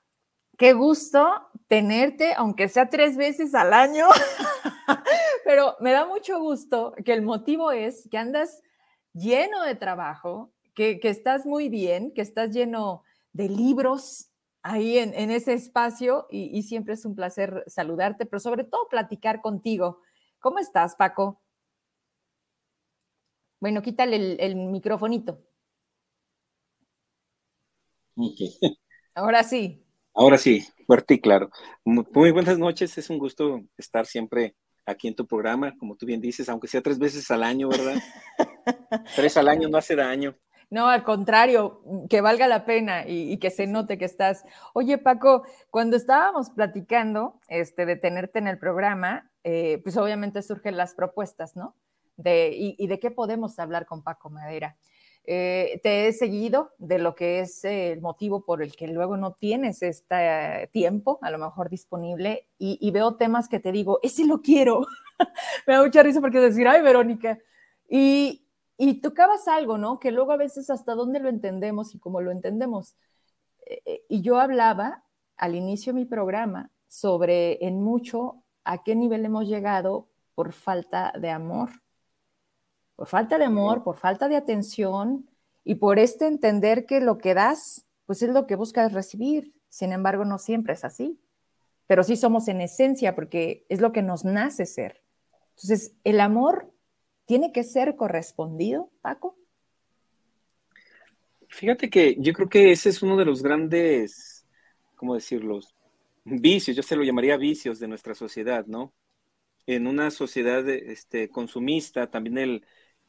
qué 0.57 0.73
gusto 0.73 1.51
tenerte, 1.67 2.35
aunque 2.35 2.69
sea 2.69 2.89
tres 2.89 3.17
veces 3.17 3.55
al 3.55 3.73
año, 3.73 4.07
pero 5.45 5.77
me 5.81 5.93
da 5.93 6.07
mucho 6.07 6.41
gusto 6.41 6.95
que 7.05 7.13
el 7.13 7.23
motivo 7.23 7.73
es 7.73 8.09
que 8.11 8.19
andas 8.19 8.63
lleno 9.13 9.63
de 9.63 9.75
trabajo, 9.75 10.53
que, 10.75 10.99
estás 11.03 11.47
muy 11.47 11.69
bien, 11.69 12.13
que 12.15 12.23
estás 12.23 12.51
lleno 12.51 13.03
de 13.33 13.49
libros 13.49 14.31
ahí 14.63 14.99
en, 14.99 15.31
ese 15.31 15.53
espacio 15.55 16.27
y, 16.31 16.63
siempre 16.63 16.95
es 16.95 17.05
un 17.05 17.15
placer 17.15 17.65
saludarte, 17.67 18.27
pero 18.27 18.41
sobre 18.41 18.65
todo 18.65 18.89
platicar 18.89 19.41
contigo. 19.41 20.01
¿Cómo 20.39 20.59
estás, 20.59 20.95
Paco? 20.97 21.41
Bueno, 23.61 23.83
quítale 23.83 24.17
el, 24.17 24.41
el 24.41 24.57
microfonito. 24.57 25.39
Ahora 29.15 29.43
sí. 29.43 29.85
Ahora 30.15 30.37
sí, 30.37 30.67
fuerte 30.87 31.15
y 31.15 31.21
claro. 31.21 31.51
Muy, 31.85 32.33
buenas 32.33 32.59
noches, 32.59 32.97
es 32.99 33.09
un 33.09 33.19
gusto 33.19 33.63
estar 33.79 34.07
siempre 34.07 34.55
aquí 34.87 35.09
en 35.09 35.15
tu 35.15 35.27
programa, 35.27 35.77
como 35.79 35.97
tú 35.97 36.07
bien 36.07 36.21
dices, 36.21 36.49
aunque 36.49 36.69
sea 36.69 36.83
tres 36.83 36.99
veces 36.99 37.31
al 37.31 37.43
año, 37.43 37.69
¿verdad? 37.69 38.01
tres 39.17 39.37
al 39.37 39.49
año 39.49 39.69
no 39.69 39.79
hace 39.79 39.97
daño. 39.97 40.37
No, 40.73 40.89
al 40.89 41.05
contrario, 41.05 41.83
que 42.09 42.23
valga 42.23 42.49
la 42.49 42.65
pena 42.65 43.07
y, 43.07 43.37
que 43.37 43.51
se 43.51 43.67
note 43.67 43.99
que 43.99 44.07
estás. 44.07 44.43
Oye, 44.73 44.97
Paco, 44.97 45.45
cuando 45.69 45.99
estábamos 45.99 46.49
platicando 46.49 47.39
este, 47.49 47.85
de 47.85 47.97
tenerte 47.97 48.39
en 48.39 48.47
el 48.47 48.59
programa, 48.59 49.31
eh, 49.45 49.81
pues 49.83 49.99
obviamente 49.99 50.41
surgen 50.41 50.79
las 50.79 50.95
propuestas, 50.95 51.57
¿no? 51.57 51.77
De, 52.17 52.53
y, 52.55 52.87
de 52.87 52.99
qué 52.99 53.11
podemos 53.11 53.59
hablar 53.59 53.85
con 53.85 54.03
Paco 54.03 54.31
Madera. 54.31 54.79
Eh, 55.25 55.81
te 55.85 56.09
he 56.09 56.13
seguido 56.13 56.73
de 56.79 56.99
lo 56.99 57.15
que 57.15 57.41
es 57.41 57.65
el 57.65 58.01
motivo 58.01 58.45
por 58.45 58.61
el 58.61 58.75
que 58.75 58.89
luego 58.89 59.17
no 59.17 59.35
tienes 59.35 59.83
este 59.83 60.69
tiempo, 60.73 61.19
a 61.23 61.31
lo 61.31 61.39
mejor 61.39 61.71
disponible, 61.71 62.49
y, 62.59 62.91
veo 62.91 63.17
temas 63.17 63.49
que 63.49 63.61
te 63.61 63.73
digo, 63.73 64.01
ese 64.03 64.27
lo 64.27 64.43
quiero. 64.43 64.87
Me 65.67 65.75
da 65.75 65.83
mucha 65.83 66.03
risa 66.03 66.21
porque 66.21 66.41
decir, 66.41 66.67
ay, 66.67 66.83
Verónica. 66.83 67.39
Y, 67.89 68.47
y 68.77 69.01
tocabas 69.01 69.47
algo, 69.49 69.79
¿no? 69.79 70.01
Que 70.01 70.11
luego 70.11 70.33
a 70.33 70.37
veces 70.37 70.71
hasta 70.71 70.95
dónde 70.95 71.21
lo 71.21 71.29
entendemos 71.29 71.95
y 71.95 71.99
cómo 71.99 72.21
lo 72.21 72.31
entendemos. 72.31 72.97
Eh, 73.67 73.83
eh, 73.85 74.05
y 74.09 74.23
yo 74.23 74.39
hablaba 74.39 75.05
al 75.37 75.55
inicio 75.55 75.93
de 75.93 76.01
mi 76.01 76.05
programa 76.05 76.71
sobre 76.89 77.65
en 77.65 77.83
mucho 77.83 78.43
a 78.65 78.83
qué 78.83 78.95
nivel 78.95 79.25
hemos 79.25 79.47
llegado 79.49 80.09
por 80.35 80.53
falta 80.53 81.13
de 81.19 81.31
amor 81.31 81.71
por 82.97 83.09
falta 83.09 83.39
de 83.39 83.45
amor, 83.45 83.83
por 83.83 83.97
falta 83.97 84.29
de 84.29 84.37
atención 84.37 85.29
y 85.65 85.77
por 85.77 85.99
este 85.99 86.27
entender 86.27 86.87
que 86.87 87.01
lo 87.01 87.19
que 87.19 87.35
das 87.35 87.87
pues 88.07 88.23
es 88.23 88.31
lo 88.31 88.47
que 88.47 88.57
buscas 88.57 88.93
recibir. 88.93 89.55
Sin 89.69 89.93
embargo, 89.93 90.25
no 90.25 90.39
siempre 90.39 90.75
es 90.75 90.85
así. 90.85 91.19
Pero 91.87 92.03
sí 92.05 92.17
somos 92.17 92.49
en 92.49 92.61
esencia 92.61 93.15
porque 93.15 93.65
es 93.69 93.81
lo 93.81 93.93
que 93.93 94.03
nos 94.03 94.25
nace 94.25 94.67
ser. 94.67 95.03
Entonces, 95.51 95.95
el 96.05 96.21
amor 96.21 96.73
tiene 97.25 97.53
que 97.53 97.65
ser 97.65 97.97
correspondido, 97.97 98.91
Paco. 99.01 99.37
Fíjate 101.49 101.91
que 101.91 102.17
yo 102.19 102.33
creo 102.33 102.49
que 102.49 102.73
ese 102.73 102.89
es 102.89 103.03
uno 103.03 103.17
de 103.17 103.25
los 103.25 103.43
grandes, 103.43 104.47
¿cómo 104.97 105.15
decirlo? 105.15 105.61
Vicios, 106.25 106.77
yo 106.77 106.83
se 106.83 106.97
lo 106.97 107.03
llamaría 107.03 107.37
vicios 107.37 107.79
de 107.79 107.89
nuestra 107.89 108.15
sociedad, 108.15 108.65
¿no? 108.67 108.93
En 109.67 109.87
una 109.87 110.11
sociedad 110.11 110.69
este, 110.69 111.29
consumista, 111.29 112.11
también 112.11 112.39
el, 112.39 112.67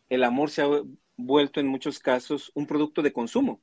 el 0.10 0.24
amor 0.24 0.50
se 0.50 0.62
ha 0.62 0.68
vuelto 1.16 1.60
en 1.60 1.68
muchos 1.68 2.00
casos 2.00 2.52
un 2.56 2.68
producto 2.68 3.02
de 3.02 3.14
consumo. 3.14 3.62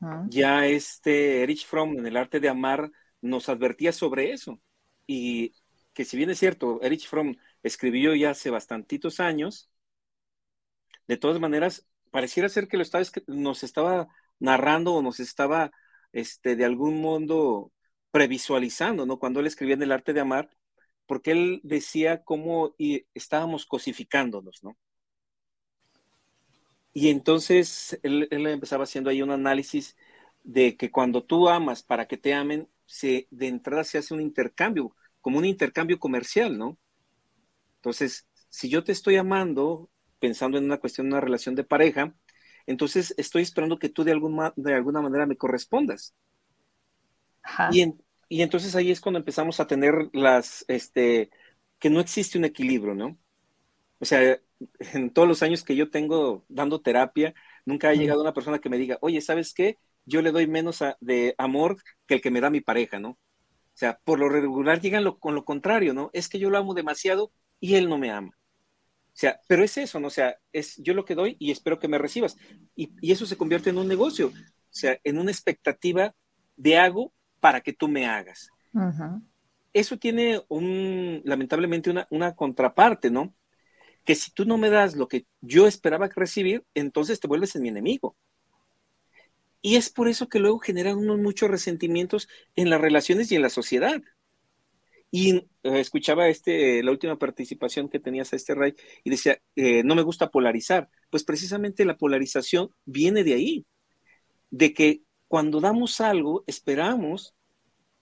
Ah. 0.00 0.24
Ya 0.28 0.66
este 0.66 1.42
Erich 1.42 1.66
Fromm 1.66 1.98
en 1.98 2.06
el 2.06 2.16
arte 2.16 2.40
de 2.40 2.48
amar 2.48 2.90
nos 3.20 3.48
advertía 3.48 3.92
sobre 3.92 4.32
eso. 4.32 4.60
Y 5.06 5.54
que 5.92 6.04
si 6.04 6.16
bien 6.16 6.30
es 6.30 6.38
cierto, 6.38 6.80
Erich 6.82 7.08
Fromm 7.08 7.36
escribió 7.62 8.14
ya 8.14 8.30
hace 8.30 8.50
bastantitos 8.50 9.20
años, 9.20 9.70
de 11.06 11.16
todas 11.16 11.40
maneras, 11.40 11.86
pareciera 12.10 12.48
ser 12.48 12.68
que 12.68 12.76
lo 12.76 12.82
estaba, 12.82 13.04
nos 13.26 13.62
estaba 13.64 14.08
narrando 14.38 14.94
o 14.94 15.02
nos 15.02 15.20
estaba 15.20 15.72
este, 16.12 16.56
de 16.56 16.64
algún 16.64 17.00
modo 17.00 17.72
previsualizando, 18.10 19.06
¿no? 19.06 19.18
Cuando 19.18 19.40
él 19.40 19.46
escribía 19.46 19.74
en 19.74 19.82
el 19.82 19.92
arte 19.92 20.12
de 20.12 20.20
amar, 20.20 20.50
porque 21.10 21.32
él 21.32 21.60
decía 21.64 22.22
cómo 22.22 22.76
estábamos 23.14 23.66
cosificándonos, 23.66 24.62
¿no? 24.62 24.76
Y 26.92 27.08
entonces 27.08 27.98
él, 28.04 28.28
empezaba 28.30 28.84
haciendo 28.84 29.10
ahí 29.10 29.20
un 29.20 29.32
análisis 29.32 29.96
de 30.44 30.76
que 30.76 30.92
cuando 30.92 31.24
tú 31.24 31.48
amas 31.48 31.82
para 31.82 32.06
que 32.06 32.16
te 32.16 32.32
amen, 32.32 32.68
se, 32.86 33.26
de 33.32 33.48
entrada 33.48 33.82
se 33.82 33.98
hace 33.98 34.14
un 34.14 34.20
intercambio, 34.20 34.94
como 35.20 35.38
un 35.38 35.46
intercambio 35.46 35.98
comercial, 35.98 36.56
¿no? 36.56 36.78
Entonces, 37.78 38.28
si 38.48 38.68
yo 38.68 38.84
te 38.84 38.92
estoy 38.92 39.16
amando, 39.16 39.90
pensando 40.20 40.58
en 40.58 40.64
una 40.66 40.78
cuestión 40.78 41.08
de 41.08 41.14
una 41.14 41.20
relación 41.20 41.56
de 41.56 41.64
pareja, 41.64 42.14
entonces 42.66 43.14
estoy 43.16 43.42
esperando 43.42 43.80
que 43.80 43.88
tú 43.88 44.04
de, 44.04 44.12
alguna, 44.12 44.52
de 44.54 44.74
alguna 44.74 45.02
manera 45.02 45.26
me 45.26 45.36
correspondas. 45.36 46.14
Y, 47.72 47.96
y, 48.30 48.42
entonces 48.42 48.74
ahí 48.76 48.90
es 48.90 49.00
cuando 49.00 49.18
empezamos 49.18 49.60
a 49.60 49.66
tener 49.66 50.08
las, 50.12 50.64
este, 50.68 51.30
que 51.78 51.90
no 51.90 52.00
existe 52.00 52.38
un 52.38 52.44
equilibrio, 52.46 52.94
¿no? 52.94 53.18
O 53.98 54.04
sea, 54.04 54.40
en 54.94 55.10
todos 55.10 55.28
los 55.28 55.42
años 55.42 55.64
que 55.64 55.76
yo 55.76 55.90
tengo 55.90 56.44
dando 56.48 56.80
terapia, 56.80 57.34
nunca 57.66 57.90
ha 57.90 57.94
llegado 57.94 58.22
una 58.22 58.34
persona 58.34 58.58
que 58.60 58.68
me 58.70 58.78
diga, 58.78 58.98
oye, 59.02 59.20
¿sabes 59.20 59.54
qué? 59.54 59.78
Yo 60.04 60.22
le 60.22 60.32
doy 60.32 60.46
menos 60.46 60.82
de 61.00 61.34
amor 61.38 61.82
que 62.06 62.14
el 62.14 62.20
que 62.20 62.30
me 62.30 62.40
da 62.40 62.50
mi 62.50 62.60
pareja, 62.60 62.98
¿no? 62.98 63.10
O 63.10 63.76
sea, 63.80 64.00
por 64.04 64.18
lo 64.18 64.28
regular 64.28 64.80
llegan 64.80 65.10
con 65.18 65.34
lo 65.34 65.44
contrario, 65.44 65.94
¿no? 65.94 66.10
Es 66.12 66.28
que 66.28 66.38
yo 66.38 66.50
lo 66.50 66.58
amo 66.58 66.74
demasiado 66.74 67.32
y 67.60 67.74
él 67.76 67.88
no 67.88 67.98
me 67.98 68.10
ama. 68.10 68.36
O 69.12 69.16
sea, 69.20 69.40
pero 69.46 69.64
es 69.64 69.76
eso, 69.76 70.00
¿no? 70.00 70.08
O 70.08 70.10
sea, 70.10 70.38
es 70.52 70.76
yo 70.78 70.94
lo 70.94 71.04
que 71.04 71.14
doy 71.14 71.36
y 71.38 71.50
espero 71.50 71.78
que 71.78 71.88
me 71.88 71.98
recibas. 71.98 72.36
Y, 72.74 72.90
eso 73.10 73.26
se 73.26 73.36
convierte 73.36 73.70
en 73.70 73.78
un 73.78 73.88
negocio, 73.88 74.28
o 74.28 74.32
sea, 74.70 74.98
en 75.04 75.18
una 75.18 75.30
expectativa 75.30 76.14
de 76.56 76.78
hago 76.78 77.12
para 77.40 77.60
que 77.60 77.72
tú 77.72 77.88
me 77.88 78.06
hagas. 78.06 78.50
Eso 79.72 79.98
tiene 79.98 80.42
un, 80.48 81.22
lamentablemente, 81.24 81.90
una, 81.90 82.06
una 82.10 82.34
contraparte, 82.34 83.10
¿no? 83.10 83.34
que 84.04 84.14
si 84.14 84.30
tú 84.32 84.44
no 84.44 84.58
me 84.58 84.70
das 84.70 84.96
lo 84.96 85.08
que 85.08 85.26
yo 85.40 85.66
esperaba 85.66 86.08
recibir, 86.08 86.64
entonces 86.74 87.20
te 87.20 87.28
vuelves 87.28 87.54
en 87.54 87.62
mi 87.62 87.68
enemigo. 87.68 88.16
Y 89.62 89.76
es 89.76 89.90
por 89.90 90.08
eso 90.08 90.28
que 90.28 90.38
luego 90.38 90.58
generan 90.58 90.96
unos 90.96 91.18
muchos 91.18 91.50
resentimientos 91.50 92.28
en 92.56 92.70
las 92.70 92.80
relaciones 92.80 93.30
y 93.30 93.36
en 93.36 93.42
la 93.42 93.50
sociedad. 93.50 94.00
Y 95.10 95.36
eh, 95.36 95.46
escuchaba 95.62 96.28
este, 96.28 96.82
la 96.82 96.92
última 96.92 97.18
participación 97.18 97.88
que 97.88 98.00
tenías 98.00 98.32
a 98.32 98.36
este 98.36 98.54
Ray 98.54 98.74
y 99.04 99.10
decía, 99.10 99.40
eh, 99.56 99.82
no 99.84 99.94
me 99.94 100.02
gusta 100.02 100.30
polarizar. 100.30 100.88
Pues 101.10 101.24
precisamente 101.24 101.84
la 101.84 101.98
polarización 101.98 102.70
viene 102.86 103.22
de 103.22 103.34
ahí, 103.34 103.66
de 104.50 104.72
que 104.72 105.02
cuando 105.30 105.60
damos 105.60 106.00
algo, 106.00 106.42
esperamos 106.48 107.36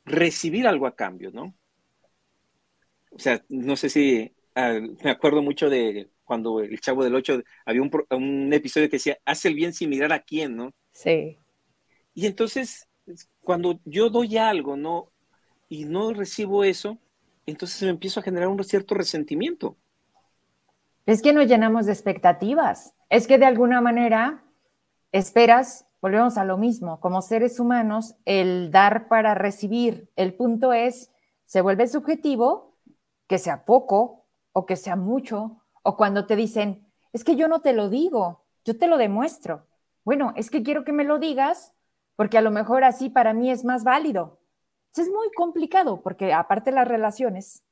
recibir 0.06 0.66
algo 0.66 0.86
a 0.86 0.96
cambio, 0.96 1.30
¿no? 1.30 1.54
O 3.10 3.18
sea, 3.18 3.44
no 3.50 3.76
sé 3.76 3.90
si 3.90 4.34
me 5.04 5.10
acuerdo 5.10 5.42
mucho 5.42 5.68
de 5.68 6.08
cuando 6.24 6.60
el 6.60 6.80
Chavo 6.80 7.04
del 7.04 7.14
Ocho 7.14 7.42
había 7.66 7.82
un, 7.82 8.50
episodio 8.50 8.88
que 8.88 8.96
decía, 8.96 9.18
haz 9.26 9.44
el 9.44 9.54
bien 9.54 9.74
sin 9.74 9.90
mirar 9.90 10.10
a 10.14 10.22
quién, 10.22 10.56
¿no? 10.56 10.72
Sí. 10.90 11.36
Y 12.14 12.24
entonces, 12.24 12.88
cuando 13.42 13.78
yo 13.84 14.08
doy 14.08 14.38
algo, 14.38 14.78
¿no? 14.78 15.12
Y 15.68 15.84
no 15.84 16.14
recibo 16.14 16.64
eso, 16.64 16.96
entonces 17.44 17.82
me 17.82 17.90
empiezo 17.90 18.20
a 18.20 18.22
generar 18.22 18.48
un 18.48 18.64
cierto 18.64 18.94
resentimiento. 18.94 19.76
Es 21.04 21.20
que 21.20 21.34
nos 21.34 21.46
llenamos 21.46 21.84
de 21.84 21.92
expectativas. 21.92 22.94
Es 23.10 23.26
que 23.26 23.36
de 23.36 23.44
alguna 23.44 23.82
manera 23.82 24.42
esperas, 25.12 25.87
volvemos 26.00 26.38
a 26.38 26.44
lo 26.44 26.56
mismo, 26.56 27.00
como 27.00 27.22
seres 27.22 27.60
humanos, 27.60 28.16
el 28.24 28.70
dar 28.70 29.08
para 29.08 29.34
recibir. 29.34 30.10
El 30.16 30.34
punto 30.34 30.72
es, 30.72 31.10
se 31.44 31.60
vuelve 31.60 31.88
subjetivo, 31.88 32.76
que 33.26 33.38
sea 33.38 33.64
poco 33.64 34.26
o 34.52 34.66
que 34.66 34.76
sea 34.76 34.96
mucho, 34.96 35.62
o 35.82 35.96
cuando 35.96 36.26
te 36.26 36.36
dicen, 36.36 36.86
es 37.12 37.24
que 37.24 37.36
yo 37.36 37.48
no 37.48 37.60
te 37.60 37.72
lo 37.72 37.88
digo, 37.88 38.44
yo 38.64 38.76
te 38.76 38.86
lo 38.86 38.96
demuestro. 38.96 39.66
Bueno, 40.04 40.32
es 40.36 40.50
que 40.50 40.62
quiero 40.62 40.84
que 40.84 40.92
me 40.92 41.04
lo 41.04 41.18
digas 41.18 41.72
porque 42.16 42.38
a 42.38 42.42
lo 42.42 42.50
mejor 42.50 42.84
así 42.84 43.10
para 43.10 43.34
mí 43.34 43.50
es 43.50 43.64
más 43.64 43.84
válido. 43.84 44.40
Es 44.96 45.08
muy 45.08 45.30
complicado 45.36 46.02
porque 46.02 46.32
aparte 46.32 46.72
las 46.72 46.88
relaciones 46.88 47.62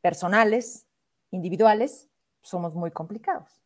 personales, 0.00 0.86
individuales, 1.30 2.08
somos 2.42 2.74
muy 2.74 2.92
complicados. 2.92 3.60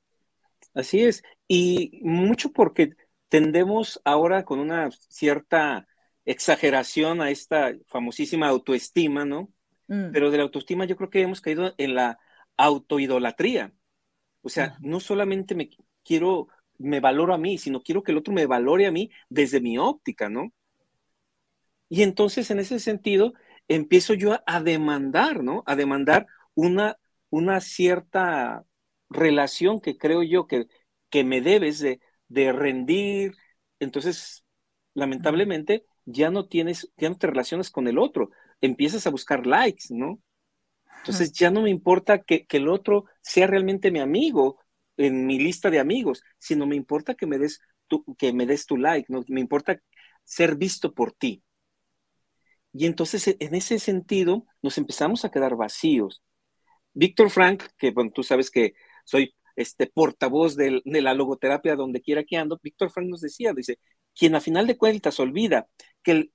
Así 0.72 1.02
es, 1.02 1.22
y 1.48 2.00
mucho 2.02 2.52
porque 2.52 2.96
tendemos 3.30 4.02
ahora 4.04 4.44
con 4.44 4.58
una 4.58 4.90
cierta 5.08 5.86
exageración 6.26 7.22
a 7.22 7.30
esta 7.30 7.72
famosísima 7.86 8.48
autoestima, 8.48 9.24
¿no? 9.24 9.50
Mm. 9.88 10.10
Pero 10.12 10.30
de 10.30 10.36
la 10.36 10.42
autoestima 10.42 10.84
yo 10.84 10.96
creo 10.96 11.08
que 11.08 11.22
hemos 11.22 11.40
caído 11.40 11.72
en 11.78 11.94
la 11.94 12.18
autoidolatría. 12.58 13.72
O 14.42 14.48
sea, 14.48 14.76
no 14.80 15.00
solamente 15.00 15.54
me 15.54 15.70
quiero, 16.04 16.48
me 16.76 17.00
valoro 17.00 17.32
a 17.32 17.38
mí, 17.38 17.56
sino 17.56 17.82
quiero 17.82 18.02
que 18.02 18.12
el 18.12 18.18
otro 18.18 18.34
me 18.34 18.46
valore 18.46 18.86
a 18.86 18.92
mí 18.92 19.10
desde 19.28 19.60
mi 19.60 19.78
óptica, 19.78 20.28
¿no? 20.28 20.52
Y 21.88 22.02
entonces, 22.02 22.50
en 22.50 22.58
ese 22.58 22.78
sentido, 22.80 23.32
empiezo 23.68 24.14
yo 24.14 24.40
a, 24.44 24.60
demandar, 24.60 25.42
¿no? 25.42 25.62
A 25.66 25.76
demandar 25.76 26.26
una, 26.54 26.96
una 27.30 27.60
cierta 27.60 28.64
relación 29.08 29.80
que 29.80 29.96
creo 29.96 30.22
yo 30.22 30.46
que, 30.46 30.66
que 31.10 31.24
me 31.24 31.40
debes 31.40 31.78
de, 31.80 32.00
de 32.30 32.52
rendir. 32.52 33.34
Entonces, 33.78 34.46
lamentablemente, 34.94 35.84
ya 36.06 36.30
no 36.30 36.48
tienes, 36.48 36.90
ya 36.96 37.10
no 37.10 37.18
te 37.18 37.26
relacionas 37.26 37.70
con 37.70 37.86
el 37.88 37.98
otro, 37.98 38.30
empiezas 38.62 39.06
a 39.06 39.10
buscar 39.10 39.46
likes, 39.46 39.86
¿no? 39.90 40.22
Entonces 40.98 41.32
ya 41.32 41.50
no 41.50 41.62
me 41.62 41.70
importa 41.70 42.22
que, 42.22 42.46
el 42.50 42.68
otro 42.68 43.06
sea 43.22 43.46
realmente 43.46 43.90
mi 43.90 44.00
amigo 44.00 44.58
en 44.96 45.26
mi 45.26 45.38
lista 45.38 45.70
de 45.70 45.80
amigos, 45.80 46.22
sino 46.38 46.66
me 46.66 46.76
importa 46.76 47.14
que 47.14 47.26
me 47.26 47.38
des 47.38 47.60
tu, 47.88 48.04
que 48.16 48.32
me 48.32 48.46
des 48.46 48.66
tu 48.66 48.76
like, 48.76 49.10
¿no? 49.10 49.24
me 49.28 49.40
importa 49.40 49.80
ser 50.24 50.56
visto 50.56 50.92
por 50.92 51.12
ti. 51.12 51.42
Y 52.72 52.86
entonces 52.86 53.26
e, 53.28 53.36
en 53.40 53.54
ese 53.54 53.78
sentido 53.78 54.46
nos 54.62 54.76
empezamos 54.78 55.24
a 55.24 55.30
quedar 55.30 55.56
vacíos. 55.56 56.22
Víctor 56.92 57.30
Frank, 57.30 57.64
que 57.78 57.92
bueno, 57.92 58.10
tú 58.14 58.22
sabes 58.22 58.50
que 58.50 58.74
soy 59.04 59.34
este 59.60 59.86
portavoz 59.86 60.56
de, 60.56 60.82
la 60.84 61.14
logoterapia 61.14 61.76
donde 61.76 62.00
quiera 62.00 62.24
que 62.24 62.36
ando, 62.36 62.58
Víctor 62.62 62.90
Frank 62.90 63.08
nos 63.08 63.20
decía, 63.20 63.52
dice, 63.52 63.78
quien 64.14 64.34
a 64.34 64.40
final 64.40 64.66
de 64.66 64.78
cuentas 64.78 65.20
olvida 65.20 65.68
que, 66.02 66.30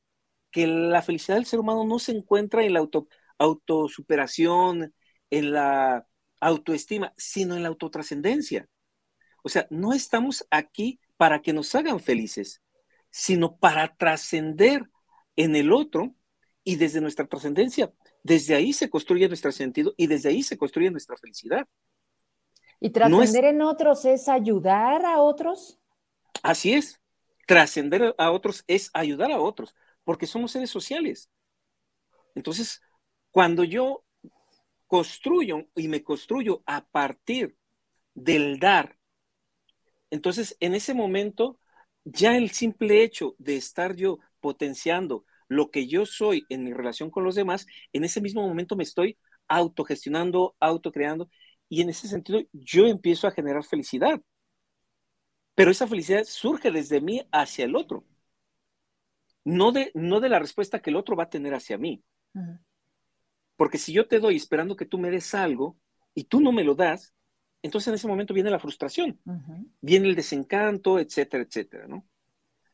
que 0.52 0.68
la 0.68 1.02
felicidad 1.02 1.38
del 1.38 1.46
ser 1.46 1.60
humano 1.60 1.86
no 1.86 2.00
se 2.00 2.12
encuentra 2.12 2.64
en 2.64 2.74
la 2.74 2.80
auto, 2.80 3.08
autosuperación, 3.38 4.94
en 5.30 5.52
la 5.52 6.08
autoestima, 6.40 7.14
sino 7.18 7.56
en 7.56 7.64
la 7.64 7.70
autotrascendencia. 7.70 8.68
O 9.44 9.50
sea, 9.50 9.68
no 9.70 9.94
estamos 9.94 10.46
aquí 10.52 11.00
para 11.18 11.42
que 11.42 11.54
nos 11.54 11.74
hagan 11.76 12.00
felices, 12.00 12.62
sino 13.10 13.58
para 13.58 13.96
trascender 13.96 14.90
en 15.36 15.56
el 15.56 15.72
otro 15.72 16.16
y 16.64 16.76
desde 16.78 17.02
nuestra 17.02 17.28
trascendencia, 17.28 17.94
desde 18.24 18.56
ahí 18.56 18.74
se 18.74 18.90
construye 18.90 19.28
nuestro 19.28 19.52
sentido 19.52 19.94
y 19.98 20.08
desde 20.08 20.30
ahí 20.30 20.44
se 20.44 20.58
construye 20.58 20.90
nuestra 20.92 21.16
felicidad. 21.18 21.68
¿Y 22.80 22.90
trascender 22.92 23.46
en 23.46 23.62
otros 23.62 24.06
es 24.06 24.28
ayudar 24.28 25.06
a 25.06 25.20
otros? 25.20 25.80
Así 26.44 26.74
es. 26.74 27.02
Trascender 27.48 28.16
a 28.18 28.32
otros 28.32 28.64
es 28.68 28.90
ayudar 28.94 29.32
a 29.32 29.40
otros, 29.40 29.76
porque 30.04 30.26
somos 30.26 30.52
seres 30.52 30.70
sociales. 30.70 31.30
Entonces, 32.34 32.82
cuando 33.32 33.64
yo 33.64 34.04
construyo 34.88 35.68
y 35.76 35.88
me 35.88 36.04
construyo 36.04 36.64
a 36.66 36.86
partir 36.86 37.58
del 38.14 38.60
dar, 38.60 38.98
entonces 40.10 40.56
en 40.60 40.76
ese 40.76 40.94
momento 40.94 41.60
ya 42.04 42.38
el 42.38 42.52
simple 42.52 43.04
hecho 43.04 43.36
de 43.40 43.58
estar 43.58 43.96
yo 43.96 44.20
potenciando 44.40 45.26
lo 45.48 45.72
que 45.72 45.88
yo 45.88 46.06
soy 46.06 46.46
en 46.50 46.64
mi 46.64 46.74
relación 46.74 47.10
con 47.10 47.24
los 47.24 47.36
demás, 47.36 47.68
en 47.94 48.04
ese 48.04 48.22
mismo 48.22 48.48
momento 48.48 48.76
me 48.76 48.84
estoy 48.84 49.18
autogestionando, 49.48 50.56
autocreando, 50.60 51.30
y 51.70 51.82
en 51.82 51.90
ese 51.90 52.08
sentido 52.08 52.42
yo 52.52 52.86
empiezo 52.86 53.28
a 53.28 53.32
generar 53.32 53.64
felicidad. 53.64 54.22
Pero 55.56 55.72
esa 55.72 55.88
felicidad 55.88 56.26
surge 56.26 56.72
desde 56.72 57.00
mí 57.00 57.26
hacia 57.32 57.66
el 57.66 57.76
otro, 57.76 58.06
no 59.46 59.72
de, 59.72 59.92
no 59.94 60.20
de 60.20 60.30
la 60.30 60.40
respuesta 60.40 60.82
que 60.82 60.90
el 60.90 60.98
otro 60.98 61.16
va 61.16 61.24
a 61.24 61.30
tener 61.30 61.54
hacia 61.54 61.78
mí. 61.78 62.04
Porque 63.56 63.78
si 63.78 63.94
yo 63.94 64.08
te 64.08 64.20
doy 64.20 64.36
esperando 64.36 64.76
que 64.76 64.86
tú 64.86 64.98
me 64.98 65.10
des 65.10 65.34
algo 65.34 65.78
y 66.14 66.26
tú 66.26 66.42
no 66.42 66.52
me 66.52 66.66
lo 66.66 66.76
das, 66.76 67.14
entonces 67.62 67.88
en 67.88 67.94
ese 67.96 68.08
momento 68.08 68.34
viene 68.34 68.50
la 68.50 68.60
frustración, 68.60 69.20
viene 69.80 70.08
el 70.08 70.16
desencanto, 70.16 71.00
etcétera, 71.00 71.44
etcétera, 71.44 71.88
¿no? 71.88 72.06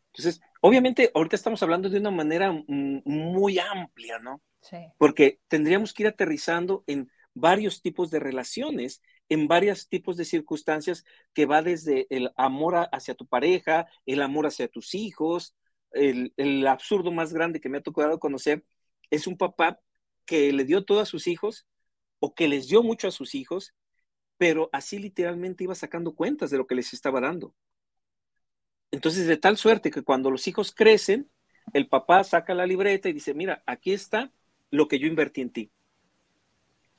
Entonces, 0.07 0.41
obviamente, 0.59 1.11
ahorita 1.13 1.35
estamos 1.35 1.63
hablando 1.63 1.89
de 1.89 1.99
una 1.99 2.11
manera 2.11 2.51
muy 2.67 3.59
amplia, 3.59 4.19
¿no? 4.19 4.41
Sí. 4.59 4.77
Porque 4.97 5.39
tendríamos 5.47 5.93
que 5.93 6.03
ir 6.03 6.07
aterrizando 6.07 6.83
en 6.87 7.09
varios 7.33 7.81
tipos 7.81 8.11
de 8.11 8.19
relaciones, 8.19 9.01
en 9.29 9.47
varios 9.47 9.87
tipos 9.87 10.17
de 10.17 10.25
circunstancias 10.25 11.05
que 11.33 11.45
va 11.45 11.61
desde 11.61 12.07
el 12.09 12.31
amor 12.35 12.89
hacia 12.91 13.15
tu 13.15 13.25
pareja, 13.25 13.87
el 14.05 14.21
amor 14.21 14.47
hacia 14.47 14.67
tus 14.67 14.93
hijos. 14.95 15.55
El, 15.91 16.33
el 16.37 16.65
absurdo 16.67 17.11
más 17.11 17.33
grande 17.33 17.59
que 17.59 17.69
me 17.69 17.79
ha 17.79 17.81
tocado 17.81 18.19
conocer 18.19 18.65
es 19.09 19.27
un 19.27 19.37
papá 19.37 19.79
que 20.25 20.53
le 20.53 20.63
dio 20.65 20.85
todo 20.85 21.01
a 21.01 21.05
sus 21.05 21.27
hijos 21.27 21.67
o 22.19 22.33
que 22.33 22.47
les 22.47 22.67
dio 22.67 22.83
mucho 22.83 23.07
a 23.07 23.11
sus 23.11 23.35
hijos 23.35 23.73
pero 24.41 24.71
así 24.73 24.97
literalmente 24.97 25.65
iba 25.65 25.75
sacando 25.75 26.15
cuentas 26.15 26.49
de 26.49 26.57
lo 26.57 26.65
que 26.65 26.73
les 26.73 26.93
estaba 26.93 27.21
dando. 27.21 27.53
Entonces, 28.89 29.27
de 29.27 29.37
tal 29.37 29.55
suerte 29.55 29.91
que 29.91 30.01
cuando 30.01 30.31
los 30.31 30.47
hijos 30.47 30.73
crecen, 30.73 31.29
el 31.73 31.87
papá 31.87 32.23
saca 32.23 32.55
la 32.55 32.65
libreta 32.65 33.07
y 33.07 33.13
dice, 33.13 33.35
mira, 33.35 33.61
aquí 33.67 33.93
está 33.93 34.33
lo 34.71 34.87
que 34.87 34.97
yo 34.97 35.05
invertí 35.05 35.41
en 35.41 35.51
ti. 35.51 35.71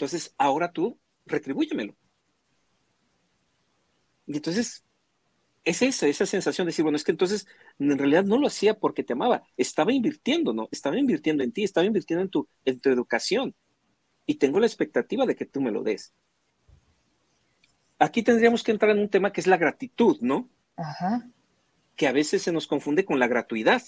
Entonces, 0.02 0.34
ahora 0.38 0.72
tú 0.72 0.98
retribúyemelo. 1.26 1.96
Y 4.26 4.36
entonces, 4.36 4.84
es 5.64 5.82
esa, 5.82 6.06
esa 6.06 6.26
sensación 6.26 6.66
de 6.66 6.70
decir, 6.70 6.82
bueno, 6.82 6.96
es 6.96 7.04
que 7.04 7.12
entonces 7.12 7.46
en 7.78 7.96
realidad 7.96 8.24
no 8.24 8.38
lo 8.38 8.48
hacía 8.48 8.78
porque 8.78 9.04
te 9.04 9.12
amaba, 9.12 9.42
estaba 9.56 9.92
invirtiendo, 9.92 10.52
¿no? 10.52 10.68
Estaba 10.72 10.98
invirtiendo 10.98 11.44
en 11.44 11.52
ti, 11.52 11.64
estaba 11.64 11.86
invirtiendo 11.86 12.22
en 12.22 12.30
tu, 12.30 12.48
en 12.64 12.80
tu 12.80 12.90
educación. 12.90 13.54
Y 14.26 14.36
tengo 14.36 14.60
la 14.60 14.66
expectativa 14.66 15.26
de 15.26 15.36
que 15.36 15.46
tú 15.46 15.60
me 15.60 15.70
lo 15.70 15.82
des 15.82 16.12
aquí 18.02 18.22
tendríamos 18.22 18.62
que 18.62 18.72
entrar 18.72 18.90
en 18.90 18.98
un 18.98 19.08
tema 19.08 19.32
que 19.32 19.40
es 19.40 19.46
la 19.46 19.56
gratitud, 19.56 20.18
¿no? 20.20 20.48
Ajá. 20.76 21.28
Que 21.96 22.08
a 22.08 22.12
veces 22.12 22.42
se 22.42 22.52
nos 22.52 22.66
confunde 22.66 23.04
con 23.04 23.18
la 23.18 23.28
gratuidad. 23.28 23.82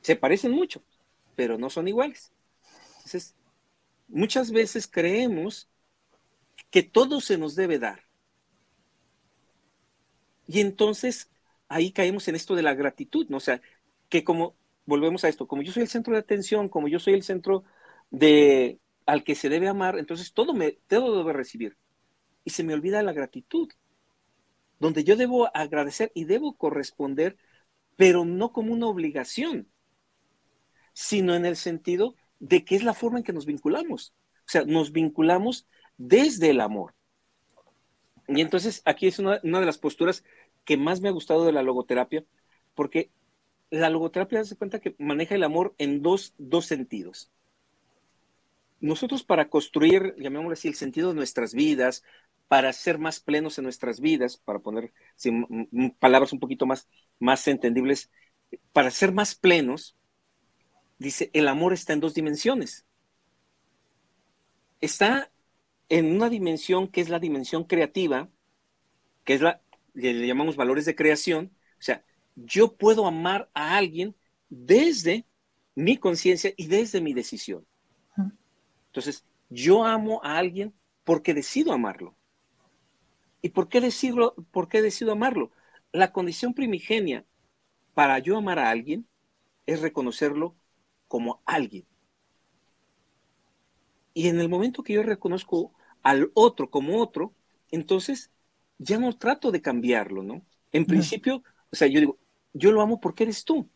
Se 0.00 0.16
parecen 0.16 0.52
mucho, 0.52 0.82
pero 1.36 1.58
no 1.58 1.70
son 1.70 1.88
iguales. 1.88 2.32
Entonces, 2.96 3.34
muchas 4.08 4.50
veces 4.50 4.86
creemos 4.86 5.68
que 6.70 6.82
todo 6.82 7.20
se 7.20 7.38
nos 7.38 7.54
debe 7.54 7.78
dar. 7.78 8.04
Y 10.46 10.60
entonces 10.60 11.30
ahí 11.68 11.92
caemos 11.92 12.28
en 12.28 12.36
esto 12.36 12.54
de 12.54 12.62
la 12.62 12.74
gratitud, 12.74 13.26
¿no? 13.28 13.38
O 13.38 13.40
sea, 13.40 13.60
que 14.08 14.24
como, 14.24 14.56
volvemos 14.84 15.24
a 15.24 15.28
esto, 15.28 15.46
como 15.48 15.62
yo 15.62 15.72
soy 15.72 15.82
el 15.82 15.88
centro 15.88 16.12
de 16.14 16.20
atención, 16.20 16.68
como 16.68 16.88
yo 16.88 16.98
soy 16.98 17.14
el 17.14 17.22
centro 17.22 17.64
de 18.10 18.80
al 19.04 19.24
que 19.24 19.34
se 19.34 19.48
debe 19.48 19.68
amar, 19.68 19.98
entonces 19.98 20.32
todo 20.32 20.52
me, 20.52 20.72
todo 20.72 21.18
debe 21.18 21.32
recibir 21.32 21.76
y 22.44 22.50
se 22.50 22.64
me 22.64 22.74
olvida 22.74 23.02
la 23.02 23.12
gratitud, 23.12 23.68
donde 24.78 25.04
yo 25.04 25.16
debo 25.16 25.54
agradecer 25.56 26.12
y 26.14 26.24
debo 26.24 26.56
corresponder, 26.56 27.36
pero 27.96 28.24
no 28.24 28.52
como 28.52 28.72
una 28.72 28.86
obligación, 28.86 29.68
sino 30.92 31.34
en 31.34 31.46
el 31.46 31.56
sentido 31.56 32.16
de 32.38 32.64
que 32.64 32.76
es 32.76 32.82
la 32.82 32.94
forma 32.94 33.18
en 33.18 33.24
que 33.24 33.32
nos 33.32 33.46
vinculamos. 33.46 34.14
O 34.40 34.48
sea, 34.48 34.64
nos 34.64 34.92
vinculamos 34.92 35.66
desde 35.96 36.50
el 36.50 36.60
amor. 36.60 36.94
Y 38.28 38.40
entonces 38.40 38.82
aquí 38.84 39.06
es 39.06 39.18
una, 39.18 39.38
de 39.38 39.66
las 39.66 39.78
posturas 39.78 40.24
que 40.64 40.76
más 40.76 41.00
me 41.00 41.08
ha 41.08 41.12
gustado 41.12 41.44
de 41.44 41.52
la 41.52 41.62
logoterapia, 41.62 42.24
porque 42.74 43.10
la 43.70 43.90
logoterapia 43.90 44.44
se 44.44 44.56
cuenta 44.56 44.80
que 44.80 44.94
maneja 44.98 45.34
el 45.34 45.44
amor 45.44 45.74
en 45.78 46.02
dos, 46.02 46.34
dos 46.38 46.66
sentidos 46.66 47.30
nosotros 48.80 49.24
para 49.24 49.48
construir, 49.48 50.14
llamémoslo 50.18 50.52
así, 50.52 50.68
el 50.68 50.74
sentido 50.74 51.10
de 51.10 51.14
nuestras 51.14 51.54
vidas, 51.54 52.02
para 52.48 52.72
ser 52.72 52.98
más 52.98 53.20
plenos 53.20 53.58
en 53.58 53.64
nuestras 53.64 54.00
vidas, 54.00 54.36
para 54.36 54.60
poner 54.60 54.92
palabras 55.98 56.32
un 56.32 56.40
poquito 56.40 56.66
más, 56.66 56.88
más 57.18 57.46
entendibles, 57.48 58.10
para 58.72 58.90
ser 58.90 59.12
más 59.12 59.34
plenos, 59.34 59.96
dice, 60.98 61.30
el 61.32 61.48
amor 61.48 61.72
está 61.72 61.92
en 61.92 62.00
dos 62.00 62.14
dimensiones. 62.14 62.84
Está 64.80 65.30
en 65.88 66.14
una 66.14 66.28
dimensión 66.28 66.88
que 66.88 67.00
es 67.00 67.08
la 67.08 67.18
dimensión 67.18 67.64
creativa, 67.64 68.28
que 69.24 69.34
es 69.34 69.40
la, 69.40 69.60
le 69.94 70.26
llamamos 70.26 70.56
valores 70.56 70.84
de 70.84 70.96
creación, 70.96 71.52
o 71.78 71.82
sea, 71.82 72.04
yo 72.34 72.76
puedo 72.76 73.06
amar 73.06 73.48
a 73.54 73.76
alguien 73.76 74.14
desde 74.48 75.24
mi 75.74 75.96
conciencia 75.96 76.52
y 76.56 76.66
desde 76.66 77.00
mi 77.00 77.14
decisión. 77.14 77.66
Entonces, 78.88 79.24
yo 79.50 79.84
amo 79.84 80.20
a 80.24 80.38
alguien 80.38 80.74
porque 81.04 81.34
decido 81.34 81.72
amarlo. 81.72 82.14
¿Y 83.42 83.50
por 83.50 83.68
qué, 83.68 83.80
decirlo, 83.80 84.34
por 84.50 84.68
qué 84.68 84.82
decido 84.82 85.12
amarlo? 85.12 85.50
La 85.92 86.12
condición 86.12 86.54
primigenia 86.54 87.24
para 87.94 88.18
yo 88.18 88.36
amar 88.36 88.58
a 88.58 88.70
alguien 88.70 89.06
es 89.66 89.80
reconocerlo 89.80 90.56
como 91.08 91.40
alguien. 91.44 91.86
Y 94.14 94.28
en 94.28 94.40
el 94.40 94.48
momento 94.48 94.82
que 94.82 94.94
yo 94.94 95.02
reconozco 95.02 95.72
al 96.02 96.30
otro 96.34 96.70
como 96.70 97.02
otro, 97.02 97.34
entonces 97.70 98.30
ya 98.78 98.98
no 98.98 99.16
trato 99.16 99.50
de 99.50 99.60
cambiarlo, 99.60 100.22
¿no? 100.22 100.42
En 100.72 100.86
principio, 100.86 101.42
o 101.70 101.76
sea, 101.76 101.88
yo 101.88 102.00
digo, 102.00 102.18
yo 102.52 102.72
lo 102.72 102.80
amo 102.80 103.00
porque 103.00 103.24
eres 103.24 103.44
tú. 103.44 103.68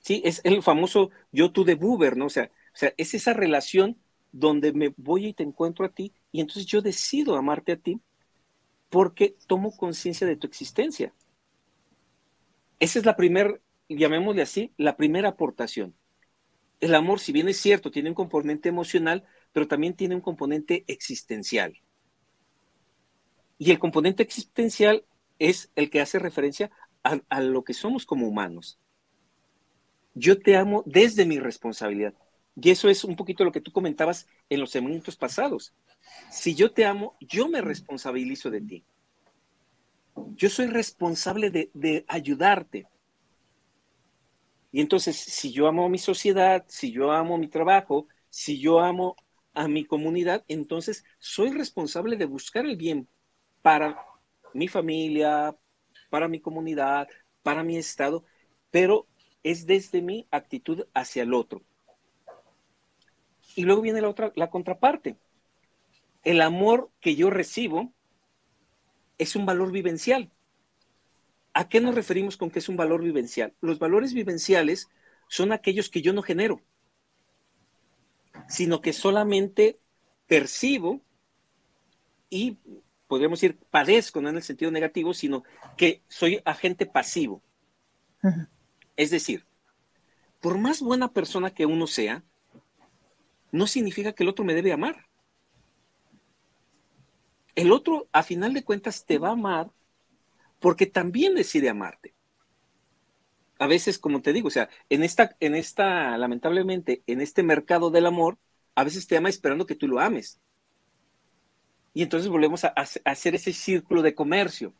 Sí, 0.00 0.22
es 0.24 0.40
el 0.44 0.62
famoso 0.62 1.10
yo 1.32 1.52
tú 1.52 1.64
de 1.64 1.74
Buber, 1.74 2.16
¿no? 2.16 2.26
O 2.26 2.30
sea, 2.30 2.50
o 2.72 2.76
sea, 2.76 2.94
es 2.96 3.14
esa 3.14 3.32
relación 3.32 3.98
donde 4.32 4.72
me 4.72 4.94
voy 4.96 5.26
y 5.26 5.34
te 5.34 5.42
encuentro 5.42 5.84
a 5.84 5.90
ti 5.90 6.12
y 6.32 6.40
entonces 6.40 6.66
yo 6.66 6.82
decido 6.82 7.36
amarte 7.36 7.72
a 7.72 7.76
ti 7.76 8.00
porque 8.88 9.36
tomo 9.46 9.76
conciencia 9.76 10.26
de 10.26 10.36
tu 10.36 10.46
existencia. 10.46 11.14
Esa 12.78 12.98
es 12.98 13.04
la 13.04 13.16
primera, 13.16 13.58
llamémosle 13.96 14.42
así, 14.42 14.72
la 14.76 14.96
primera 14.96 15.30
aportación. 15.30 15.94
El 16.80 16.94
amor, 16.94 17.20
si 17.20 17.32
bien 17.32 17.48
es 17.48 17.58
cierto, 17.58 17.90
tiene 17.90 18.08
un 18.08 18.14
componente 18.14 18.68
emocional, 18.68 19.24
pero 19.52 19.68
también 19.68 19.94
tiene 19.94 20.14
un 20.14 20.20
componente 20.20 20.84
existencial. 20.86 21.78
Y 23.58 23.70
el 23.70 23.78
componente 23.78 24.22
existencial 24.22 25.04
es 25.38 25.70
el 25.76 25.90
que 25.90 26.00
hace 26.00 26.18
referencia 26.18 26.70
a, 27.02 27.40
lo 27.40 27.64
que 27.64 27.74
somos 27.74 28.06
como 28.06 28.26
humanos. 28.26 28.78
Yo 30.14 30.38
te 30.38 30.56
amo 30.56 30.82
desde 30.86 31.26
mi 31.26 31.38
responsabilidad. 31.38 32.14
Y 32.56 32.70
eso 32.70 32.88
es 32.88 33.04
un 33.04 33.16
poquito 33.16 33.44
lo 33.44 33.52
que 33.52 33.60
tú 33.60 33.72
comentabas 33.72 34.26
en 34.48 34.60
los 34.60 34.70
segmentos 34.70 35.16
pasados. 35.16 35.74
Si 36.30 36.54
yo 36.54 36.72
te 36.72 36.84
amo, 36.84 37.16
yo 37.20 37.48
me 37.48 37.60
responsabilizo 37.60 38.50
de 38.50 38.60
ti. 38.60 38.84
Yo 40.34 40.48
soy 40.50 40.66
responsable 40.66 41.50
de, 41.50 42.04
ayudarte. 42.08 42.86
Y 44.72 44.80
entonces, 44.80 45.16
si 45.16 45.52
yo 45.52 45.66
amo 45.66 45.86
a 45.86 45.88
mi 45.88 45.98
sociedad, 45.98 46.64
si 46.68 46.92
yo 46.92 47.10
amo 47.10 47.38
mi 47.38 47.48
trabajo, 47.48 48.06
si 48.28 48.60
yo 48.60 48.80
amo 48.80 49.16
a 49.52 49.66
mi 49.66 49.84
comunidad, 49.84 50.44
entonces 50.48 51.04
soy 51.18 51.50
responsable 51.50 52.16
de 52.16 52.26
buscar 52.26 52.64
el 52.64 52.76
bien 52.76 53.08
para 53.62 54.04
mi 54.54 54.68
familia, 54.68 55.56
para 56.08 56.28
mi 56.28 56.40
comunidad, 56.40 57.08
para 57.42 57.64
mi 57.64 57.76
estado, 57.76 58.24
pero 58.70 59.06
es 59.42 59.66
desde 59.66 60.02
mi 60.02 60.26
actitud 60.30 60.86
hacia 60.94 61.22
el 61.22 61.34
otro. 61.34 61.62
Y 63.56 63.64
luego 63.64 63.82
viene 63.82 64.00
la 64.00 64.08
otra, 64.08 64.32
la 64.36 64.50
contraparte. 64.50 65.16
El 66.22 66.40
amor 66.40 66.90
que 67.00 67.16
yo 67.16 67.30
recibo 67.30 67.92
es 69.18 69.34
un 69.34 69.46
valor 69.46 69.72
vivencial. 69.72 70.30
¿A 71.52 71.68
qué 71.68 71.80
nos 71.80 71.94
referimos 71.94 72.36
con 72.36 72.50
que 72.50 72.60
es 72.60 72.68
un 72.68 72.76
valor 72.76 73.02
vivencial? 73.02 73.54
Los 73.60 73.78
valores 73.78 74.14
vivenciales 74.14 74.88
son 75.28 75.52
aquellos 75.52 75.90
que 75.90 76.02
yo 76.02 76.12
no 76.12 76.22
genero, 76.22 76.60
sino 78.48 78.80
que 78.80 78.92
solamente 78.92 79.78
percibo 80.26 81.00
y 82.28 82.58
podríamos 83.08 83.40
decir 83.40 83.58
padezco, 83.70 84.20
no 84.20 84.28
en 84.28 84.36
el 84.36 84.42
sentido 84.42 84.70
negativo, 84.70 85.12
sino 85.12 85.42
que 85.76 86.02
soy 86.06 86.40
agente 86.44 86.86
pasivo. 86.86 87.42
Es 88.96 89.10
decir, 89.10 89.44
por 90.40 90.58
más 90.58 90.80
buena 90.80 91.12
persona 91.12 91.52
que 91.52 91.66
uno 91.66 91.88
sea, 91.88 92.22
no 93.50 93.66
significa 93.66 94.12
que 94.12 94.22
el 94.22 94.28
otro 94.28 94.44
me 94.44 94.54
debe 94.54 94.72
amar. 94.72 95.06
El 97.56 97.72
otro, 97.72 98.08
a 98.12 98.22
final 98.22 98.54
de 98.54 98.62
cuentas, 98.62 99.04
te 99.04 99.18
va 99.18 99.30
a 99.30 99.32
amar 99.32 99.70
porque 100.60 100.86
también 100.86 101.34
decide 101.34 101.70
amarte. 101.70 102.14
A 103.58 103.66
veces, 103.66 103.98
como 103.98 104.22
te 104.22 104.32
digo, 104.32 104.48
o 104.48 104.50
sea, 104.50 104.68
en 104.88 105.02
esta, 105.02 105.36
en 105.40 105.54
esta, 105.54 106.16
lamentablemente, 106.16 107.02
en 107.06 107.20
este 107.20 107.42
mercado 107.42 107.90
del 107.90 108.06
amor, 108.06 108.38
a 108.74 108.84
veces 108.84 109.06
te 109.06 109.16
ama 109.16 109.28
esperando 109.28 109.66
que 109.66 109.74
tú 109.74 109.88
lo 109.88 110.00
ames. 110.00 110.40
Y 111.92 112.02
entonces 112.02 112.30
volvemos 112.30 112.64
a, 112.64 112.68
hacer 113.04 113.34
ese 113.34 113.52
círculo 113.52 114.02
de 114.02 114.14
comercio. 114.14 114.72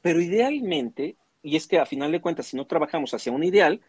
Pero 0.00 0.20
idealmente, 0.20 1.16
y 1.42 1.56
es 1.56 1.66
que 1.66 1.78
a 1.78 1.86
final 1.86 2.12
de 2.12 2.20
cuentas, 2.20 2.46
si 2.46 2.56
no 2.56 2.66
trabajamos 2.66 3.12
hacia 3.14 3.32
un 3.32 3.44
ideal, 3.44 3.80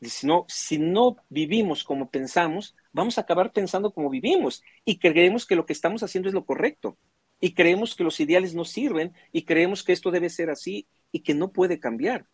si 0.00 0.26
no, 0.26 0.44
si 0.48 0.78
no 0.78 1.16
vivimos 1.28 1.84
como 1.84 2.10
pensamos, 2.10 2.76
vamos 2.92 3.18
a 3.18 3.22
acabar 3.22 3.52
pensando 3.52 3.92
como 3.92 4.10
vivimos 4.10 4.62
y 4.84 4.98
creemos 4.98 5.46
que 5.46 5.56
lo 5.56 5.66
que 5.66 5.72
estamos 5.72 6.02
haciendo 6.02 6.28
es 6.28 6.34
lo 6.34 6.44
correcto 6.44 6.96
y 7.40 7.52
creemos 7.52 7.94
que 7.94 8.04
los 8.04 8.18
ideales 8.20 8.54
no 8.54 8.64
sirven 8.64 9.14
y 9.32 9.42
creemos 9.42 9.82
que 9.82 9.92
esto 9.92 10.10
debe 10.10 10.30
ser 10.30 10.50
así 10.50 10.86
y 11.12 11.20
que 11.20 11.34
no 11.34 11.52
puede 11.52 11.78
cambiar. 11.78 12.26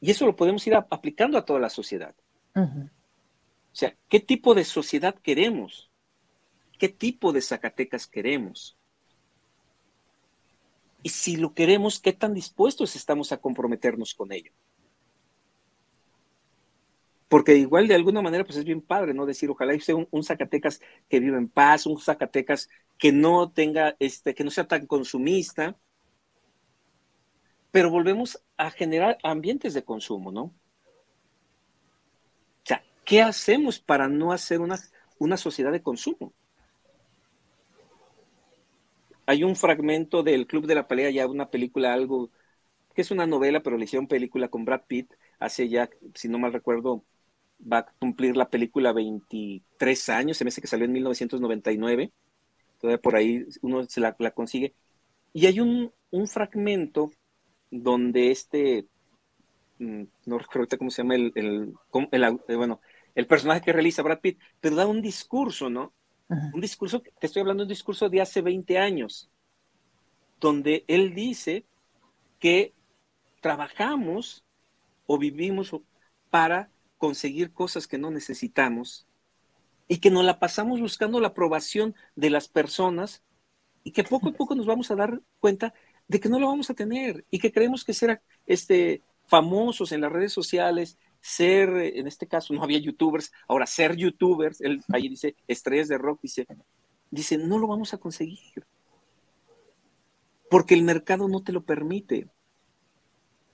Y 0.00 0.10
eso 0.10 0.26
lo 0.26 0.36
podemos 0.36 0.66
ir 0.66 0.74
aplicando 0.74 1.38
a 1.38 1.44
toda 1.44 1.60
la 1.60 1.70
sociedad. 1.70 2.14
O 2.54 3.78
sea, 3.78 3.94
¿qué 4.08 4.20
tipo 4.20 4.54
de 4.54 4.64
sociedad 4.64 5.14
queremos? 5.14 5.90
¿Qué 6.78 6.88
tipo 6.88 7.32
de 7.32 7.42
Zacatecas 7.42 8.06
queremos? 8.06 8.76
Y 11.02 11.10
si 11.10 11.36
lo 11.36 11.54
queremos, 11.54 12.00
¿qué 12.00 12.12
tan 12.12 12.34
dispuestos 12.34 12.96
estamos 12.96 13.32
a 13.32 13.36
comprometernos 13.36 14.14
con 14.14 14.32
ello? 14.32 14.52
Porque 17.28 17.56
igual 17.56 17.88
de 17.88 17.94
alguna 17.94 18.22
manera 18.22 18.44
pues 18.44 18.56
es 18.56 18.64
bien 18.64 18.80
padre, 18.80 19.12
¿no? 19.12 19.26
Decir, 19.26 19.50
ojalá 19.50 19.78
sea 19.80 19.96
un, 19.96 20.24
Zacatecas 20.24 20.80
que 21.08 21.20
viva 21.20 21.38
en 21.38 21.48
paz, 21.48 21.86
un 21.86 22.00
Zacatecas 22.00 22.68
que 22.98 23.12
no 23.12 23.50
tenga, 23.50 23.96
este, 23.98 24.34
que 24.34 24.44
no 24.44 24.50
sea 24.50 24.68
tan 24.68 24.86
consumista, 24.86 25.76
pero 27.72 27.90
volvemos 27.90 28.42
a 28.56 28.70
generar 28.70 29.18
ambientes 29.22 29.74
de 29.74 29.84
consumo, 29.84 30.30
¿no? 30.30 30.42
O 30.42 30.52
sea, 32.64 32.82
¿qué 33.04 33.22
hacemos 33.22 33.80
para 33.80 34.08
no 34.08 34.32
hacer 34.32 34.60
una, 34.60 34.78
una 35.18 35.36
sociedad 35.36 35.72
de 35.72 35.82
consumo? 35.82 36.32
Hay 39.26 39.42
un 39.42 39.56
fragmento 39.56 40.22
del 40.22 40.46
Club 40.46 40.66
de 40.66 40.76
la 40.76 40.86
Pelea, 40.86 41.10
ya 41.10 41.26
una 41.26 41.50
película, 41.50 41.92
algo, 41.92 42.30
que 42.94 43.02
es 43.02 43.10
una 43.10 43.26
novela, 43.26 43.60
pero 43.60 43.76
le 43.76 43.84
hicieron 43.84 44.06
película 44.06 44.48
con 44.48 44.64
Brad 44.64 44.82
Pitt, 44.86 45.12
hace 45.40 45.68
ya, 45.68 45.90
si 46.14 46.28
no 46.28 46.38
mal 46.38 46.52
recuerdo, 46.52 47.04
va 47.60 47.78
a 47.78 47.86
cumplir 47.98 48.36
la 48.36 48.48
película 48.48 48.92
23 48.92 50.08
años, 50.10 50.36
se 50.36 50.44
me 50.44 50.48
hace 50.48 50.60
que 50.60 50.66
salió 50.66 50.84
en 50.84 50.92
1999, 50.92 52.12
todavía 52.80 53.00
por 53.00 53.16
ahí 53.16 53.46
uno 53.62 53.84
se 53.84 54.00
la, 54.00 54.14
consigue. 54.32 54.74
Y 55.32 55.46
hay 55.46 55.60
un, 55.60 55.92
fragmento 56.26 57.10
donde 57.70 58.30
este, 58.30 58.86
mm, 59.78 60.04
no 60.26 60.38
recuerdo 60.38 60.78
cómo 60.78 60.90
se 60.90 61.02
llama 61.02 61.16
el, 61.16 61.32
el, 61.34 61.74
eh, 61.92 62.56
bueno, 62.56 62.80
el 63.14 63.26
personaje 63.26 63.60
que 63.60 63.72
realiza 63.72 64.02
Brad 64.02 64.20
Pitt, 64.20 64.38
pero 64.60 64.76
da 64.76 64.86
un 64.86 65.02
discurso, 65.02 65.68
¿no? 65.68 65.92
Un 66.28 66.60
discurso, 66.60 67.00
te 67.20 67.26
estoy 67.26 67.40
hablando 67.40 67.62
de 67.62 67.66
un 67.66 67.74
discurso 67.74 68.08
de 68.08 68.20
hace 68.20 68.42
20 68.42 68.78
años, 68.78 69.30
donde 70.40 70.84
él 70.88 71.14
dice 71.14 71.64
que 72.40 72.72
trabajamos 73.40 74.44
o 75.06 75.18
vivimos 75.18 75.74
para 76.30 76.68
conseguir 76.98 77.52
cosas 77.52 77.86
que 77.86 77.98
no 77.98 78.10
necesitamos 78.10 79.06
y 79.88 79.98
que 79.98 80.10
nos 80.10 80.24
la 80.24 80.38
pasamos 80.38 80.80
buscando 80.80 81.20
la 81.20 81.28
aprobación 81.28 81.94
de 82.16 82.30
las 82.30 82.48
personas 82.48 83.22
y 83.84 83.92
que 83.92 84.04
poco 84.04 84.30
a 84.30 84.32
poco 84.32 84.54
nos 84.54 84.66
vamos 84.66 84.90
a 84.90 84.96
dar 84.96 85.20
cuenta 85.38 85.72
de 86.08 86.20
que 86.20 86.28
no 86.28 86.40
lo 86.40 86.48
vamos 86.48 86.70
a 86.70 86.74
tener 86.74 87.24
y 87.30 87.38
que 87.38 87.52
creemos 87.52 87.84
que 87.84 87.92
ser 87.92 88.20
este, 88.46 89.02
famosos 89.26 89.92
en 89.92 90.00
las 90.00 90.12
redes 90.12 90.32
sociales, 90.32 90.98
ser, 91.20 91.68
en 91.70 92.06
este 92.06 92.26
caso 92.26 92.54
no 92.54 92.62
había 92.62 92.78
youtubers, 92.78 93.32
ahora 93.48 93.66
ser 93.66 93.96
youtubers, 93.96 94.60
él 94.60 94.82
ahí 94.92 95.08
dice 95.08 95.36
estrellas 95.48 95.88
de 95.88 95.98
rock, 95.98 96.20
dice, 96.22 96.46
dice, 97.10 97.38
no 97.38 97.58
lo 97.58 97.66
vamos 97.66 97.94
a 97.94 97.98
conseguir. 97.98 98.64
Porque 100.48 100.74
el 100.74 100.82
mercado 100.82 101.28
no 101.28 101.42
te 101.42 101.52
lo 101.52 101.64
permite. 101.64 102.28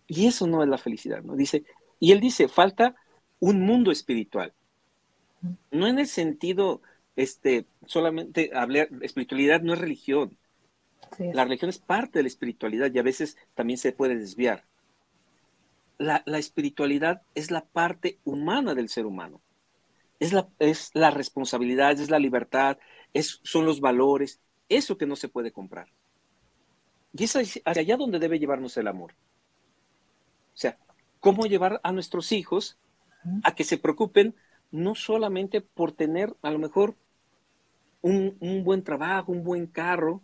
Y 0.07 0.26
eso 0.26 0.47
no 0.47 0.62
es 0.62 0.68
la 0.68 0.76
felicidad, 0.76 1.22
¿no? 1.22 1.34
Dice, 1.34 1.64
y 1.99 2.12
él 2.12 2.20
dice, 2.20 2.49
falta 2.49 2.95
un 3.43 3.61
mundo 3.61 3.90
espiritual. 3.90 4.55
No 5.72 5.88
en 5.88 5.99
el 5.99 6.07
sentido, 6.07 6.80
este, 7.16 7.66
solamente 7.86 8.53
hablar, 8.55 8.88
espiritualidad 9.01 9.62
no 9.62 9.72
es 9.72 9.80
religión. 9.80 10.38
La 11.18 11.43
religión 11.43 11.68
es 11.68 11.80
parte 11.80 12.20
de 12.20 12.22
la 12.22 12.28
espiritualidad 12.28 12.93
y 12.95 13.01
a 13.01 13.03
veces 13.03 13.36
también 13.55 13.78
se 13.78 13.90
puede 13.90 14.16
desviar. 14.16 14.64
La, 15.99 16.22
espiritualidad 16.38 17.22
es 17.34 17.51
la 17.51 17.64
parte 17.64 18.20
humana 18.24 18.76
del 18.76 18.88
ser 18.88 19.07
humano. 19.07 19.40
Es 20.20 20.32
la, 20.32 20.49
es 20.61 20.93
la 20.95 21.11
responsabilidad, 21.11 21.99
es 21.99 22.11
la 22.11 22.20
libertad, 22.20 22.78
es, 23.12 23.40
son 23.43 23.66
los 23.66 23.80
valores, 23.80 24.40
eso 24.68 24.97
que 24.97 25.07
no 25.07 25.16
se 25.16 25.28
puede 25.28 25.51
comprar. 25.51 25.88
Y 27.12 27.24
es 27.24 27.34
hacia 27.34 27.62
allá 27.64 27.97
donde 27.97 28.20
debe 28.20 28.38
llevarnos 28.38 28.76
el 28.76 28.86
amor. 28.86 29.14
O 30.55 30.57
sea, 30.57 30.78
cómo 31.18 31.47
llevar 31.47 31.80
a 31.82 31.90
nuestros 31.90 32.30
hijos 32.30 32.78
a 33.43 33.55
que 33.55 33.64
se 33.64 33.79
preocupen 33.79 34.35
no 34.70 34.95
solamente 34.95 35.61
por 35.61 35.93
tener 35.93 36.35
a 36.43 36.51
lo 36.51 36.59
mejor 36.59 36.97
un, 38.01 38.64
buen 38.64 38.83
trabajo, 38.83 39.33
un 39.33 39.45
buen 39.45 39.66
carro, 39.66 40.23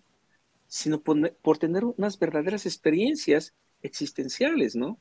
sino 0.67 1.01
por, 1.01 1.59
tener 1.59 1.85
unas 1.85 2.19
verdaderas 2.19 2.67
experiencias 2.67 3.55
existenciales, 3.83 4.75
¿no? 4.75 4.99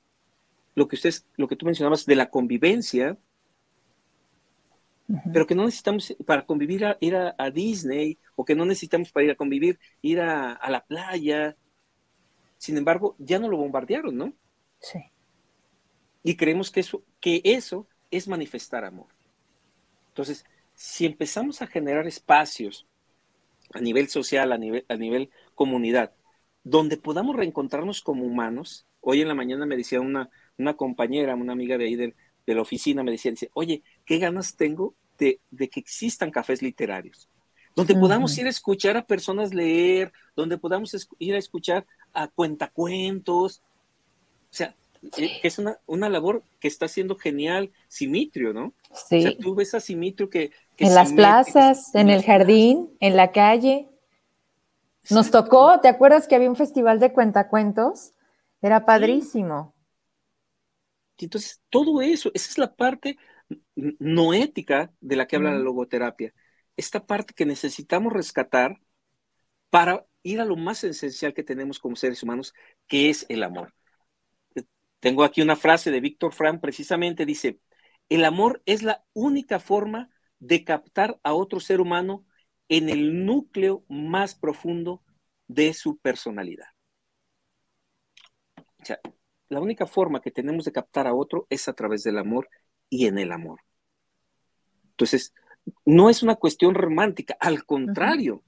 Lo 0.75 0.87
que 0.87 0.95
ustedes, 0.95 1.25
lo 1.35 1.47
que 1.47 1.55
tú 1.55 1.65
mencionabas 1.65 2.05
de 2.05 2.15
la 2.15 2.29
convivencia, 2.29 3.17
pero 5.31 5.47
que 5.47 5.55
no 5.55 5.63
necesitamos 5.63 6.15
para 6.25 6.45
convivir 6.45 6.85
ir 6.99 7.15
a, 7.15 7.51
Disney 7.51 8.17
o 8.35 8.43
que 8.43 8.55
no 8.55 8.65
necesitamos 8.65 9.11
para 9.11 9.23
ir 9.23 9.31
a 9.31 9.35
convivir 9.35 9.79
ir 10.01 10.19
a, 10.19 10.51
a 10.51 10.69
la 10.69 10.85
playa. 10.85 11.55
Sin 12.57 12.77
embargo, 12.77 13.15
ya 13.17 13.39
no 13.39 13.47
lo 13.47 13.57
bombardearon, 13.57 14.17
¿no? 14.17 14.33
Sí. 14.79 14.99
Y 16.23 16.35
creemos 16.35 16.71
que 16.71 16.81
eso, 16.81 17.03
que 17.19 17.41
eso 17.43 17.87
es 18.11 18.27
manifestar 18.27 18.85
amor. 18.85 19.07
Entonces, 20.09 20.45
si 20.73 21.05
empezamos 21.05 21.61
a 21.61 21.67
generar 21.67 22.07
espacios 22.07 22.85
a 23.73 23.79
nivel 23.79 24.07
social, 24.07 24.51
a 24.51 24.57
nivel, 24.57 24.85
a 24.89 24.95
nivel 24.95 25.29
comunidad, 25.55 26.13
donde 26.63 26.97
podamos 26.97 27.35
reencontrarnos 27.35 28.01
como 28.01 28.25
humanos, 28.25 28.85
hoy 29.01 29.21
en 29.21 29.27
la 29.27 29.35
mañana 29.35 29.65
me 29.65 29.77
decía 29.77 30.01
una, 30.01 30.29
una 30.57 30.75
compañera, 30.75 31.35
una 31.35 31.53
amiga 31.53 31.77
de 31.77 31.85
ahí 31.85 31.95
de, 31.95 32.15
la 32.45 32.61
oficina, 32.61 33.03
me 33.03 33.11
decía, 33.11 33.31
dice, 33.31 33.49
oye, 33.53 33.83
qué 34.05 34.19
ganas 34.19 34.55
tengo 34.55 34.95
de, 35.17 35.39
que 35.51 35.79
existan 35.79 36.31
cafés 36.31 36.61
literarios, 36.61 37.29
donde 37.75 37.93
podamos 37.93 38.37
ir 38.37 38.47
a 38.47 38.49
escuchar 38.49 38.95
a 38.95 39.05
personas 39.05 39.53
leer, 39.53 40.13
donde 40.35 40.57
podamos 40.57 40.95
ir 41.19 41.35
a 41.35 41.37
escuchar 41.37 41.85
a 42.13 42.27
cuentacuentos, 42.29 43.61
o 44.49 44.53
sea, 44.53 44.75
que 45.15 45.39
es 45.43 45.59
una, 45.59 45.79
una, 45.85 46.09
labor 46.09 46.43
que 46.59 46.67
está 46.67 46.85
haciendo 46.85 47.15
genial 47.15 47.71
Simitrio, 47.87 48.53
¿no? 48.53 48.73
Sí. 48.93 49.19
O 49.19 49.21
sea, 49.21 49.37
tú 49.37 49.55
ves 49.55 49.73
a 49.73 49.79
Simitrio 49.79 50.29
que... 50.29 50.51
en 50.77 50.95
las 50.95 51.13
plazas, 51.13 51.93
en 51.95 52.09
el 52.09 52.23
jardín, 52.23 52.89
en 52.99 53.15
la 53.15 53.31
calle. 53.31 53.87
Nos 55.09 55.31
tocó, 55.31 55.79
¿te 55.79 55.87
acuerdas 55.87 56.27
que 56.27 56.35
había 56.35 56.49
un 56.49 56.55
festival 56.55 56.99
de 56.99 57.13
cuentacuentos? 57.13 58.11
Era 58.61 58.85
padrísimo. 58.85 59.73
Entonces, 61.17 61.61
todo 61.69 62.01
eso, 62.01 62.29
esa 62.33 62.49
es 62.49 62.57
la 62.57 62.75
parte 62.75 63.17
no 63.75 64.33
ética 64.33 64.91
de 64.99 65.15
la 65.15 65.27
que 65.27 65.37
habla 65.37 65.51
la 65.51 65.59
logoterapia. 65.59 66.33
Esta 66.75 67.05
parte 67.05 67.33
que 67.33 67.45
necesitamos 67.45 68.13
rescatar 68.13 68.79
para 69.69 70.05
ir 70.23 70.41
a 70.41 70.45
lo 70.45 70.55
más 70.55 70.83
esencial 70.83 71.33
que 71.33 71.43
tenemos 71.43 71.79
como 71.79 71.95
seres 71.95 72.21
humanos, 72.23 72.53
que 72.87 73.09
es 73.09 73.25
el 73.29 73.43
amor. 73.43 73.73
Tengo 74.99 75.23
aquí 75.23 75.41
una 75.41 75.55
frase 75.55 75.91
de 75.91 75.99
Víctor 75.99 76.33
Frank, 76.33 76.59
precisamente 76.61 77.25
dice, 77.25 77.59
el 78.09 78.25
amor 78.25 78.61
es 78.65 78.83
la 78.83 79.05
única 79.13 79.59
forma 79.59 80.09
de 80.39 80.63
captar 80.63 81.19
a 81.23 81.33
otro 81.33 81.59
ser 81.59 81.81
humano 81.81 82.25
en 82.69 82.89
el 82.89 83.25
núcleo 83.25 83.85
más 83.89 84.35
profundo 84.35 85.03
de 85.47 85.73
su 85.73 85.97
personalidad. 85.97 86.67
O 88.81 88.85
sea, 88.85 88.99
la 89.49 89.59
única 89.59 89.85
forma 89.85 90.21
que 90.21 90.31
tenemos 90.31 90.65
de 90.65 90.71
captar 90.71 91.07
a 91.07 91.13
otro 91.13 91.47
es 91.49 91.67
a 91.67 91.73
través 91.73 92.03
del 92.03 92.17
amor 92.17 92.49
y 92.89 93.07
en 93.07 93.17
el 93.17 93.31
amor. 93.31 93.61
Entonces, 94.91 95.33
no 95.85 96.09
es 96.09 96.23
una 96.23 96.35
cuestión 96.35 96.75
romántica, 96.75 97.37
al 97.39 97.65
contrario, 97.65 98.43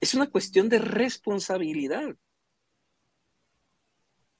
es 0.00 0.14
una 0.14 0.30
cuestión 0.30 0.68
de 0.68 0.78
responsabilidad. 0.78 2.16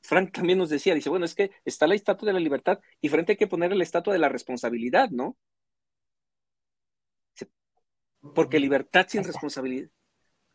Frank 0.05 0.32
también 0.32 0.59
nos 0.59 0.68
decía, 0.68 0.94
dice, 0.94 1.09
bueno, 1.09 1.24
es 1.24 1.34
que 1.34 1.50
está 1.64 1.86
la 1.86 1.94
estatua 1.94 2.26
de 2.26 2.34
la 2.34 2.40
libertad 2.40 2.78
y 3.00 3.09
frente 3.09 3.32
hay 3.32 3.36
que 3.38 3.46
poner 3.46 3.74
la 3.74 3.82
estatua 3.82 4.12
de 4.12 4.18
la 4.18 4.28
responsabilidad, 4.28 5.09
¿no? 5.09 5.38
Porque 8.34 8.61
libertad 8.61 9.07
sin 9.09 9.24
responsabilidad, 9.24 9.88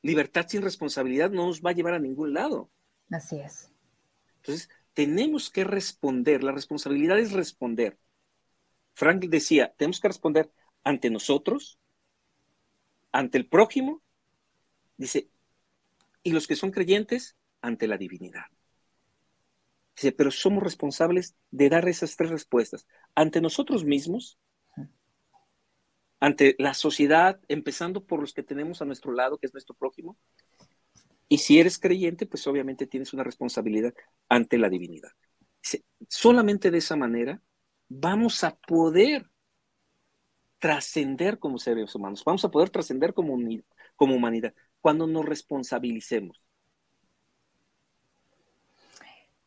libertad 0.04 0.46
sin 0.48 0.62
responsabilidad 0.62 1.32
no 1.32 1.48
nos 1.48 1.64
va 1.64 1.72
a 1.72 1.74
llevar 1.74 1.96
a 1.96 2.00
ningún 2.00 2.32
lado. 2.32 2.70
Así 3.10 3.40
es. 3.40 3.72
Entonces, 4.36 4.70
tenemos 4.94 5.50
que 5.50 5.64
responder, 5.64 6.44
la 6.44 6.52
responsabilidad 6.52 7.18
es 7.18 7.32
responder. 7.32 7.98
Frank 8.94 9.26
decía, 9.26 9.74
tenemos 9.76 10.00
que 10.00 10.10
responder 10.10 10.52
ante 10.84 11.10
nosotros, 11.10 11.80
ante 13.12 13.40
el 13.40 13.48
prójimo, 13.48 14.04
dice, 14.96 15.28
y 16.22 16.34
los 16.34 16.46
que 16.46 16.56
son 16.56 16.70
creyentes, 16.70 17.36
ante 17.62 17.88
la 17.88 17.98
divinidad. 17.98 18.46
Dice, 20.00 20.14
pero 20.14 20.32
somos 20.32 20.64
responsables 20.64 21.36
de 21.52 21.68
dar 21.68 21.86
esas 21.90 22.16
tres 22.16 22.30
respuestas, 22.30 22.88
ante 23.16 23.42
nosotros 23.42 23.84
mismos, 23.84 24.40
ante 26.22 26.56
la 26.58 26.74
sociedad, 26.74 27.42
empezando 27.50 28.06
por 28.06 28.22
los 28.22 28.34
que 28.34 28.42
tenemos 28.42 28.82
a 28.82 28.86
nuestro 28.86 29.12
lado, 29.12 29.38
que 29.38 29.48
es 29.48 29.54
nuestro 29.54 29.76
prójimo, 29.76 30.18
y 31.28 31.40
si 31.40 31.60
eres 31.60 31.80
creyente, 31.80 32.26
pues 32.26 32.48
obviamente 32.48 32.88
tienes 32.88 33.12
una 33.12 33.26
responsabilidad 33.26 33.94
ante 34.30 34.58
la 34.58 34.70
divinidad. 34.70 35.12
Solamente 36.08 36.72
de 36.72 36.78
esa 36.78 36.96
manera 36.96 37.42
vamos 37.90 38.46
a 38.46 38.56
poder 38.56 39.30
trascender 40.60 41.40
como 41.40 41.58
seres 41.58 41.94
humanos, 41.94 42.24
vamos 42.24 42.46
a 42.46 42.52
poder 42.52 42.70
trascender 42.70 43.14
como, 43.14 43.38
como 43.98 44.16
humanidad, 44.16 44.54
cuando 44.80 45.08
nos 45.08 45.26
responsabilicemos. 45.26 46.42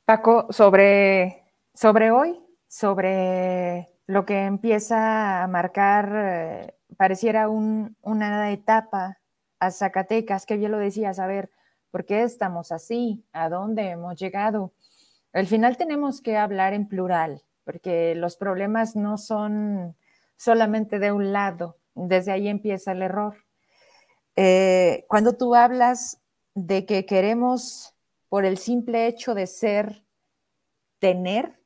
Paco, 0.05 0.47
sobre, 0.51 1.45
sobre 1.75 2.11
hoy, 2.11 2.41
sobre 2.69 3.89
lo 4.07 4.25
que 4.25 4.45
empieza 4.45 5.43
a 5.43 5.47
marcar, 5.49 6.13
eh, 6.15 6.75
pareciera 6.97 7.49
una 7.49 8.51
etapa 8.53 9.19
a 9.61 9.71
Zacatecas, 9.71 10.45
que 10.47 10.57
bien 10.57 10.73
lo 10.73 10.79
decías, 10.79 11.19
a 11.19 11.27
ver, 11.27 11.51
¿Por 11.93 12.07
qué 12.07 12.23
estamos 12.23 12.73
así? 12.73 13.23
¿A 13.35 13.51
dónde 13.51 13.91
hemos 13.91 14.19
llegado? 14.19 14.73
Al 15.35 15.47
final 15.47 15.77
tenemos 15.77 16.23
que 16.23 16.39
hablar 16.39 16.73
en 16.73 16.89
plural, 16.89 17.43
porque 17.65 18.15
los 18.15 18.37
problemas 18.37 18.97
no 18.97 19.19
son 19.19 19.95
solamente 20.37 20.99
de 20.99 21.13
un 21.13 21.35
lado. 21.35 21.77
Desde 21.95 22.33
ahí 22.33 22.49
empieza 22.49 22.93
el 22.93 23.03
error. 23.03 23.37
Eh, 24.37 25.05
cuando 25.07 25.37
tú 25.37 25.55
hablas 25.55 26.19
de 26.55 26.87
que 26.87 27.05
queremos, 27.05 27.92
por 28.33 28.47
el 28.47 28.57
simple 28.57 29.09
hecho 29.09 29.35
de 29.35 29.47
ser, 29.47 30.07
tener, 30.99 31.61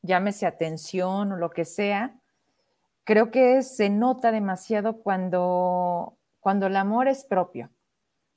llámese 0.00 0.46
atención 0.46 1.32
o 1.32 1.36
lo 1.36 1.50
que 1.50 1.66
sea, 1.66 2.18
creo 3.04 3.30
que 3.30 3.60
se 3.60 3.90
nota 3.90 4.32
demasiado 4.32 5.02
cuando, 5.02 6.16
cuando 6.40 6.68
el 6.68 6.76
amor 6.76 7.06
es 7.06 7.26
propio. 7.26 7.68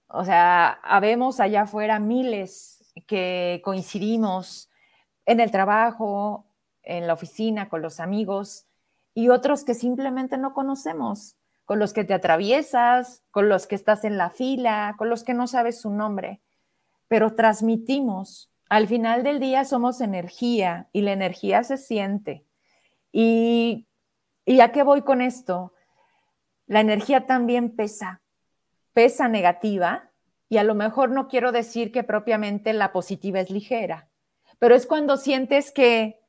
O 0.10 0.26
sea, 0.26 0.72
habemos 0.84 1.40
allá 1.40 1.62
afuera 1.62 2.00
miles 2.00 2.84
que 3.08 3.62
coincidimos 3.64 4.70
en 5.26 5.40
el 5.40 5.50
trabajo, 5.50 6.48
en 6.84 7.08
la 7.08 7.14
oficina, 7.14 7.70
con 7.70 7.82
los 7.82 8.02
amigos, 8.02 8.68
y 9.14 9.30
otros 9.30 9.64
que 9.64 9.74
simplemente 9.74 10.38
no 10.38 10.54
conocemos, 10.54 11.38
con 11.64 11.80
los 11.80 11.94
que 11.94 12.04
te 12.04 12.14
atraviesas, 12.14 13.24
con 13.32 13.48
los 13.48 13.68
que 13.68 13.76
estás 13.76 14.04
en 14.04 14.18
la 14.18 14.32
fila, 14.32 14.96
con 14.98 15.10
los 15.10 15.24
que 15.24 15.34
no 15.34 15.48
sabes 15.48 15.80
su 15.80 15.92
nombre, 15.92 16.42
pero 17.10 17.36
transmitimos. 17.36 18.50
Al 18.70 18.88
final 18.88 19.24
del 19.24 19.42
día 19.42 19.66
somos 19.66 20.00
energía 20.00 20.88
y 20.94 21.02
la 21.02 21.12
energía 21.12 21.64
se 21.66 21.76
siente. 21.76 22.46
¿Y, 23.12 23.88
a 24.62 24.72
qué 24.72 24.84
voy 24.84 25.02
con 25.02 25.22
esto? 25.22 25.74
La 26.68 26.80
energía 26.80 27.26
también 27.26 27.76
pesa 27.76 28.22
pesa 28.94 29.30
negativa 29.30 30.12
y 30.50 30.58
a 30.58 30.64
lo 30.64 30.76
mejor 30.76 31.12
no 31.12 31.30
quiero 31.30 31.52
decir 31.52 31.92
que 31.92 32.04
propiamente 32.04 32.74
la 32.74 32.92
positiva 32.92 33.40
es 33.40 33.50
ligera, 33.50 34.10
pero 34.58 34.76
es 34.76 34.88
cuando 34.88 35.16
sientes 35.16 35.72
que, 35.72 36.20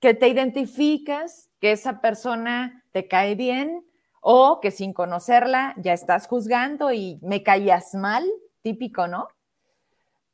que 0.00 0.14
te 0.14 0.26
identificas, 0.28 1.50
que 1.60 1.72
esa 1.72 2.00
persona 2.00 2.84
te 2.90 3.06
cae 3.06 3.36
bien 3.36 3.84
o 4.20 4.58
que 4.60 4.70
sin 4.70 4.92
conocerla 4.92 5.74
ya 5.76 5.92
estás 5.92 6.26
juzgando 6.26 6.92
y 6.92 7.20
me 7.22 7.44
caías 7.44 7.94
mal, 7.94 8.28
típico, 8.62 9.06
¿no? 9.06 9.28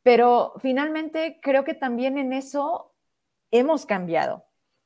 Pero 0.05 0.53
finalmente 0.61 1.41
creo 1.43 1.65
que 1.65 1.75
también 1.75 2.19
en 2.19 2.33
eso 2.33 2.93
hemos 3.51 3.87
cambiado. 3.87 4.45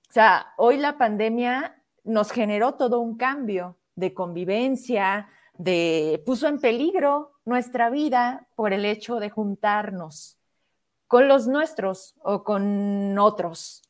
O 0.09 0.13
sea, 0.13 0.55
hoy 0.57 0.79
la 0.79 0.97
pandemia 0.97 1.83
nos 2.05 2.31
generó 2.31 2.77
todo 2.77 3.01
un 3.01 3.19
cambio 3.19 3.77
de 3.97 4.15
convivencia, 4.15 5.29
de, 5.55 6.23
puso 6.25 6.47
en 6.47 6.61
peligro 6.61 7.33
nuestra 7.45 7.91
vida 7.91 8.47
por 8.55 8.73
el 8.73 8.85
hecho 8.85 9.17
de 9.17 9.29
juntarnos 9.29 10.39
con 11.09 11.27
los 11.27 11.49
nuestros 11.49 12.15
o 12.23 12.45
con 12.45 13.19
otros. 13.19 13.83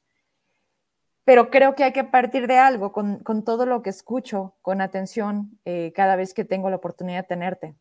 Pero 1.25 1.51
creo 1.51 1.75
que 1.75 1.85
hay 1.85 1.93
que 1.93 2.05
partir 2.05 2.47
de 2.47 2.57
algo 2.57 2.91
con, 2.93 3.23
todo 3.45 3.67
lo 3.67 3.83
que 3.83 3.91
escucho 3.91 4.55
con 4.63 4.81
atención 4.81 5.61
eh, 5.67 5.93
cada 5.95 6.17
vez 6.17 6.33
que 6.33 6.47
tengo 6.47 6.71
la 6.71 6.77
oportunidad 6.77 7.23
de 7.23 7.29
tenerte. 7.29 7.75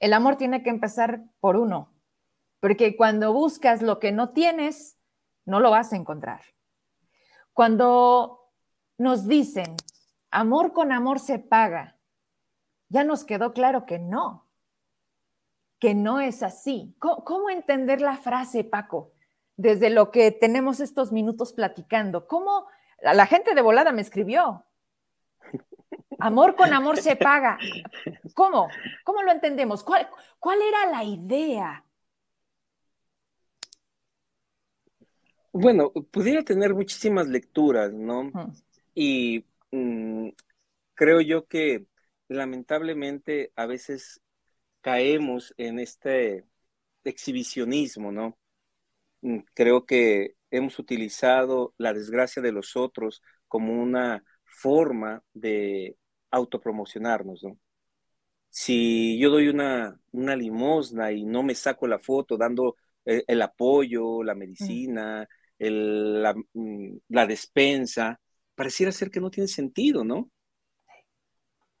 El 0.00 0.12
amor 0.12 0.36
tiene 0.36 0.62
que 0.62 0.68
empezar 0.68 1.22
por 1.40 1.56
uno, 1.56 1.91
porque 2.62 2.96
cuando 2.96 3.32
buscas 3.32 3.82
lo 3.82 3.98
que 3.98 4.12
no 4.12 4.30
tienes, 4.30 4.96
no 5.44 5.58
lo 5.58 5.72
vas 5.72 5.92
a 5.92 5.96
encontrar. 5.96 6.42
Cuando 7.52 8.52
nos 8.98 9.26
dicen, 9.26 9.74
amor 10.30 10.72
con 10.72 10.92
amor 10.92 11.18
se 11.18 11.40
paga, 11.40 11.98
ya 12.88 13.02
nos 13.02 13.24
quedó 13.24 13.52
claro 13.52 13.84
que 13.84 13.98
no, 13.98 14.46
que 15.80 15.96
no 15.96 16.20
es 16.20 16.44
así. 16.44 16.94
¿Cómo, 17.00 17.50
entender 17.50 18.00
la 18.00 18.16
frase, 18.16 18.62
Paco? 18.62 19.12
Desde 19.56 19.90
lo 19.90 20.12
que 20.12 20.30
tenemos 20.30 20.78
estos 20.78 21.10
minutos 21.10 21.52
platicando, 21.52 22.28
¿cómo 22.28 22.68
la, 23.00 23.26
gente 23.26 23.56
de 23.56 23.62
volada 23.62 23.90
me 23.90 24.02
escribió? 24.02 24.64
Amor 26.20 26.54
con 26.54 26.72
amor 26.72 26.96
se 26.98 27.16
paga. 27.16 27.58
¿Cómo? 28.34 28.68
¿Cómo 29.02 29.24
lo 29.24 29.32
entendemos? 29.32 29.82
¿Cuál, 29.82 30.08
cuál 30.38 30.62
era 30.62 30.86
la 30.86 31.02
idea? 31.02 31.84
Bueno, 35.52 35.92
pudiera 35.92 36.42
tener 36.42 36.74
muchísimas 36.74 37.28
lecturas, 37.28 37.92
¿no? 37.92 38.30
Y 38.94 39.44
mm, 39.70 40.30
creo 40.94 41.20
yo 41.20 41.46
que 41.46 41.86
lamentablemente 42.28 43.52
a 43.54 43.66
veces 43.66 44.22
caemos 44.80 45.54
en 45.58 45.78
este 45.78 46.46
exhibicionismo, 47.04 48.12
¿no? 48.12 48.38
Mm, 49.20 49.40
creo 49.54 49.84
que 49.84 50.36
hemos 50.50 50.78
utilizado 50.78 51.74
la 51.78 51.92
desgracia 51.92 52.42
de 52.42 52.52
los 52.52 52.76
otros 52.76 53.22
como 53.48 53.82
una 53.82 54.24
forma 54.44 55.22
de 55.34 55.96
autopromocionarnos, 56.30 57.42
¿no? 57.44 57.58
Si 58.50 59.18
yo 59.18 59.30
doy 59.30 59.48
una, 59.48 59.98
una 60.12 60.36
limosna 60.36 61.12
y 61.12 61.24
no 61.24 61.42
me 61.42 61.54
saco 61.54 61.86
la 61.86 61.98
foto 61.98 62.36
dando 62.36 62.76
eh, 63.04 63.24
el, 63.26 63.42
apoyo, 63.42 64.22
la 64.22 64.34
medicina, 64.34 65.28
mm, 65.70 66.96
la 67.08 67.26
despensa, 67.26 68.20
pareciera 68.54 68.92
ser 68.92 69.10
que 69.10 69.20
no 69.20 69.30
tiene 69.30 69.48
sentido, 69.48 70.04
¿no? 70.04 70.30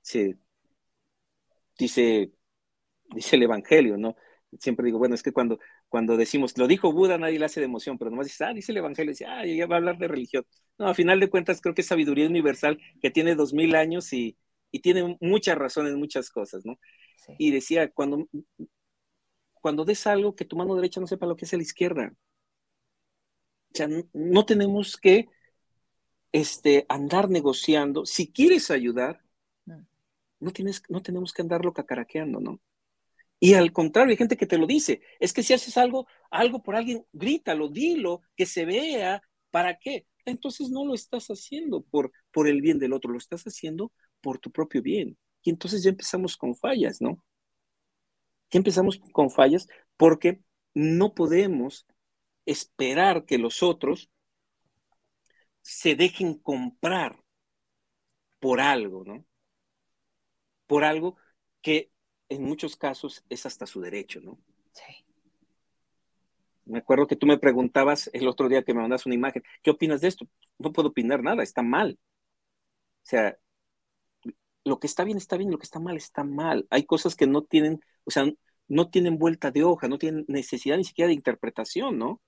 Sí, 0.02 0.38
dice, 1.78 2.32
dice 3.14 3.36
el 3.36 3.44
Evangelio, 3.44 3.98
¿no? 3.98 4.16
Siempre 4.60 4.86
digo, 4.86 4.98
bueno, 4.98 5.14
es 5.14 5.22
que 5.22 5.32
cuando, 5.32 5.58
cuando 5.88 6.16
decimos, 6.16 6.56
lo 6.58 6.68
dijo 6.68 6.92
Buda, 6.92 7.18
nadie 7.18 7.38
le 7.38 7.46
hace 7.46 7.60
de 7.60 7.66
emoción, 7.66 7.98
pero 7.98 8.10
nomás 8.10 8.26
dice, 8.28 8.44
ah, 8.44 8.54
dice 8.54 8.72
el 8.72 8.78
Evangelio, 8.78 9.12
dice, 9.12 9.26
ah, 9.26 9.46
ya 9.46 9.66
va 9.66 9.76
a 9.76 9.78
hablar 9.78 9.98
de 9.98 10.08
religión. 10.08 10.44
No, 10.78 10.88
a 10.88 10.94
final 10.94 11.20
de 11.20 11.30
cuentas 11.30 11.60
creo 11.60 11.74
que 11.74 11.82
es 11.82 11.88
sabiduría 11.88 12.26
universal 12.28 12.78
que 13.02 13.10
tiene 13.10 13.34
dos 13.36 13.54
mil 13.54 13.74
años 13.76 14.12
y, 14.12 14.38
y 14.72 14.80
tiene 14.80 15.16
muchas 15.20 15.58
razones, 15.58 15.94
muchas 15.96 16.30
cosas, 16.30 16.64
¿no? 16.66 16.78
Y 17.38 17.50
decía, 17.52 17.90
cuando, 17.92 18.28
cuando 19.62 19.86
des 19.86 20.06
algo 20.06 20.36
que 20.36 20.44
tu 20.44 20.56
mano 20.56 20.74
derecha 20.74 21.00
no 21.00 21.06
sepa 21.06 21.24
lo 21.26 21.36
que 21.36 21.46
es 21.46 21.52
la 21.54 21.62
izquierda. 21.62 22.12
O 23.72 23.76
sea, 23.76 23.88
no, 24.12 24.44
tenemos 24.44 24.96
que 24.96 25.28
este, 26.32 26.86
andar 26.88 27.30
negociando. 27.30 28.04
Si 28.06 28.30
quieres 28.30 28.70
ayudar, 28.70 29.22
no, 30.40 30.50
tienes, 30.52 30.82
no 30.88 31.02
tenemos 31.02 31.32
que 31.32 31.42
andarlo 31.42 31.72
cacaraqueando, 31.72 32.40
¿no? 32.40 32.60
Y 33.40 33.54
al 33.54 33.72
contrario, 33.72 34.10
hay 34.10 34.16
gente 34.16 34.36
que 34.36 34.46
te 34.46 34.58
lo 34.58 34.66
dice. 34.66 35.02
Es 35.18 35.32
que 35.32 35.42
si 35.42 35.52
haces 35.52 35.76
algo, 35.76 36.06
algo 36.30 36.62
por 36.62 36.76
alguien, 36.76 37.04
grítalo, 37.12 37.68
dilo, 37.68 38.22
que 38.36 38.46
se 38.46 38.64
vea. 38.64 39.22
¿Para 39.50 39.78
qué? 39.78 40.06
Entonces 40.24 40.70
no 40.70 40.84
lo 40.84 40.94
estás 40.94 41.28
haciendo 41.28 41.82
por, 41.82 42.12
por 42.30 42.46
el 42.48 42.60
bien 42.60 42.78
del 42.78 42.92
otro, 42.92 43.10
lo 43.10 43.18
estás 43.18 43.42
haciendo 43.44 43.92
por 44.20 44.38
tu 44.38 44.52
propio 44.52 44.82
bien. 44.82 45.18
Y 45.42 45.50
entonces 45.50 45.82
ya 45.82 45.90
empezamos 45.90 46.36
con 46.36 46.54
fallas, 46.54 47.00
¿no? 47.00 47.24
Ya 48.50 48.58
empezamos 48.58 49.00
con 49.12 49.30
fallas 49.30 49.66
porque 49.96 50.40
no 50.74 51.14
podemos 51.14 51.86
esperar 52.46 53.24
que 53.24 53.38
los 53.38 53.62
otros 53.62 54.10
se 55.60 55.94
dejen 55.94 56.38
comprar 56.38 57.22
por 58.40 58.60
algo, 58.60 59.04
¿no? 59.04 59.24
por 60.72 60.84
algo 60.84 61.18
que 61.60 61.90
en 62.30 62.44
muchos 62.44 62.76
casos 62.76 63.22
es 63.28 63.44
hasta 63.44 63.66
su 63.66 63.82
derecho, 63.82 64.22
¿no? 64.22 64.38
Sí. 64.72 65.04
Me 66.64 66.78
acuerdo 66.78 67.06
que 67.06 67.14
tú 67.14 67.26
me 67.26 67.36
preguntabas 67.36 68.08
el 68.14 68.26
otro 68.26 68.48
día 68.48 68.62
que 68.62 68.72
me 68.72 68.80
mandas 68.80 69.04
una 69.04 69.14
imagen, 69.14 69.42
¿qué 69.62 69.70
opinas 69.70 70.00
de 70.00 70.08
esto? 70.08 70.26
No 70.56 70.72
puedo 70.72 70.88
opinar 70.88 71.22
nada, 71.22 71.42
está 71.42 71.60
mal. 71.60 71.98
O 73.02 73.04
sea, 73.04 73.36
lo 74.64 74.78
que 74.78 74.86
está 74.86 75.04
bien 75.04 75.18
está 75.18 75.36
bien, 75.36 75.50
lo 75.50 75.58
que 75.58 75.64
está 75.64 75.78
mal 75.78 75.98
está 75.98 76.24
mal. 76.24 76.66
Hay 76.70 76.84
cosas 76.86 77.16
que 77.16 77.26
no 77.26 77.42
tienen, 77.42 77.80
o 78.04 78.10
sea, 78.10 78.24
no 78.66 78.88
tienen 78.88 79.18
vuelta 79.18 79.50
de 79.50 79.64
hoja, 79.64 79.88
no 79.88 79.98
tienen 79.98 80.24
necesidad 80.26 80.78
ni 80.78 80.84
siquiera 80.84 81.08
de 81.08 81.14
interpretación, 81.14 81.98
¿no? 81.98 82.22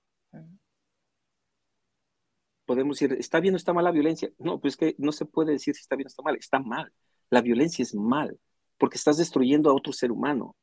Podemos 2.65 2.99
decir, 2.99 3.17
¿está 3.19 3.39
bien 3.39 3.53
o 3.53 3.57
está 3.57 3.73
mal 3.73 3.83
la 3.83 3.91
violencia? 3.91 4.31
No, 4.39 4.59
pues 4.59 4.73
es 4.73 4.77
que 4.77 4.95
no 4.97 5.11
se 5.11 5.25
puede 5.25 5.51
decir 5.53 5.75
si 5.75 5.81
está 5.81 5.95
bien 5.95 6.07
o 6.07 6.09
está 6.09 6.23
mal, 6.23 6.35
está 6.35 6.59
mal. 6.59 6.91
La 7.29 7.41
violencia 7.41 7.83
es 7.83 7.93
mal, 7.93 8.39
porque 8.77 8.97
estás 8.97 9.17
destruyendo 9.17 9.69
a 9.69 9.73
otro 9.73 9.93
ser 9.93 10.11
humano. 10.11 10.55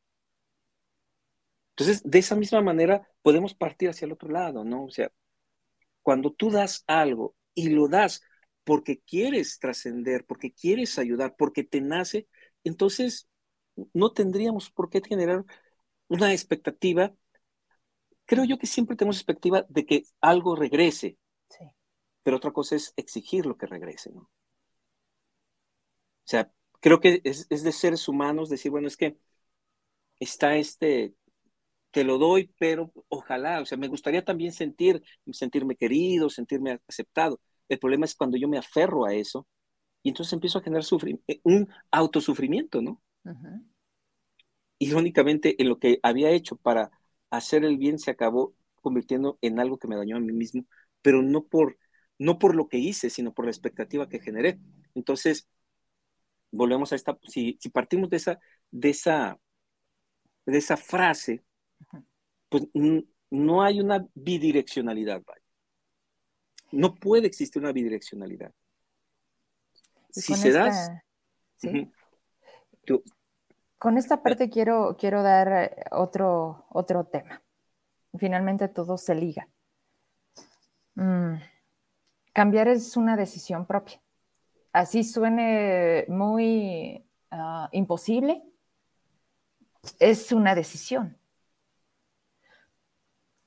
Entonces, 1.77 2.03
de 2.05 2.18
esa 2.18 2.37
misma 2.37 2.61
manera 2.61 3.09
podemos 3.23 3.55
partir 3.55 3.89
hacia 3.89 4.07
el 4.07 4.12
otro 4.12 4.29
lado, 4.29 4.64
¿no? 4.64 4.85
O 4.85 4.91
sea, 4.91 5.11
cuando 6.03 6.33
tú 6.33 6.51
das 6.51 6.85
algo 6.87 7.35
y 7.55 7.70
lo 7.70 7.89
das 7.89 8.23
porque 8.64 9.01
quieres 9.01 9.59
trascender, 9.59 10.25
porque 10.27 10.53
quieres 10.53 10.99
ayudar, 10.99 11.35
porque 11.37 11.64
te 11.64 11.81
nace, 11.81 12.29
entonces 12.64 13.29
no 13.95 14.12
tendríamos 14.12 14.70
por 14.70 14.91
qué 14.91 15.01
generar 15.01 15.45
una 16.09 16.33
expectativa. 16.33 17.14
Creo 18.33 18.47
yo 18.47 18.57
que 18.57 18.66
siempre 18.66 18.97
tenemos 18.97 19.18
expectativa 19.18 19.66
de 19.68 19.85
que 19.85 20.05
algo 20.22 20.57
regrese, 20.57 21.18
sí. 21.51 21.66
pero 22.22 22.39
otra 22.39 22.51
cosa 22.51 22.76
es 22.76 22.95
exigir 22.97 23.45
lo 23.45 23.59
que 23.59 23.66
regrese, 23.66 24.11
¿no? 24.11 24.22
O 24.22 24.30
sea, 26.24 26.51
creo 26.80 26.99
que 26.99 27.20
es, 27.24 27.47
es 27.51 27.62
de 27.62 27.72
seres 27.72 28.09
humanos 28.09 28.49
decir, 28.49 28.70
bueno, 28.70 28.89
es 28.89 28.97
que 28.97 29.18
está 30.18 30.57
este 30.57 31.14
te 31.91 32.05
lo 32.05 32.16
doy, 32.16 32.51
pero 32.59 32.91
ojalá, 33.09 33.61
o 33.61 33.66
sea, 33.66 33.76
me 33.76 33.89
gustaría 33.89 34.24
también 34.24 34.53
sentir, 34.53 35.03
sentirme 35.30 35.76
querido, 35.76 36.30
sentirme 36.30 36.80
aceptado. 36.89 37.39
El 37.68 37.78
problema 37.80 38.07
es 38.07 38.14
cuando 38.14 38.39
yo 38.39 38.49
me 38.49 38.57
aferro 38.57 39.05
a 39.05 39.12
eso 39.12 39.47
y 40.03 40.09
entonces 40.09 40.33
empiezo 40.33 40.59
a 40.59 40.62
generar 40.62 40.85
eh, 41.28 41.41
un 41.43 41.68
autosufrimiento, 41.91 42.80
¿no? 42.80 43.03
Irónicamente, 44.78 45.61
en 45.61 45.68
lo 45.68 45.78
que 45.78 46.01
había 46.03 46.30
hecho 46.30 46.57
para 46.57 46.91
hacer 47.33 47.64
el 47.64 47.78
bien 47.78 47.99
se 47.99 48.11
acabó 48.11 48.55
convirtiendo 48.83 49.39
en 49.41 49.59
algo 49.59 49.78
que 49.78 49.89
me 49.89 49.97
dañó 49.97 50.16
a 50.16 50.20
mí 50.20 50.33
mismo, 50.33 50.66
pero 51.01 51.22
no 51.22 51.45
por, 51.45 51.78
no 52.18 52.39
por 52.39 52.55
lo 52.55 52.68
que 52.68 52.78
hice, 52.78 53.11
sino 53.11 53.33
por 53.33 53.47
la 53.47 53.51
expectativa 53.51 54.09
que 54.09 54.20
generé. 54.20 54.61
Entonces, 54.95 55.49
volvemos 56.51 56.93
a 56.93 56.97
esta, 56.97 57.18
si, 57.26 57.57
si 57.59 57.70
partimos 57.70 58.11
de 58.11 58.18
esa, 58.18 58.39
de 58.70 58.91
esa, 58.91 59.39
de 60.45 60.59
esa 60.59 60.76
frase, 60.76 61.43
pues 62.51 62.64
no 63.30 63.62
hay 63.62 63.80
una 63.80 64.07
bidireccionalidad, 64.14 65.22
No 66.70 66.95
puede 66.95 67.26
existir 67.26 67.62
una 67.62 67.72
bidireccionalidad. 67.72 68.53
Si 70.11 70.35
se 70.35 70.53
da... 70.53 71.03
con 73.83 73.99
esta 73.99 74.22
parte 74.22 74.49
quiero, 74.49 74.97
quiero 74.97 75.24
dar 75.24 75.89
otro, 75.91 76.66
otro 76.68 77.03
tema. 77.03 77.43
Finalmente 78.16 78.68
todo 78.68 78.97
se 78.97 79.12
liga. 79.16 79.49
Mm, 80.95 81.35
cambiar 82.33 82.68
es 82.68 82.97
una 82.97 83.16
decisión 83.16 83.66
propia. 83.66 84.01
Así 84.72 85.03
suene 85.03 86.05
muy 86.07 87.05
ah, 87.33 87.68
imposible, 87.72 88.45
es 89.99 90.30
una 90.30 90.55
decisión. 90.55 91.18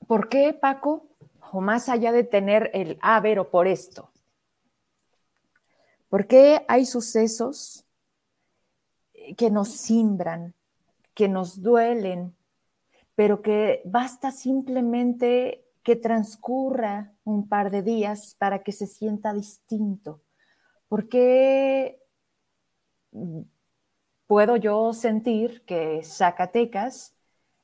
¿Por 0.06 0.28
qué, 0.28 0.52
Paco? 0.52 1.08
O 1.50 1.62
más 1.62 1.88
allá 1.88 2.12
de 2.12 2.24
tener 2.24 2.70
el, 2.74 2.98
ah, 3.00 3.20
ver, 3.20 3.38
o 3.38 3.50
por 3.50 3.66
esto. 3.66 4.12
¿Por 6.10 6.26
qué 6.26 6.62
hay 6.68 6.84
sucesos 6.84 7.85
que 9.36 9.50
nos 9.50 9.68
simbran, 9.68 10.54
que 11.14 11.28
nos 11.28 11.62
duelen, 11.62 12.34
pero 13.14 13.42
que 13.42 13.82
basta 13.84 14.30
simplemente 14.30 15.64
que 15.82 15.96
transcurra 15.96 17.12
un 17.24 17.48
par 17.48 17.70
de 17.70 17.82
días 17.82 18.34
para 18.38 18.62
que 18.62 18.72
se 18.72 18.86
sienta 18.86 19.32
distinto? 19.32 20.20
¿Por 20.88 21.08
qué 21.08 22.00
puedo 24.26 24.56
yo 24.56 24.92
sentir 24.92 25.64
que 25.64 26.02
Zacatecas 26.02 27.14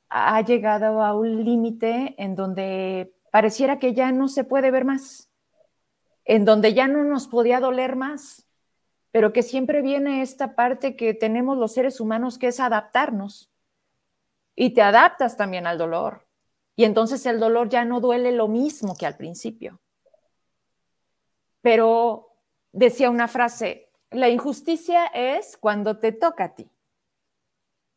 ha 0.08 0.40
llegado 0.42 1.02
a 1.02 1.14
un 1.14 1.44
límite 1.44 2.14
en 2.18 2.34
donde 2.34 3.14
pareciera 3.30 3.78
que 3.78 3.94
ya 3.94 4.12
no 4.12 4.28
se 4.28 4.44
puede 4.44 4.70
ver 4.70 4.84
más, 4.84 5.30
en 6.24 6.44
donde 6.44 6.74
ya 6.74 6.86
no 6.86 7.02
nos 7.04 7.26
podía 7.26 7.60
doler 7.60 7.96
más, 7.96 8.46
pero 9.12 9.32
que 9.32 9.42
siempre 9.42 9.82
viene 9.82 10.22
esta 10.22 10.56
parte 10.56 10.96
que 10.96 11.12
tenemos 11.12 11.58
los 11.58 11.74
seres 11.74 12.00
humanos 12.00 12.38
que 12.38 12.48
es 12.48 12.58
adaptarnos. 12.58 13.50
Y 14.56 14.70
te 14.70 14.82
adaptas 14.82 15.36
también 15.36 15.66
al 15.66 15.78
dolor. 15.78 16.26
Y 16.76 16.84
entonces 16.84 17.24
el 17.26 17.38
dolor 17.38 17.68
ya 17.68 17.84
no 17.84 18.00
duele 18.00 18.32
lo 18.32 18.48
mismo 18.48 18.96
que 18.96 19.06
al 19.06 19.16
principio. 19.16 19.80
Pero 21.60 22.34
decía 22.72 23.10
una 23.10 23.28
frase, 23.28 23.90
la 24.10 24.30
injusticia 24.30 25.06
es 25.06 25.58
cuando 25.58 25.98
te 25.98 26.12
toca 26.12 26.44
a 26.44 26.54
ti. 26.54 26.70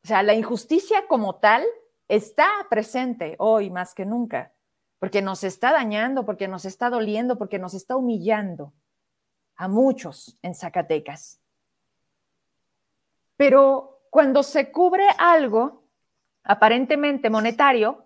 O 0.03 0.07
sea, 0.07 0.21
la 0.21 0.33
injusticia 0.33 1.07
como 1.07 1.35
tal 1.35 1.63
está 2.09 2.49
presente 2.69 3.35
hoy 3.39 3.69
más 3.69 3.95
que 3.95 4.05
nunca, 4.05 4.53
porque 4.99 5.21
nos 5.21 5.45
está 5.45 5.71
dañando, 5.71 6.25
porque 6.25 6.47
nos 6.49 6.65
está 6.65 6.89
doliendo, 6.89 7.37
porque 7.37 7.57
nos 7.57 7.73
está 7.73 7.95
humillando 7.95 8.73
a 9.57 9.67
muchos 9.67 10.37
en 10.41 10.53
Zacatecas. 10.53 11.39
Pero 13.37 14.01
cuando 14.09 14.43
se 14.43 14.71
cubre 14.71 15.07
algo 15.17 15.83
aparentemente 16.43 17.29
monetario, 17.29 18.05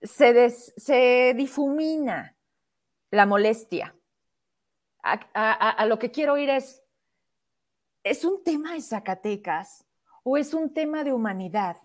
se, 0.00 0.50
se 0.50 1.34
difumina 1.36 2.36
la 3.10 3.26
molestia. 3.26 3.94
A, 5.04 5.14
a, 5.14 5.86
lo 5.86 5.98
que 5.98 6.12
quiero 6.12 6.38
ir 6.38 6.48
es, 6.48 6.80
¿es 8.04 8.24
un 8.24 8.44
tema 8.44 8.74
de 8.74 8.80
Zacatecas 8.80 9.84
o 10.22 10.36
es 10.36 10.54
un 10.54 10.72
tema 10.72 11.02
de 11.02 11.12
humanidad? 11.12 11.76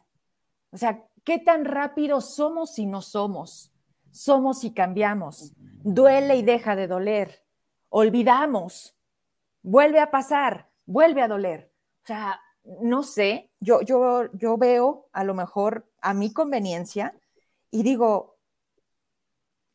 O 0.72 0.78
sea, 0.78 1.04
¿qué 1.24 1.40
tan 1.40 1.66
rápido 1.66 2.22
somos 2.22 2.78
y 2.78 2.86
no 2.86 3.02
somos? 3.02 3.74
Somos 4.12 4.64
y 4.64 4.74
cambiamos. 4.74 5.52
Duele 5.58 6.36
y 6.36 6.44
deja 6.44 6.76
de 6.76 6.88
doler. 6.88 7.44
Olvidamos. 8.00 8.96
Vuelve 9.64 10.00
a 10.00 10.12
pasar, 10.12 10.70
vuelve 10.86 11.24
a 11.24 11.28
doler. 11.28 11.74
O 12.04 12.06
sea, 12.06 12.40
no 12.82 13.02
sé, 13.02 13.52
yo, 13.60 13.82
yo, 13.82 14.32
yo 14.34 14.56
veo 14.58 15.10
a 15.12 15.24
lo 15.24 15.34
mejor 15.34 15.90
a 16.02 16.14
mi 16.14 16.32
conveniencia 16.32 17.20
y 17.72 17.82
digo, 17.82 18.38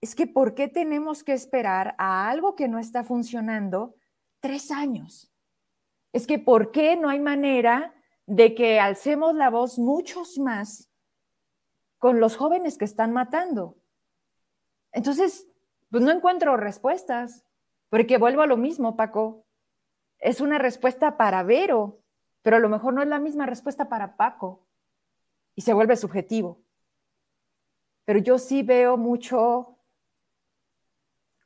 es 0.00 0.14
que 0.14 0.28
¿por 0.28 0.54
qué 0.54 0.68
tenemos 0.68 1.24
que 1.24 1.32
esperar 1.32 1.96
a 1.98 2.30
algo 2.30 2.54
que 2.54 2.68
no 2.68 2.78
está 2.78 3.02
funcionando 3.02 3.96
tres 4.38 4.70
años? 4.70 5.32
Es 6.12 6.28
que 6.28 6.38
¿por 6.38 6.70
qué 6.70 6.94
no 6.96 7.08
hay 7.08 7.18
manera 7.18 7.92
de 8.26 8.54
que 8.54 8.78
alcemos 8.78 9.34
la 9.34 9.50
voz 9.50 9.80
muchos 9.80 10.38
más 10.38 10.88
con 11.98 12.20
los 12.20 12.36
jóvenes 12.36 12.78
que 12.78 12.84
están 12.84 13.12
matando. 13.12 13.76
Entonces, 14.92 15.48
pues 15.90 16.02
no 16.02 16.10
encuentro 16.10 16.56
respuestas, 16.56 17.44
porque 17.92 18.16
vuelvo 18.16 18.40
a 18.40 18.46
lo 18.46 18.56
mismo, 18.56 18.96
Paco. 18.96 19.44
Es 20.18 20.40
una 20.40 20.56
respuesta 20.56 21.18
para 21.18 21.42
Vero, 21.42 22.00
pero 22.40 22.56
a 22.56 22.58
lo 22.58 22.70
mejor 22.70 22.94
no 22.94 23.02
es 23.02 23.08
la 23.08 23.18
misma 23.18 23.44
respuesta 23.44 23.90
para 23.90 24.16
Paco 24.16 24.66
y 25.54 25.60
se 25.60 25.74
vuelve 25.74 25.96
subjetivo. 25.96 26.62
Pero 28.06 28.18
yo 28.20 28.38
sí 28.38 28.62
veo 28.62 28.96
mucho 28.96 29.76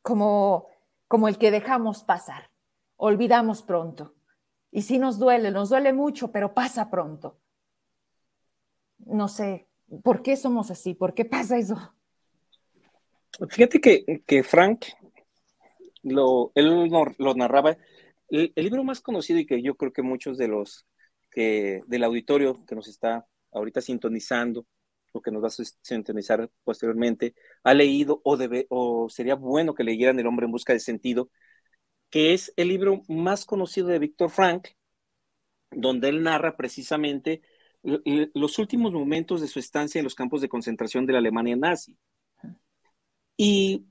como, 0.02 0.68
como 1.08 1.26
el 1.26 1.36
que 1.36 1.50
dejamos 1.50 2.04
pasar, 2.04 2.48
olvidamos 2.94 3.62
pronto. 3.62 4.14
Y 4.70 4.82
sí 4.82 5.00
nos 5.00 5.18
duele, 5.18 5.50
nos 5.50 5.70
duele 5.70 5.92
mucho, 5.92 6.30
pero 6.30 6.54
pasa 6.54 6.90
pronto. 6.90 7.40
No 8.98 9.26
sé, 9.26 9.66
¿por 10.04 10.22
qué 10.22 10.36
somos 10.36 10.70
así? 10.70 10.94
¿Por 10.94 11.12
qué 11.12 11.24
pasa 11.24 11.58
eso? 11.58 11.92
Fíjate 13.48 13.80
que, 13.80 14.44
Frank, 14.44 14.84
lo, 16.02 16.52
él 16.54 16.90
lo, 17.18 17.34
narraba, 17.34 17.76
el, 18.28 18.52
libro 18.56 18.84
más 18.84 19.00
conocido 19.00 19.38
y 19.38 19.46
que 19.46 19.62
yo 19.62 19.76
creo 19.76 19.92
que 19.92 20.02
muchos 20.02 20.38
de 20.38 20.48
los 20.48 20.86
que, 21.30 21.82
del 21.86 22.04
auditorio 22.04 22.64
que 22.66 22.74
nos 22.74 22.88
está 22.88 23.26
ahorita 23.52 23.80
sintonizando 23.80 24.66
o 25.12 25.22
que 25.22 25.30
nos 25.30 25.42
va 25.42 25.48
a 25.48 25.64
sintonizar 25.82 26.50
posteriormente, 26.62 27.34
ha 27.64 27.74
leído 27.74 28.20
o, 28.24 28.36
debe, 28.36 28.66
o 28.68 29.08
sería 29.08 29.34
bueno 29.34 29.74
que 29.74 29.84
leyeran 29.84 30.18
El 30.18 30.26
hombre 30.26 30.46
en 30.46 30.52
busca 30.52 30.72
de 30.72 30.80
sentido, 30.80 31.30
que 32.10 32.34
es 32.34 32.52
el 32.56 32.68
libro 32.68 33.02
más 33.08 33.44
conocido 33.44 33.88
de 33.88 33.98
Víctor 33.98 34.30
Frank, 34.30 34.68
donde 35.70 36.08
él 36.08 36.22
narra 36.22 36.56
precisamente 36.56 37.42
los 37.82 38.58
últimos 38.58 38.92
momentos 38.92 39.40
de 39.40 39.48
su 39.48 39.58
estancia 39.58 39.98
en 39.98 40.04
los 40.04 40.14
campos 40.14 40.40
de 40.40 40.48
concentración 40.48 41.06
de 41.06 41.12
la 41.12 41.18
Alemania 41.20 41.56
nazi. 41.56 41.96
Y 43.36 43.86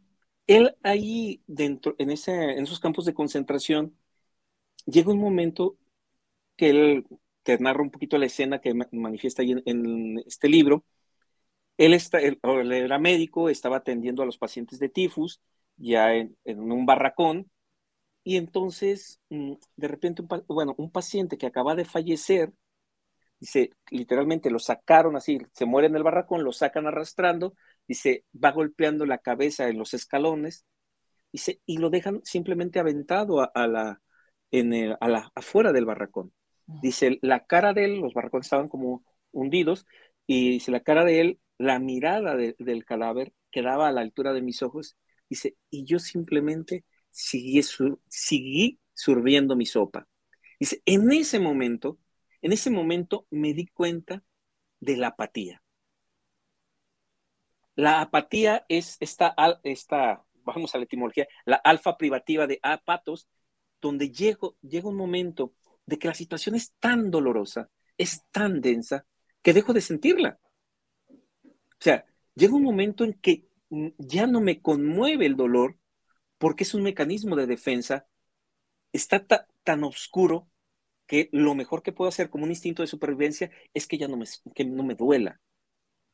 él 0.47 0.75
ahí 0.83 1.41
dentro, 1.47 1.95
en, 1.97 2.11
esos 2.11 2.79
campos 2.79 3.05
de 3.05 3.13
concentración, 3.13 3.97
llega 4.85 5.11
un 5.11 5.19
momento 5.19 5.77
que 6.57 6.69
él 6.69 7.07
te 7.43 7.57
narra 7.59 7.83
un 7.83 7.91
poquito 7.91 8.17
la 8.17 8.27
escena 8.27 8.61
que 8.61 8.73
manifiesta 8.91 9.41
ahí 9.43 9.55
en, 9.65 10.19
este 10.25 10.49
libro. 10.49 10.85
Él, 11.77 11.93
está, 11.93 12.19
era 12.21 12.99
médico, 12.99 13.49
estaba 13.49 13.77
atendiendo 13.77 14.23
a 14.23 14.25
los 14.25 14.37
pacientes 14.37 14.79
de 14.79 14.89
tifus, 14.89 15.41
ya 15.77 16.13
en, 16.13 16.37
un 16.45 16.85
barracón, 16.85 17.51
y 18.23 18.37
entonces, 18.37 19.21
mm, 19.29 19.53
de 19.75 19.87
repente, 19.87 20.21
un, 20.23 20.29
bueno, 20.47 20.75
un 20.77 20.91
paciente 20.91 21.37
que 21.37 21.47
acaba 21.47 21.75
de 21.75 21.85
fallecer, 21.85 22.53
dice, 23.39 23.71
literalmente 23.91 24.49
lo 24.51 24.59
sacaron 24.59 25.15
así, 25.15 25.39
se 25.53 25.65
muere 25.65 25.87
en 25.87 25.95
el 25.95 26.03
barracón, 26.03 26.43
lo 26.43 26.53
sacan 26.53 26.87
arrastrando, 26.87 27.55
dice, 27.87 28.25
va 28.33 28.51
golpeando 28.51 29.05
la 29.05 29.19
cabeza 29.19 29.67
en 29.67 29.77
los 29.77 29.93
escalones, 29.93 30.65
dice, 31.31 31.61
y 31.65 31.77
lo 31.77 31.89
dejan 31.89 32.21
simplemente 32.23 32.79
aventado 32.79 33.51
a, 33.55 33.67
la, 33.67 34.01
en 34.51 34.73
a 34.99 35.07
la, 35.07 35.31
afuera 35.35 35.71
del 35.71 35.85
barracón. 35.85 36.33
Dice, 36.81 37.19
la 37.21 37.45
cara 37.45 37.73
de 37.73 37.85
él, 37.85 37.99
los 37.99 38.13
barracones 38.13 38.47
estaban 38.47 38.69
como 38.69 39.05
hundidos, 39.31 39.85
y 40.25 40.51
dice, 40.51 40.71
la 40.71 40.81
cara 40.81 41.05
de 41.05 41.21
él, 41.21 41.39
la 41.57 41.79
mirada 41.79 42.35
del 42.35 42.85
cadáver 42.85 43.33
quedaba 43.51 43.87
a 43.87 43.91
la 43.91 44.01
altura 44.01 44.33
de 44.33 44.41
mis 44.41 44.61
ojos, 44.61 44.97
dice, 45.29 45.55
y 45.69 45.85
yo 45.85 45.99
simplemente 45.99 46.85
seguí, 47.11 47.61
seguí 48.07 48.79
surbiendo 48.93 49.55
mi 49.55 49.65
sopa. 49.65 50.07
Dice, 50.59 50.81
en 50.85 51.11
ese 51.11 51.39
momento, 51.39 51.99
en 52.41 52.51
ese 52.51 52.69
momento 52.69 53.27
me 53.29 53.53
di 53.53 53.67
cuenta 53.67 54.23
de 54.79 54.97
la 54.97 55.07
apatía. 55.07 55.61
La 57.75 58.01
apatía 58.01 58.65
es 58.69 58.97
esta, 58.99 59.35
esta 59.63 60.23
vamos 60.43 60.73
a 60.73 60.77
la 60.77 60.85
etimología, 60.85 61.27
la 61.45 61.57
alfa 61.57 61.97
privativa 61.97 62.47
de 62.47 62.59
apatos, 62.61 63.27
donde 63.81 64.11
llego, 64.11 64.55
llega 64.61 64.87
un 64.87 64.95
momento 64.95 65.53
de 65.85 65.99
que 65.99 66.07
la 66.07 66.13
situación 66.13 66.55
es 66.55 66.73
tan 66.79 67.11
dolorosa, 67.11 67.69
es 67.97 68.23
tan 68.31 68.61
densa, 68.61 69.05
que 69.41 69.53
dejo 69.53 69.73
de 69.73 69.81
sentirla. 69.81 70.39
O 71.09 71.79
sea, 71.79 72.05
llega 72.33 72.55
un 72.55 72.63
momento 72.63 73.03
en 73.03 73.13
que 73.13 73.47
ya 73.97 74.27
no 74.27 74.41
me 74.41 74.61
conmueve 74.61 75.25
el 75.25 75.35
dolor 75.35 75.77
porque 76.37 76.63
es 76.63 76.73
un 76.73 76.83
mecanismo 76.83 77.35
de 77.35 77.47
defensa, 77.47 78.07
está 78.93 79.25
tan 79.63 79.83
oscuro 79.83 80.47
que 81.07 81.29
lo 81.31 81.53
mejor 81.55 81.83
que 81.83 81.91
puedo 81.91 82.09
hacer 82.09 82.29
como 82.29 82.45
un 82.45 82.49
instinto 82.49 82.81
de 82.81 82.87
supervivencia 82.87 83.51
es 83.73 83.87
que 83.87 83.97
ya 83.97 84.07
no 84.07 84.17
me, 84.17 84.25
que 84.53 84.65
no 84.65 84.83
me 84.83 84.95
duela. 84.95 85.39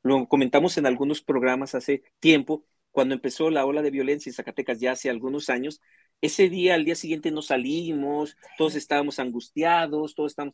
Lo 0.04 0.28
comentamos 0.28 0.78
en 0.78 0.86
algunos 0.86 1.22
programas 1.22 1.76
hace 1.76 2.04
tiempo, 2.20 2.66
cuando 2.92 3.16
empezó 3.16 3.50
la 3.50 3.66
ola 3.66 3.82
de 3.82 3.92
violencia 3.92 4.30
en 4.30 4.34
Zacatecas 4.34 4.80
ya 4.80 4.92
hace 4.92 5.10
algunos 5.10 5.50
años, 5.50 5.82
ese 6.22 6.50
día, 6.50 6.76
al 6.76 6.86
día 6.86 6.96
siguiente 6.96 7.32
no 7.32 7.42
salimos, 7.42 8.36
todos 8.58 8.76
estábamos 8.76 9.20
angustiados, 9.20 10.14
todos 10.14 10.32
estamos... 10.32 10.54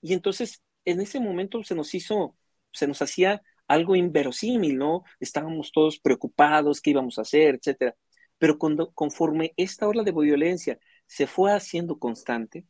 Y 0.00 0.12
entonces, 0.12 0.62
en 0.84 1.00
ese 1.00 1.20
momento 1.20 1.62
se 1.62 1.74
nos 1.74 1.94
hizo, 1.94 2.36
se 2.72 2.86
nos 2.86 3.00
hacía 3.02 3.42
algo 3.66 3.96
inverosímil, 3.96 4.76
¿no? 4.76 5.04
Estábamos 5.20 5.72
todos 5.72 5.98
preocupados, 5.98 6.80
qué 6.80 6.90
íbamos 6.90 7.18
a 7.18 7.22
hacer, 7.22 7.56
etcétera. 7.56 7.96
Pero 8.38 8.58
cuando, 8.58 8.92
conforme 8.92 9.52
esta 9.56 9.88
ola 9.88 10.02
de 10.02 10.12
violencia 10.12 10.78
se 11.06 11.26
fue 11.26 11.52
haciendo 11.52 11.98
constante, 11.98 12.66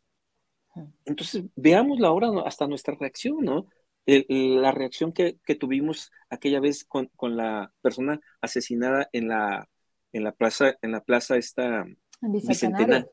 entonces 1.04 1.44
veamos 1.56 2.00
la 2.00 2.12
hora 2.12 2.28
hasta 2.44 2.66
nuestra 2.66 2.94
reacción, 2.94 3.38
¿no? 3.40 3.66
La 4.06 4.72
reacción 4.72 5.12
que, 5.12 5.38
tuvimos 5.58 6.10
aquella 6.28 6.60
vez 6.60 6.84
con, 6.84 7.06
con, 7.16 7.36
la 7.36 7.72
persona 7.80 8.20
asesinada 8.40 9.08
en 9.12 9.28
la, 9.28 9.68
en 10.12 10.24
la 10.24 10.32
plaza, 10.32 10.76
en 10.82 10.92
la 10.92 11.02
plaza 11.02 11.36
esta 11.36 11.84
Bicentenario. 12.20 13.10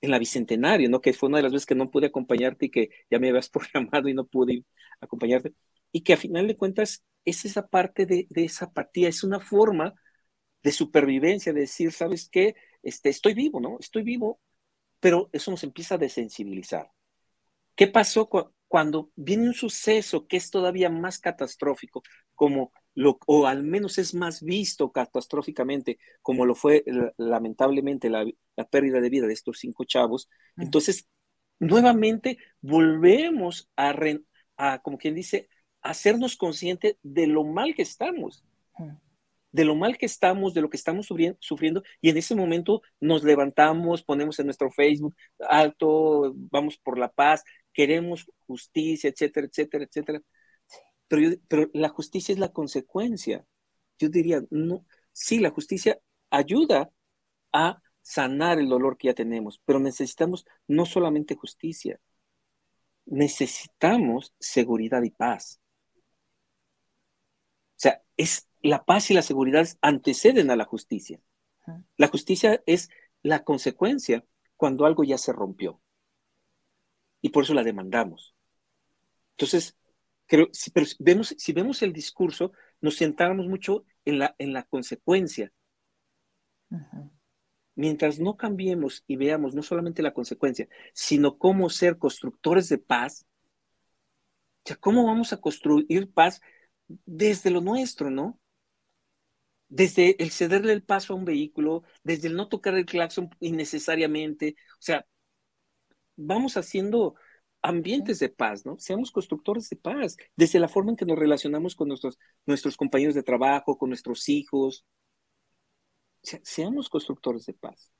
en 0.00 0.10
la 0.10 0.18
Bicentenario, 0.18 0.88
¿no? 0.88 1.00
Que 1.00 1.12
fue 1.12 1.28
una 1.28 1.38
de 1.38 1.44
las 1.44 1.52
veces 1.52 1.66
que 1.66 1.74
no 1.74 1.90
pude 1.90 2.06
acompañarte 2.06 2.66
y 2.66 2.70
que 2.70 2.90
ya 3.10 3.18
me 3.18 3.28
habías 3.28 3.50
programado 3.50 4.08
y 4.08 4.14
no 4.14 4.26
pude 4.26 4.64
acompañarte. 5.00 5.54
Y 5.92 6.02
que 6.02 6.14
a 6.14 6.16
final 6.16 6.46
de 6.46 6.56
cuentas 6.56 7.04
es 7.24 7.44
esa 7.44 7.68
parte 7.68 8.06
de, 8.06 8.26
de 8.30 8.44
esa 8.44 8.66
apatía, 8.66 9.08
es 9.08 9.24
una 9.24 9.40
forma 9.40 9.94
de 10.62 10.72
supervivencia, 10.72 11.52
de 11.52 11.60
decir, 11.60 11.92
¿sabes 11.92 12.28
qué? 12.30 12.54
Este, 12.82 13.08
estoy 13.08 13.34
vivo, 13.34 13.60
¿no? 13.60 13.78
Estoy 13.78 14.02
vivo, 14.02 14.40
pero 15.00 15.28
eso 15.32 15.50
nos 15.50 15.64
empieza 15.64 15.94
a 15.94 15.98
desensibilizar. 15.98 16.90
¿Qué 17.74 17.86
pasó 17.88 18.28
cuando 18.70 19.10
viene 19.16 19.48
un 19.48 19.54
suceso 19.54 20.28
que 20.28 20.36
es 20.36 20.48
todavía 20.48 20.88
más 20.90 21.18
catastrófico, 21.18 22.04
como 22.36 22.72
lo, 22.94 23.18
o 23.26 23.48
al 23.48 23.64
menos 23.64 23.98
es 23.98 24.14
más 24.14 24.42
visto 24.42 24.92
catastróficamente, 24.92 25.98
como 26.22 26.46
lo 26.46 26.54
fue 26.54 26.84
lamentablemente 27.16 28.08
la, 28.08 28.24
pérdida 28.70 29.00
de 29.00 29.10
vida 29.10 29.26
de 29.26 29.32
estos 29.32 29.58
cinco 29.58 29.82
chavos? 29.82 30.28
Entonces, 30.56 31.08
nuevamente 31.58 32.38
volvemos 32.60 33.68
a, 33.74 33.92
a, 34.56 34.78
como 34.82 34.98
quien 34.98 35.16
dice, 35.16 35.48
hacernos 35.82 36.36
conscientes 36.36 36.94
de 37.02 37.26
lo 37.26 37.42
mal 37.42 37.74
que 37.74 37.82
estamos 37.82 38.44
de 39.52 39.64
lo 39.64 39.74
mal 39.74 39.98
que 39.98 40.06
estamos, 40.06 40.54
de 40.54 40.60
lo 40.60 40.70
que 40.70 40.76
estamos 40.76 41.06
sufriendo, 41.06 41.82
y 42.00 42.10
en 42.10 42.16
ese 42.16 42.34
momento 42.34 42.82
nos 43.00 43.24
levantamos, 43.24 44.02
ponemos 44.02 44.38
en 44.38 44.46
nuestro 44.46 44.70
Facebook 44.70 45.14
alto, 45.48 46.32
vamos 46.34 46.76
por 46.78 46.98
la 46.98 47.10
paz, 47.10 47.42
queremos 47.72 48.26
justicia, 48.46 49.10
etcétera, 49.10 49.46
etcétera, 49.46 49.84
etcétera. 49.84 50.22
Pero, 51.08 51.36
pero 51.48 51.70
la 51.74 51.88
justicia 51.88 52.32
es 52.32 52.38
la 52.38 52.52
consecuencia. 52.52 53.46
Yo 53.98 54.08
diría, 54.08 54.42
no, 54.50 54.86
sí, 55.12 55.38
la 55.38 55.50
justicia 55.50 56.00
ayuda 56.30 56.90
a 57.52 57.82
sanar 58.02 58.58
el 58.58 58.68
dolor 58.68 58.96
que 58.96 59.08
ya 59.08 59.14
tenemos, 59.14 59.60
pero 59.64 59.78
necesitamos 59.78 60.46
no 60.66 60.86
solamente 60.86 61.34
justicia, 61.34 62.00
necesitamos 63.06 64.34
seguridad 64.38 65.02
y 65.02 65.10
paz. 65.10 65.60
O 67.70 67.82
sea, 67.82 68.02
es 68.16 68.48
la 68.62 68.84
paz 68.84 69.10
y 69.10 69.14
la 69.14 69.22
seguridad 69.22 69.66
anteceden 69.80 70.50
a 70.50 70.56
la 70.56 70.64
justicia. 70.64 71.20
La 71.96 72.08
justicia 72.08 72.62
es 72.66 72.90
la 73.22 73.44
consecuencia 73.44 74.24
cuando 74.56 74.86
algo 74.86 75.04
ya 75.04 75.18
se 75.18 75.32
rompió. 75.32 75.80
Y 77.20 77.30
por 77.30 77.44
eso 77.44 77.54
la 77.54 77.62
demandamos. 77.62 78.34
Entonces, 79.32 79.76
creo, 80.26 80.48
si, 80.52 80.70
pero 80.70 80.86
vemos, 80.98 81.34
si 81.38 81.52
vemos 81.52 81.82
el 81.82 81.92
discurso, 81.92 82.52
nos 82.80 82.96
sentamos 82.96 83.46
mucho 83.46 83.84
en 84.04 84.18
la, 84.18 84.34
en 84.38 84.52
la 84.52 84.64
consecuencia. 84.64 85.52
Mientras 87.74 88.18
no 88.18 88.36
cambiemos 88.36 89.04
y 89.06 89.16
veamos 89.16 89.54
no 89.54 89.62
solamente 89.62 90.02
la 90.02 90.14
consecuencia, 90.14 90.68
sino 90.92 91.38
cómo 91.38 91.70
ser 91.70 91.98
constructores 91.98 92.68
de 92.68 92.78
paz, 92.78 93.26
ya 94.64 94.76
cómo 94.76 95.06
vamos 95.06 95.32
a 95.32 95.40
construir 95.40 96.12
paz 96.12 96.40
desde 96.86 97.50
lo 97.50 97.60
nuestro, 97.60 98.10
¿no? 98.10 98.40
desde 99.70 100.22
el 100.22 100.30
cederle 100.30 100.72
el 100.72 100.82
paso 100.82 101.14
a 101.14 101.16
un 101.16 101.24
vehículo, 101.24 101.84
desde 102.02 102.28
el 102.28 102.34
no 102.34 102.48
tocar 102.48 102.74
el 102.74 102.84
claxon 102.84 103.30
innecesariamente, 103.38 104.56
o 104.72 104.82
sea, 104.82 105.06
vamos 106.20 106.56
haciendo 106.56 107.14
ambientes 107.62 108.18
de 108.18 108.28
paz, 108.28 108.64
¿no? 108.64 108.78
Seamos 108.78 109.10
constructores 109.10 109.68
de 109.68 109.76
paz, 109.76 110.16
desde 110.36 110.60
la 110.60 110.68
forma 110.68 110.90
en 110.90 110.96
que 110.96 111.04
nos 111.04 111.18
relacionamos 111.18 111.74
con 111.74 111.88
nuestros, 111.88 112.18
nuestros 112.46 112.76
compañeros 112.76 113.14
de 113.14 113.22
trabajo, 113.22 113.76
con 113.76 113.90
nuestros 113.90 114.28
hijos. 114.28 114.84
seamos 116.22 116.88
constructores 116.88 117.46
de 117.46 117.54
paz. 117.54 117.92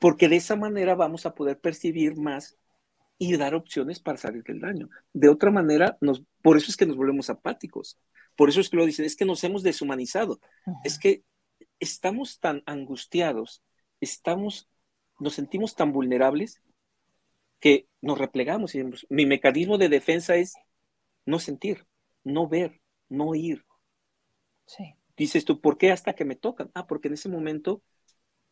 Porque 0.00 0.28
de 0.28 0.36
esa 0.36 0.56
manera 0.56 0.94
vamos 0.94 1.26
a 1.26 1.34
poder 1.34 1.60
percibir 1.60 2.16
más 2.16 2.58
y 3.18 3.36
dar 3.36 3.54
opciones 3.54 4.00
para 4.00 4.18
salir 4.18 4.42
del 4.42 4.60
daño. 4.60 4.88
De 5.12 5.28
otra 5.28 5.50
manera, 5.50 5.96
nos, 6.00 6.24
por 6.42 6.56
eso 6.56 6.70
es 6.70 6.76
que 6.76 6.86
nos 6.86 6.96
volvemos 6.96 7.30
apáticos. 7.30 7.98
Por 8.36 8.48
eso 8.48 8.60
es 8.60 8.68
que 8.68 8.76
lo 8.76 8.86
dicen, 8.86 9.04
es 9.04 9.14
que 9.14 9.24
nos 9.24 9.44
hemos 9.44 9.62
deshumanizado. 9.62 10.40
Es 10.82 10.98
que 10.98 11.22
estamos 11.78 12.40
tan 12.40 12.62
angustiados, 12.66 13.62
estamos, 14.00 14.68
nos 15.20 15.34
sentimos 15.34 15.76
tan 15.76 15.92
vulnerables 15.92 16.60
que 17.62 17.86
nos 18.02 18.18
replegamos. 18.18 18.74
Y 18.74 18.84
mi 19.08 19.24
mecanismo 19.24 19.78
de 19.78 19.88
defensa 19.88 20.34
es 20.34 20.54
no 21.24 21.38
sentir, 21.38 21.86
no 22.24 22.48
ver, 22.48 22.82
no 23.08 23.28
oír. 23.28 23.64
Dices 25.16 25.44
tú, 25.44 25.60
¿por 25.60 25.78
qué 25.78 25.92
hasta 25.92 26.14
que 26.14 26.24
me 26.24 26.34
tocan? 26.34 26.70
Ah, 26.74 26.86
porque 26.86 27.08
en 27.08 27.14
ese 27.14 27.28
momento 27.28 27.80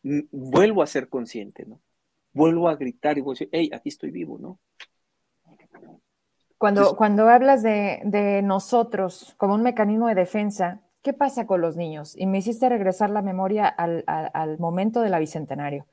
vuelvo 0.02 0.82
a 0.82 0.86
ser 0.86 1.08
consciente, 1.08 1.66
¿no? 1.66 1.82
Vuelvo 2.32 2.68
a 2.68 2.76
gritar 2.76 3.18
y 3.18 3.20
voy 3.20 3.32
a 3.32 3.34
decir, 3.34 3.48
hey, 3.50 3.70
aquí 3.72 3.88
estoy 3.88 4.12
vivo, 4.12 4.38
¿no? 4.38 4.60
Cuando, 6.56 6.94
cuando 6.94 7.28
hablas 7.28 7.62
de, 7.62 8.42
nosotros 8.44 9.34
como 9.38 9.54
un 9.54 9.62
mecanismo 9.62 10.06
de 10.06 10.14
defensa, 10.14 10.82
¿qué 11.02 11.12
pasa 11.12 11.46
con 11.46 11.60
los 11.62 11.76
niños? 11.76 12.14
Y 12.16 12.26
me 12.26 12.38
hiciste 12.38 12.68
regresar 12.68 13.10
la 13.10 13.22
memoria 13.22 13.66
al, 13.66 14.04
al, 14.06 14.58
momento 14.58 15.00
de 15.00 15.08
la 15.08 15.18
Bicentenario. 15.18 15.86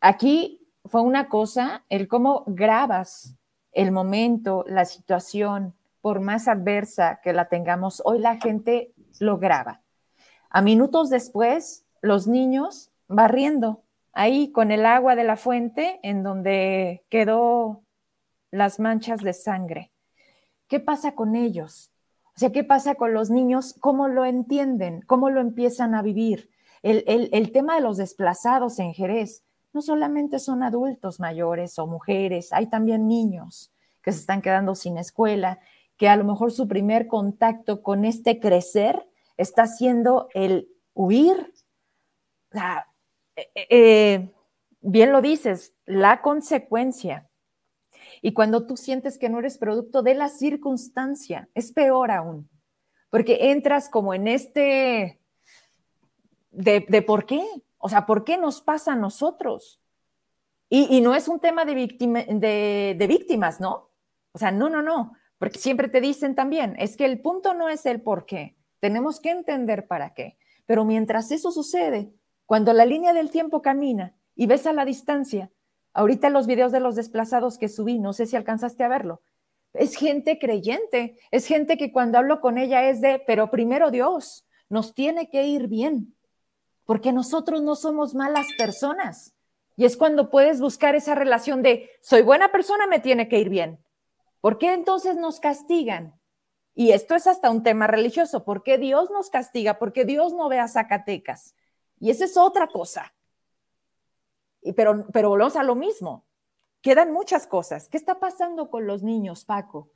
Aquí 0.00 0.61
fue 0.84 1.00
una 1.00 1.28
cosa, 1.28 1.84
el 1.88 2.08
cómo 2.08 2.44
grabas 2.46 3.36
el 3.72 3.92
momento, 3.92 4.64
la 4.66 4.84
situación, 4.84 5.74
por 6.00 6.20
más 6.20 6.48
adversa 6.48 7.20
que 7.22 7.32
la 7.32 7.48
tengamos, 7.48 8.02
hoy 8.04 8.18
la 8.18 8.36
gente 8.36 8.92
lo 9.20 9.38
graba. 9.38 9.82
A 10.50 10.60
minutos 10.60 11.08
después, 11.08 11.86
los 12.02 12.26
niños 12.26 12.90
barriendo 13.08 13.84
ahí 14.12 14.50
con 14.52 14.70
el 14.70 14.84
agua 14.84 15.14
de 15.14 15.24
la 15.24 15.36
fuente 15.36 16.00
en 16.02 16.22
donde 16.22 17.04
quedó 17.08 17.82
las 18.50 18.80
manchas 18.80 19.20
de 19.20 19.32
sangre. 19.32 19.92
¿Qué 20.68 20.80
pasa 20.80 21.14
con 21.14 21.36
ellos? 21.36 21.92
O 22.34 22.38
sea, 22.38 22.50
¿qué 22.50 22.64
pasa 22.64 22.96
con 22.96 23.14
los 23.14 23.30
niños? 23.30 23.74
¿Cómo 23.80 24.08
lo 24.08 24.24
entienden? 24.24 25.02
¿Cómo 25.02 25.30
lo 25.30 25.40
empiezan 25.40 25.94
a 25.94 26.02
vivir? 26.02 26.50
El, 26.82 27.04
el 27.06 27.52
tema 27.52 27.76
de 27.76 27.82
los 27.82 27.96
desplazados 27.96 28.78
en 28.78 28.92
Jerez, 28.92 29.44
no 29.72 29.82
solamente 29.82 30.38
son 30.38 30.62
adultos 30.62 31.20
mayores 31.20 31.78
o 31.78 31.86
mujeres, 31.86 32.52
hay 32.52 32.66
también 32.66 33.08
niños 33.08 33.72
que 34.02 34.12
se 34.12 34.18
están 34.18 34.42
quedando 34.42 34.74
sin 34.74 34.98
escuela, 34.98 35.60
que 35.96 36.08
a 36.08 36.16
lo 36.16 36.24
mejor 36.24 36.52
su 36.52 36.68
primer 36.68 37.06
contacto 37.06 37.82
con 37.82 38.04
este 38.04 38.40
crecer 38.40 39.06
está 39.36 39.66
siendo 39.66 40.28
el 40.34 40.68
huir. 40.94 41.52
Eh, 43.36 43.46
eh, 43.54 44.30
bien 44.80 45.12
lo 45.12 45.22
dices, 45.22 45.74
la 45.86 46.20
consecuencia. 46.20 47.28
Y 48.20 48.32
cuando 48.34 48.66
tú 48.66 48.76
sientes 48.76 49.18
que 49.18 49.28
no 49.28 49.38
eres 49.38 49.58
producto 49.58 50.02
de 50.02 50.14
la 50.14 50.28
circunstancia, 50.28 51.48
es 51.54 51.72
peor 51.72 52.10
aún, 52.10 52.48
porque 53.10 53.50
entras 53.50 53.88
como 53.88 54.14
en 54.14 54.28
este 54.28 55.18
de 56.50 57.02
por 57.02 57.24
qué, 57.24 57.42
o 57.84 57.88
sea, 57.88 58.06
¿por 58.06 58.22
qué 58.22 58.38
nos 58.38 58.62
pasa 58.62 58.92
a 58.92 58.96
nosotros? 58.96 59.80
Y, 60.68 61.02
no 61.02 61.14
es 61.14 61.28
un 61.28 61.40
tema 61.40 61.66
de, 61.66 61.74
de, 61.74 63.06
víctimas, 63.06 63.60
¿no? 63.60 63.90
O 64.30 64.38
sea, 64.38 64.50
no, 64.52 64.70
no, 64.70 64.80
no, 64.80 65.12
porque 65.36 65.58
siempre 65.58 65.88
te 65.88 66.00
dicen 66.00 66.34
también, 66.34 66.76
es 66.78 66.96
que 66.96 67.04
el 67.04 67.20
punto 67.20 67.52
no 67.52 67.68
es 67.68 67.84
el 67.84 68.00
por 68.00 68.24
qué, 68.24 68.56
tenemos 68.78 69.20
que 69.20 69.30
entender 69.30 69.86
para 69.86 70.14
qué. 70.14 70.38
Pero 70.64 70.84
mientras 70.84 71.30
eso 71.32 71.50
sucede, 71.50 72.14
cuando 72.46 72.72
la 72.72 72.86
línea 72.86 73.12
del 73.12 73.30
tiempo 73.30 73.60
camina 73.60 74.14
y 74.34 74.46
ves 74.46 74.64
a 74.66 74.72
la 74.72 74.86
distancia, 74.86 75.50
ahorita 75.92 76.30
los 76.30 76.46
videos 76.46 76.72
de 76.72 76.80
los 76.80 76.94
desplazados 76.94 77.58
que 77.58 77.68
subí, 77.68 77.98
no 77.98 78.12
sé 78.12 78.26
si 78.26 78.36
alcanzaste 78.36 78.84
a 78.84 78.88
verlo, 78.88 79.22
es 79.74 79.96
gente 79.96 80.38
creyente, 80.38 81.18
es 81.32 81.46
gente 81.46 81.76
que 81.76 81.92
cuando 81.92 82.18
hablo 82.18 82.40
con 82.40 82.58
ella 82.58 82.88
es 82.88 83.00
de, 83.00 83.20
pero 83.26 83.50
primero 83.50 83.90
Dios, 83.90 84.46
nos 84.68 84.94
tiene 84.94 85.28
que 85.28 85.46
ir 85.48 85.66
bien, 85.66 86.14
porque 86.84 87.12
nosotros 87.12 87.62
no 87.62 87.74
somos 87.74 88.14
malas 88.14 88.46
personas. 88.58 89.34
Y 89.76 89.84
es 89.84 89.96
cuando 89.96 90.30
puedes 90.30 90.60
buscar 90.60 90.94
esa 90.94 91.14
relación 91.14 91.62
de, 91.62 91.90
soy 92.02 92.22
buena 92.22 92.52
persona, 92.52 92.86
me 92.86 93.00
tiene 93.00 93.28
que 93.28 93.38
ir 93.38 93.48
bien. 93.48 93.82
¿Por 94.40 94.58
qué 94.58 94.74
entonces 94.74 95.16
nos 95.16 95.40
castigan? 95.40 96.18
Y 96.74 96.92
esto 96.92 97.14
es 97.14 97.26
hasta 97.26 97.50
un 97.50 97.62
tema 97.62 97.86
religioso. 97.86 98.44
¿Por 98.44 98.62
qué 98.62 98.78
Dios 98.78 99.10
nos 99.10 99.30
castiga? 99.30 99.78
¿Por 99.78 99.92
qué 99.92 100.04
Dios 100.04 100.32
no 100.34 100.48
ve 100.48 100.58
a 100.58 100.68
Zacatecas? 100.68 101.54
Y 101.98 102.10
esa 102.10 102.24
es 102.24 102.36
otra 102.36 102.66
cosa. 102.68 103.14
Y 104.60 104.72
pero, 104.72 105.06
pero 105.12 105.28
volvemos 105.28 105.56
a 105.56 105.62
lo 105.62 105.74
mismo. 105.74 106.24
Quedan 106.80 107.12
muchas 107.12 107.46
cosas. 107.46 107.88
¿Qué 107.88 107.96
está 107.96 108.18
pasando 108.18 108.70
con 108.70 108.86
los 108.86 109.02
niños, 109.02 109.44
Paco? 109.44 109.90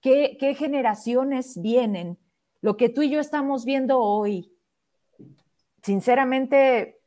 ¿Qué, 0.00 0.36
qué 0.38 0.54
generaciones 0.54 1.60
vienen? 1.60 2.18
Lo 2.60 2.76
que 2.76 2.88
tú 2.88 3.02
y 3.02 3.10
yo 3.10 3.20
estamos 3.20 3.64
viendo 3.64 3.98
hoy, 4.00 4.52
sinceramente, 5.82 7.00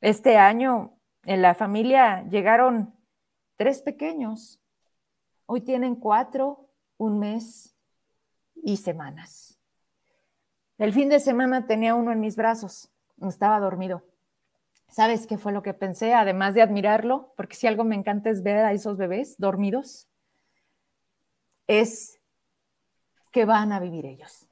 este 0.00 0.36
año 0.36 0.98
en 1.24 1.42
la 1.42 1.54
familia 1.54 2.24
llegaron 2.28 2.94
tres 3.56 3.82
pequeños. 3.82 4.60
Hoy 5.46 5.60
tienen 5.60 5.96
cuatro, 5.96 6.68
un 6.98 7.18
mes 7.18 7.74
y 8.54 8.76
semanas. 8.76 9.58
El 10.78 10.92
fin 10.92 11.08
de 11.08 11.20
semana 11.20 11.66
tenía 11.66 11.94
uno 11.94 12.12
en 12.12 12.20
mis 12.20 12.36
brazos, 12.36 12.90
estaba 13.22 13.58
dormido. 13.60 14.04
¿Sabes 14.88 15.26
qué 15.26 15.38
fue 15.38 15.52
lo 15.52 15.62
que 15.62 15.74
pensé? 15.74 16.14
Además 16.14 16.54
de 16.54 16.62
admirarlo, 16.62 17.32
porque 17.36 17.56
si 17.56 17.66
algo 17.66 17.84
me 17.84 17.96
encanta 17.96 18.30
es 18.30 18.42
ver 18.42 18.58
a 18.58 18.72
esos 18.72 18.96
bebés 18.96 19.36
dormidos, 19.38 20.08
es 21.66 22.20
que 23.32 23.44
van 23.44 23.72
a 23.72 23.80
vivir 23.80 24.06
ellos. 24.06 24.45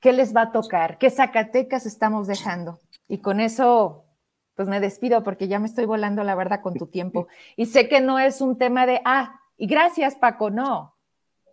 ¿Qué 0.00 0.12
les 0.12 0.34
va 0.34 0.42
a 0.42 0.52
tocar? 0.52 0.98
¿Qué 0.98 1.10
Zacatecas 1.10 1.84
estamos 1.84 2.26
dejando? 2.26 2.80
Y 3.06 3.18
con 3.18 3.38
eso, 3.38 4.06
pues 4.54 4.66
me 4.68 4.80
despido 4.80 5.22
porque 5.22 5.46
ya 5.46 5.58
me 5.58 5.66
estoy 5.66 5.84
volando 5.84 6.24
la 6.24 6.34
verdad 6.34 6.62
con 6.62 6.74
tu 6.74 6.86
tiempo. 6.86 7.28
Y 7.56 7.66
sé 7.66 7.88
que 7.88 8.00
no 8.00 8.18
es 8.18 8.40
un 8.40 8.56
tema 8.56 8.86
de, 8.86 9.00
ah, 9.04 9.40
y 9.58 9.66
gracias 9.66 10.16
Paco, 10.16 10.50
no. 10.50 10.96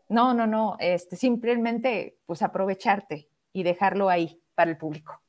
No, 0.10 0.34
no, 0.34 0.48
no, 0.48 0.78
este, 0.80 1.18
simplemente 1.18 2.18
pues 2.26 2.42
aprovecharte 2.42 3.28
y 3.52 3.64
dejarlo 3.64 4.08
ahí 4.08 4.42
para 4.56 4.72
el 4.72 4.78
público. 4.78 5.22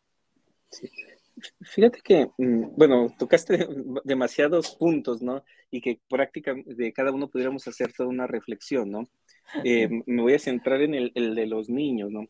Fíjate 1.63 2.01
que, 2.01 2.31
mm, 2.39 2.77
bueno, 2.77 3.09
tocaste 3.19 3.67
demasiados 4.05 4.77
puntos, 4.77 5.21
¿no? 5.23 5.43
Y 5.71 5.81
que 5.81 6.01
prácticamente 6.09 6.75
de 6.75 6.93
cada 6.93 7.11
uno 7.11 7.29
pudiéramos 7.29 7.67
hacer 7.67 7.93
toda 7.93 8.09
una 8.09 8.29
reflexión, 8.29 8.91
¿no? 8.91 9.09
Eh, 9.65 9.89
me 10.07 10.23
voy 10.23 10.35
a 10.35 10.39
centrar 10.39 10.81
en 10.83 10.95
el, 10.95 11.13
el 11.15 11.35
de 11.35 11.47
los 11.47 11.69
niños, 11.69 12.11
¿no? 12.11 12.29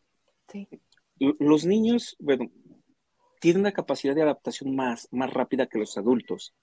Los 1.18 1.64
niños, 1.64 2.16
bueno, 2.18 2.50
tienen 3.40 3.60
una 3.60 3.72
capacidad 3.72 4.14
de 4.14 4.22
adaptación 4.22 4.74
más, 4.74 5.08
más 5.10 5.32
rápida 5.32 5.66
que 5.66 5.78
los 5.78 5.96
adultos. 5.96 6.54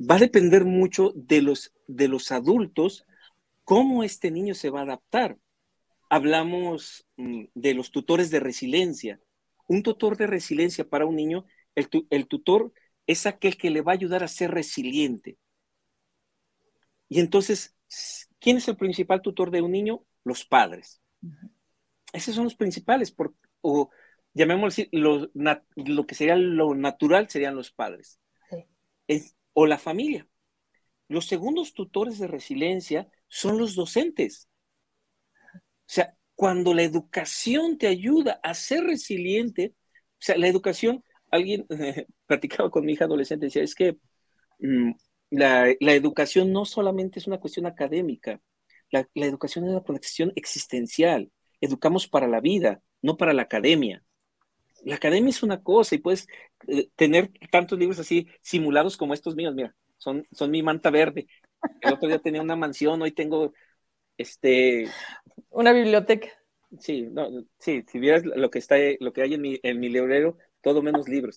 Va 0.00 0.16
a 0.16 0.20
depender 0.20 0.64
mucho 0.64 1.12
de 1.14 1.42
los, 1.42 1.72
de 1.86 2.08
los 2.08 2.32
adultos 2.32 3.06
cómo 3.64 4.02
este 4.02 4.30
niño 4.30 4.54
se 4.54 4.70
va 4.70 4.80
a 4.80 4.84
adaptar. 4.84 5.38
Hablamos 6.08 7.06
mm, 7.16 7.44
de 7.54 7.74
los 7.74 7.90
tutores 7.90 8.30
de 8.30 8.40
resiliencia. 8.40 9.20
Un 9.66 9.82
tutor 9.82 10.16
de 10.16 10.26
resiliencia 10.26 10.88
para 10.88 11.06
un 11.06 11.16
niño, 11.16 11.44
el, 11.74 11.88
el 12.10 12.26
tutor 12.26 12.72
es 13.06 13.26
aquel 13.26 13.56
que 13.56 13.70
le 13.70 13.82
va 13.82 13.92
a 13.92 13.94
ayudar 13.94 14.24
a 14.24 14.28
ser 14.28 14.50
resiliente. 14.50 15.38
Y 17.08 17.20
entonces, 17.20 17.76
¿quién 18.38 18.56
es 18.56 18.68
el 18.68 18.76
principal 18.76 19.20
tutor 19.22 19.50
de 19.50 19.62
un 19.62 19.72
niño? 19.72 20.04
Los 20.24 20.44
padres 20.44 21.00
esos 22.12 22.34
son 22.34 22.44
los 22.44 22.56
principales, 22.56 23.14
o 23.60 23.90
llamémoslo 24.34 24.84
lo, 24.92 25.30
lo, 25.74 26.06
que 26.06 26.14
sería 26.14 26.36
lo 26.36 26.74
natural 26.74 27.28
serían 27.28 27.56
los 27.56 27.72
padres, 27.72 28.20
o 29.52 29.66
la 29.66 29.78
familia. 29.78 30.26
Los 31.08 31.26
segundos 31.26 31.74
tutores 31.74 32.18
de 32.18 32.28
resiliencia 32.28 33.08
son 33.28 33.58
los 33.58 33.74
docentes. 33.74 34.48
O 35.54 35.92
sea, 35.92 36.16
cuando 36.34 36.72
la 36.72 36.82
educación 36.82 37.78
te 37.78 37.88
ayuda 37.88 38.40
a 38.42 38.54
ser 38.54 38.84
resiliente, 38.84 39.74
o 39.74 40.22
sea, 40.22 40.36
la 40.36 40.46
educación, 40.46 41.04
alguien 41.30 41.66
platicaba 42.26 42.70
con 42.70 42.84
mi 42.84 42.92
hija 42.92 43.06
adolescente, 43.06 43.46
decía, 43.46 43.62
es 43.62 43.74
que 43.74 43.98
mm, 44.60 44.92
la, 45.30 45.68
educación 45.70 46.52
no 46.52 46.64
solamente 46.64 47.18
es 47.18 47.26
una 47.26 47.40
cuestión 47.40 47.66
académica, 47.66 48.40
la, 48.90 49.08
la 49.14 49.26
educación 49.26 49.64
es 49.64 49.70
una 49.72 49.80
cuestión 49.82 50.32
existencial 50.36 51.30
educamos 51.60 52.08
para 52.08 52.26
la 52.26 52.40
vida, 52.40 52.82
no 53.02 53.16
para 53.16 53.32
la 53.32 53.42
academia. 53.42 54.02
La 54.84 54.96
academia 54.96 55.30
es 55.30 55.42
una 55.42 55.62
cosa 55.62 55.94
y 55.94 55.98
puedes 55.98 56.26
eh, 56.66 56.88
tener 56.96 57.30
tantos 57.50 57.78
libros 57.78 57.98
así 57.98 58.28
simulados 58.40 58.96
como 58.96 59.14
estos 59.14 59.36
míos, 59.36 59.54
mira, 59.54 59.74
son, 59.98 60.26
son 60.32 60.50
mi 60.50 60.62
manta 60.62 60.90
verde. 60.90 61.26
El 61.80 61.92
otro 61.92 62.08
día 62.08 62.18
tenía 62.18 62.40
una 62.40 62.56
mansión, 62.56 63.02
hoy 63.02 63.12
tengo 63.12 63.52
este... 64.16 64.86
Una 65.50 65.72
biblioteca. 65.72 66.28
Sí, 66.78 67.02
no, 67.10 67.28
sí, 67.58 67.84
si 67.90 67.98
vieras 67.98 68.24
lo 68.24 68.50
que 68.50 68.58
está, 68.58 68.76
lo 69.00 69.12
que 69.12 69.22
hay 69.22 69.34
en 69.34 69.42
mi, 69.42 69.58
en 69.62 69.80
mi 69.80 69.88
librero, 69.88 70.38
todo 70.62 70.82
menos 70.82 71.08
libros. 71.08 71.36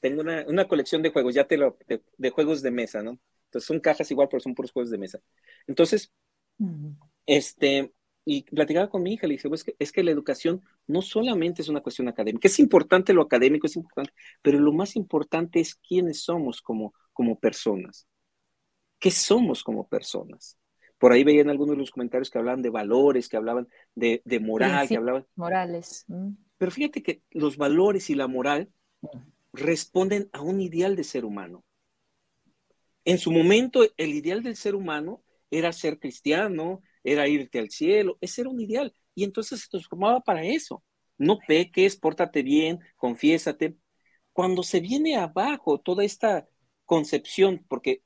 Tengo 0.00 0.22
una, 0.22 0.66
colección 0.66 1.02
de 1.02 1.10
juegos, 1.10 1.34
ya 1.34 1.46
te 1.46 1.56
lo, 1.56 1.76
de, 2.16 2.30
juegos 2.30 2.62
de 2.62 2.70
mesa, 2.70 3.02
¿no? 3.02 3.18
Entonces 3.44 3.66
son 3.66 3.80
cajas 3.80 4.10
igual, 4.10 4.28
pero 4.28 4.40
son 4.40 4.54
puros 4.54 4.72
juegos 4.72 4.90
de 4.90 4.98
mesa. 4.98 5.20
Entonces, 5.66 6.12
este, 7.26 7.92
y 8.24 8.42
platicaba 8.42 8.88
con 8.88 9.02
mi 9.02 9.14
hija, 9.14 9.26
le 9.26 9.34
dije, 9.34 9.48
pues 9.48 9.64
que, 9.64 9.74
es 9.78 9.90
que 9.90 10.02
la 10.02 10.10
educación 10.10 10.62
no 10.86 11.02
solamente 11.02 11.62
es 11.62 11.68
una 11.68 11.80
cuestión 11.80 12.08
académica, 12.08 12.48
es 12.48 12.58
importante 12.60 13.12
lo 13.12 13.22
académico, 13.22 13.66
es 13.66 13.76
importante, 13.76 14.12
pero 14.42 14.60
lo 14.60 14.72
más 14.72 14.96
importante 14.96 15.60
es 15.60 15.74
quiénes 15.74 16.22
somos 16.22 16.62
como, 16.62 16.94
como 17.12 17.38
personas. 17.38 18.06
¿Qué 18.98 19.10
somos 19.10 19.64
como 19.64 19.88
personas? 19.88 20.56
Por 20.98 21.12
ahí 21.12 21.24
veían 21.24 21.50
algunos 21.50 21.74
de 21.74 21.80
los 21.80 21.90
comentarios 21.90 22.30
que 22.30 22.38
hablaban 22.38 22.62
de 22.62 22.70
valores, 22.70 23.28
que 23.28 23.36
hablaban 23.36 23.66
de, 23.96 24.22
de 24.24 24.38
moral, 24.38 24.86
que 24.86 24.96
hablaban... 24.96 25.26
Morales. 25.34 26.04
Mm. 26.06 26.34
Pero 26.58 26.70
fíjate 26.70 27.02
que 27.02 27.22
los 27.32 27.56
valores 27.56 28.08
y 28.08 28.14
la 28.14 28.28
moral 28.28 28.72
responden 29.52 30.28
a 30.32 30.42
un 30.42 30.60
ideal 30.60 30.94
de 30.94 31.02
ser 31.02 31.24
humano. 31.24 31.64
En 33.04 33.18
su 33.18 33.32
momento, 33.32 33.82
el 33.96 34.10
ideal 34.10 34.44
del 34.44 34.54
ser 34.54 34.76
humano 34.76 35.24
era 35.50 35.72
ser 35.72 35.98
cristiano, 35.98 36.82
era 37.04 37.28
irte 37.28 37.58
al 37.58 37.70
cielo, 37.70 38.18
ese 38.20 38.42
era 38.42 38.50
un 38.50 38.60
ideal. 38.60 38.94
Y 39.14 39.24
entonces 39.24 39.60
se 39.62 39.68
transformaba 39.68 40.20
para 40.20 40.44
eso. 40.44 40.82
No 41.18 41.38
peques, 41.46 41.96
pórtate 41.96 42.42
bien, 42.42 42.80
confiésate. 42.96 43.76
Cuando 44.32 44.62
se 44.62 44.80
viene 44.80 45.16
abajo 45.16 45.78
toda 45.78 46.04
esta 46.04 46.48
concepción, 46.84 47.64
porque 47.68 48.02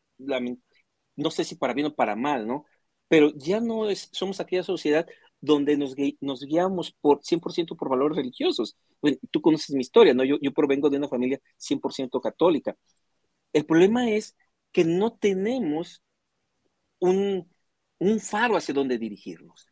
no 1.16 1.31
sé 1.31 1.44
si 1.44 1.56
para 1.56 1.74
bien 1.74 1.89
o 1.89 1.94
para 1.94 2.16
mal, 2.16 2.47
¿no? 2.47 2.64
Pero 3.09 3.32
ya 3.36 3.60
no 3.60 3.85
somos 4.12 4.40
aquella 4.40 4.62
sociedad 4.62 5.06
donde 5.40 5.77
nos, 5.77 5.94
nos 6.20 6.43
guiamos 6.44 6.93
por 7.01 7.23
100% 7.23 7.77
por 7.77 7.89
valores 7.89 8.16
religiosos. 8.16 8.77
tú 9.31 9.40
conoces 9.40 9.74
mi 9.74 9.81
historia, 9.82 10.14
¿no? 10.14 10.24
Yo, 10.24 10.39
yo 10.40 10.52
provengo 10.52 10.90
de 10.90 10.98
una 10.98 11.09
familia 11.09 11.40
100% 11.56 12.20
católica. 12.20 12.77
El 13.52 13.66
problema 13.66 14.10
es 14.10 14.36
que 14.73 14.85
no 14.85 15.14
tenemos 15.14 16.02
un, 16.98 17.48
un 17.98 18.20
faro 18.20 18.56
hacia 18.56 18.74
donde 18.74 18.98
dirigirnos. 18.98 19.68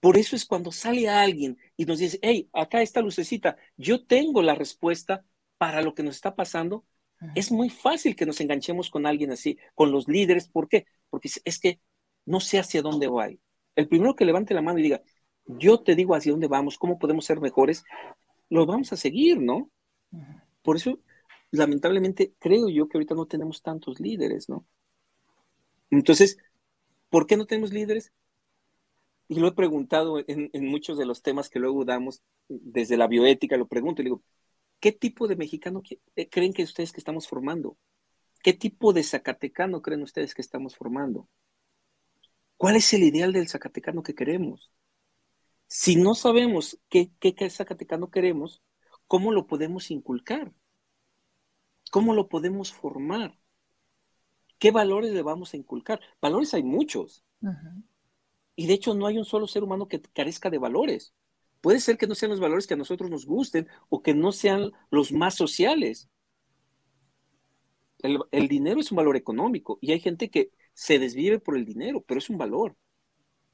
Por 0.00 0.16
eso 0.18 0.36
es 0.36 0.44
cuando 0.44 0.72
sale 0.72 1.08
alguien 1.08 1.58
y 1.76 1.84
nos 1.84 1.98
dice, 1.98 2.18
hey, 2.22 2.48
acá 2.52 2.82
está 2.82 3.00
lucecita, 3.00 3.56
yo 3.76 4.04
tengo 4.04 4.42
la 4.42 4.54
respuesta 4.54 5.24
para 5.58 5.82
lo 5.82 5.94
que 5.94 6.02
nos 6.02 6.16
está 6.16 6.34
pasando. 6.34 6.84
Es 7.34 7.50
muy 7.50 7.70
fácil 7.70 8.14
que 8.14 8.26
nos 8.26 8.40
enganchemos 8.40 8.90
con 8.90 9.06
alguien 9.06 9.32
así, 9.32 9.58
con 9.74 9.90
los 9.90 10.06
líderes. 10.06 10.48
¿Por 10.48 10.68
qué? 10.68 10.86
Porque 11.08 11.30
es 11.44 11.58
que 11.58 11.80
no 12.26 12.40
sé 12.40 12.58
hacia 12.58 12.82
dónde 12.82 13.06
voy. 13.06 13.40
El 13.74 13.88
primero 13.88 14.14
que 14.14 14.26
levante 14.26 14.54
la 14.54 14.62
mano 14.62 14.78
y 14.78 14.82
diga, 14.82 15.02
yo 15.46 15.82
te 15.82 15.94
digo 15.94 16.14
hacia 16.14 16.32
dónde 16.32 16.48
vamos, 16.48 16.76
cómo 16.76 16.98
podemos 16.98 17.24
ser 17.24 17.40
mejores, 17.40 17.84
lo 18.50 18.66
vamos 18.66 18.92
a 18.92 18.96
seguir, 18.96 19.40
¿no? 19.40 19.70
Por 20.62 20.76
eso, 20.76 21.00
lamentablemente, 21.50 22.34
creo 22.38 22.68
yo 22.68 22.88
que 22.88 22.98
ahorita 22.98 23.14
no 23.14 23.26
tenemos 23.26 23.62
tantos 23.62 23.98
líderes, 24.00 24.48
¿no? 24.48 24.66
Entonces, 25.90 26.38
¿por 27.10 27.26
qué 27.26 27.36
no 27.36 27.46
tenemos 27.46 27.72
líderes? 27.72 28.12
Y 29.28 29.40
lo 29.40 29.48
he 29.48 29.52
preguntado 29.52 30.22
en, 30.26 30.50
muchos 30.66 30.98
de 30.98 31.06
los 31.06 31.22
temas 31.22 31.48
que 31.48 31.58
luego 31.58 31.84
damos, 31.84 32.22
desde 32.48 32.96
la 32.96 33.08
bioética, 33.08 33.56
lo 33.56 33.66
pregunto 33.66 34.02
y 34.02 34.04
digo, 34.04 34.22
¿qué 34.78 34.92
tipo 34.92 35.26
de 35.26 35.36
mexicano 35.36 35.82
eh, 36.14 36.28
creen 36.28 36.52
que 36.52 36.62
ustedes 36.62 36.92
que 36.92 37.00
estamos 37.00 37.26
formando? 37.26 37.76
¿Qué 38.42 38.52
tipo 38.52 38.92
de 38.92 39.02
zacatecano 39.02 39.82
creen 39.82 40.02
ustedes 40.02 40.34
que 40.34 40.42
estamos 40.42 40.76
formando? 40.76 41.28
¿Cuál 42.56 42.76
es 42.76 42.92
el 42.94 43.02
ideal 43.02 43.32
del 43.32 43.48
zacatecano 43.48 44.02
que 44.02 44.14
queremos? 44.14 44.70
Si 45.66 45.96
no 45.96 46.14
sabemos 46.14 46.78
qué, 46.88 47.10
qué, 47.18 47.34
qué 47.34 47.50
zacatecano 47.50 48.10
queremos, 48.10 48.62
¿cómo 49.08 49.32
lo 49.32 49.48
podemos 49.48 49.90
inculcar? 49.90 50.52
¿Cómo 51.90 52.14
lo 52.14 52.28
podemos 52.28 52.72
formar? 52.72 53.36
¿Qué 54.58 54.70
valores 54.70 55.12
le 55.12 55.22
vamos 55.22 55.52
a 55.52 55.56
inculcar? 55.56 56.00
Valores 56.20 56.54
hay 56.54 56.62
muchos. 56.62 57.24
Y 58.54 58.66
de 58.66 58.74
hecho 58.74 58.94
no 58.94 59.06
hay 59.06 59.18
un 59.18 59.24
solo 59.24 59.46
ser 59.46 59.62
humano 59.62 59.88
que 59.88 60.00
carezca 60.00 60.50
de 60.50 60.58
valores. 60.58 61.14
Puede 61.60 61.80
ser 61.80 61.98
que 61.98 62.06
no 62.06 62.14
sean 62.14 62.30
los 62.30 62.40
valores 62.40 62.66
que 62.66 62.74
a 62.74 62.78
nosotros 62.78 63.10
nos 63.10 63.26
gusten 63.26 63.68
o 63.88 64.02
que 64.02 64.14
no 64.14 64.32
sean 64.32 64.72
los 64.90 65.12
más 65.12 65.34
sociales. 65.34 66.08
El, 67.98 68.48
dinero 68.48 68.80
es 68.80 68.90
un 68.92 68.96
valor 68.96 69.16
económico 69.16 69.78
y 69.80 69.92
hay 69.92 70.00
gente 70.00 70.30
que 70.30 70.50
se 70.74 70.98
desvive 70.98 71.38
por 71.38 71.56
el 71.56 71.64
dinero, 71.64 72.02
pero 72.02 72.18
es 72.18 72.30
un 72.30 72.38
valor. 72.38 72.76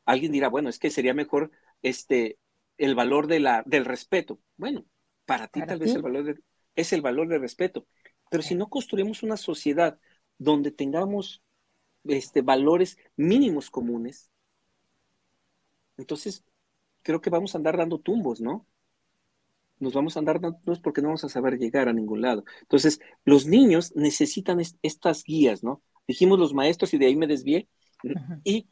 Alguien 0.05 0.33
dirá, 0.33 0.49
bueno, 0.49 0.69
es 0.69 0.79
que 0.79 0.91
sería 0.91 1.15
mejor 1.15 1.53
este, 1.81 2.39
el 2.77 2.95
valor 2.95 3.29
de 3.29 3.41
la, 3.41 3.63
del 3.67 3.85
respeto. 3.85 4.41
Bueno, 4.57 4.85
para 5.25 5.49
ti 5.49 5.63
tal 5.65 5.79
vez 5.79 5.95
el 5.95 6.03
valor 6.03 6.43
es 6.75 6.93
el 6.93 7.01
valor 7.01 7.29
del 7.29 7.41
respeto. 7.41 7.87
Pero 8.31 8.43
si 8.43 8.55
no 8.55 8.69
construimos 8.69 9.23
una 9.23 9.37
sociedad 9.37 9.99
donde 10.39 10.71
tengamos 10.71 11.43
este, 12.05 12.43
valores 12.43 12.99
mínimos 13.17 13.71
comunes, 13.71 14.31
entonces 15.97 16.45
creo 17.03 17.21
que 17.21 17.31
vamos 17.31 17.55
a 17.55 17.59
andar 17.59 17.77
dando 17.77 17.99
tumbos, 17.99 18.41
¿no? 18.41 18.67
Nos 19.79 19.95
vamos 19.95 20.17
a 20.17 20.21
andar 20.21 20.41
dando 20.41 20.59
tumbos 20.59 20.81
porque 20.81 21.03
no 21.03 21.09
vamos 21.09 21.25
a 21.25 21.29
saber 21.29 21.59
llegar 21.59 21.89
a 21.89 21.93
ningún 21.93 22.23
lado. 22.23 22.45
Entonces, 22.63 23.01
los 23.25 23.47
niños 23.47 23.93
necesitan 23.97 24.61
estas 24.83 25.25
guías, 25.25 25.63
¿no? 25.65 25.83
Dijimos 26.07 26.39
los 26.39 26.55
maestros 26.55 26.95
y 26.95 26.99
de 26.99 27.07
ahí 27.07 27.17
me 27.17 27.27
desvié. 27.27 27.69
Y 28.45 28.69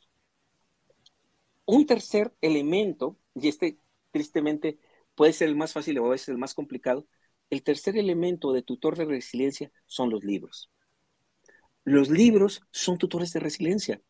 un 1.67 1.87
tercer 1.87 2.35
elemento, 2.41 3.17
y 3.35 3.49
este 3.49 3.79
tristemente 4.11 4.79
puede 5.15 5.33
ser 5.33 5.49
el 5.49 5.57
más 5.57 5.73
fácil 5.73 5.99
o 5.99 6.07
a 6.07 6.11
veces 6.11 6.29
el 6.29 6.39
más 6.39 6.55
complicado, 6.55 7.07
el 7.51 7.63
tercer 7.63 7.97
elemento 7.97 8.53
de 8.53 8.63
tutor 8.63 8.97
de 8.97 9.05
resiliencia 9.05 9.73
son 9.87 10.11
los 10.11 10.25
libros. 10.25 10.71
Los 11.85 12.11
libros 12.11 12.63
son 12.71 12.99
tutores 12.99 13.33
de 13.33 13.41
resiliencia. 13.41 14.01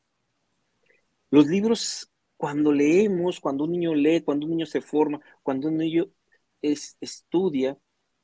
Los 1.31 1.47
libros, 1.47 2.11
cuando 2.37 2.73
leemos, 2.73 3.41
cuando 3.41 3.65
un 3.65 3.73
niño 3.73 3.95
lee, 3.95 4.23
cuando 4.23 4.47
un 4.47 4.53
niño 4.53 4.67
se 4.67 4.81
forma, 4.81 5.21
cuando 5.43 5.69
un 5.69 5.77
niño 5.77 6.07
estudia, 6.63 7.79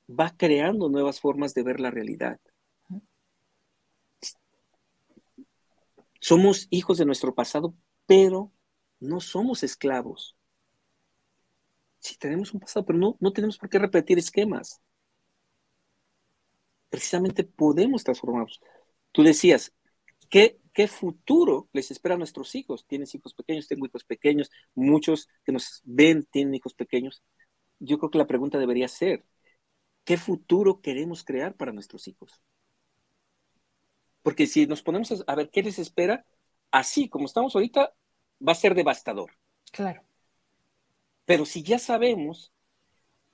va 0.09 0.35
creando 0.37 0.89
nuevas 0.89 1.21
formas 1.21 1.55
de 1.55 1.63
ver 1.63 1.81
la 1.81 1.91
realidad. 1.91 2.41
Somos 6.21 6.67
hijos 6.71 6.99
de 6.99 7.07
nuestro 7.07 7.35
pasado, 7.35 7.75
pero 8.07 8.53
no 8.99 9.21
somos 9.21 9.63
esclavos. 9.63 10.37
Sí, 11.99 12.17
tenemos 12.19 12.53
un 12.53 12.61
pasado, 12.61 12.85
pero 12.87 12.99
no, 12.99 13.17
no 13.21 13.33
tenemos 13.33 13.59
por 13.59 13.69
qué 13.69 13.79
repetir 13.79 14.19
esquemas. 14.19 14.81
Precisamente 16.89 17.45
podemos 17.45 18.05
transformarnos. 18.05 18.61
Tú 19.17 19.23
decías, 19.23 19.73
¿qué, 20.29 20.61
¿qué 20.75 20.89
futuro 20.89 21.71
les 21.73 21.91
espera 21.91 22.17
a 22.17 22.19
nuestros 22.19 22.55
hijos? 22.55 22.87
Tienes 22.87 23.15
hijos 23.15 23.33
pequeños, 23.33 23.67
tengo 23.67 23.87
hijos 23.87 24.05
pequeños, 24.05 24.51
muchos 24.75 25.31
que 25.43 25.53
nos 25.53 25.81
ven 25.85 26.25
tienen 26.31 26.55
hijos 26.55 26.75
pequeños. 26.75 27.23
Yo 27.79 27.99
creo 27.99 28.11
que 28.11 28.19
la 28.19 28.27
pregunta 28.27 28.59
debería 28.59 28.89
ser, 28.89 29.25
¿qué 30.05 30.19
futuro 30.19 30.83
queremos 30.83 31.25
crear 31.25 31.55
para 31.57 31.73
nuestros 31.73 32.07
hijos? 32.09 32.43
Porque 34.23 34.47
si 34.47 34.67
nos 34.67 34.83
ponemos 34.83 35.25
a, 35.27 35.35
ver 35.35 35.49
qué 35.49 35.63
les 35.63 35.79
espera, 35.79 36.27
así 36.71 37.09
como 37.09 37.25
estamos 37.25 37.55
ahorita, 37.55 37.95
va 38.47 38.53
a 38.53 38.55
ser 38.55 38.75
devastador. 38.75 39.33
Claro. 39.73 40.03
Pero 41.25 41.47
si 41.47 41.63
ya 41.63 41.79
sabemos 41.79 42.53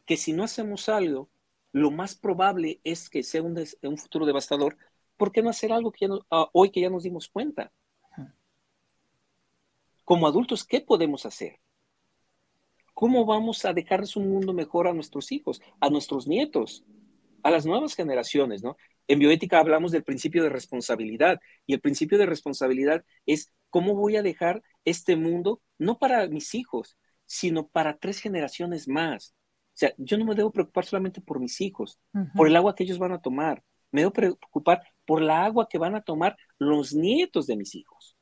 que 0.06 0.16
si 0.16 0.32
no 0.32 0.44
hacemos 0.44 0.88
algo, 0.88 1.28
lo 1.72 1.90
más 1.90 2.14
probable 2.14 2.80
es 2.84 3.10
que 3.10 3.24
sea 3.24 3.42
un, 3.42 3.60
un 3.82 3.98
futuro 3.98 4.26
devastador, 4.26 4.78
¿por 5.22 5.30
qué 5.30 5.40
no 5.40 5.50
hacer 5.50 5.72
algo 5.72 5.92
que 5.92 6.08
ah, 6.32 6.48
hoy 6.52 6.72
que 6.72 6.80
ya 6.80 6.90
nos 6.90 7.04
dimos 7.04 7.28
cuenta? 7.28 7.70
Como 10.02 10.26
adultos, 10.26 10.64
¿qué 10.64 10.80
podemos 10.80 11.24
hacer? 11.26 11.60
¿Cómo 12.92 13.24
vamos 13.24 13.64
a 13.64 13.72
dejarles 13.72 14.16
un 14.16 14.28
mundo 14.28 14.52
mejor 14.52 14.88
a 14.88 14.92
nuestros 14.92 15.30
hijos, 15.30 15.62
a 15.78 15.90
nuestros 15.90 16.26
nietos, 16.26 16.84
a 17.44 17.52
las 17.52 17.64
nuevas 17.64 17.94
generaciones, 17.94 18.64
¿no? 18.64 18.76
En 19.06 19.20
bioética 19.20 19.60
hablamos 19.60 19.92
del 19.92 20.02
principio 20.02 20.42
de 20.42 20.48
responsabilidad 20.48 21.40
y 21.66 21.74
el 21.74 21.80
principio 21.80 22.18
de 22.18 22.26
responsabilidad 22.26 23.04
es 23.24 23.52
cómo 23.70 23.94
voy 23.94 24.16
a 24.16 24.24
dejar 24.24 24.64
este 24.84 25.14
mundo 25.14 25.62
no 25.78 26.00
para 26.00 26.26
mis 26.26 26.52
hijos, 26.56 26.98
sino 27.26 27.68
para 27.68 27.96
tres 27.96 28.18
generaciones 28.18 28.88
más. 28.88 29.36
O 29.68 29.74
sea, 29.74 29.94
yo 29.98 30.18
no 30.18 30.24
me 30.24 30.34
debo 30.34 30.50
preocupar 30.50 30.84
solamente 30.84 31.20
por 31.20 31.38
mis 31.38 31.60
hijos, 31.60 32.00
por 32.34 32.48
el 32.48 32.56
agua 32.56 32.74
que 32.74 32.82
ellos 32.82 32.98
van 32.98 33.12
a 33.12 33.22
tomar, 33.22 33.62
me 33.92 34.00
debo 34.00 34.12
preocupar 34.12 34.82
por 35.06 35.20
la 35.22 35.44
agua 35.44 35.68
que 35.68 35.78
van 35.78 35.94
a 35.94 36.02
tomar 36.02 36.36
los 36.58 36.94
nietos 36.94 37.46
de 37.46 37.56
mis 37.56 37.74
hijos. 37.74 38.16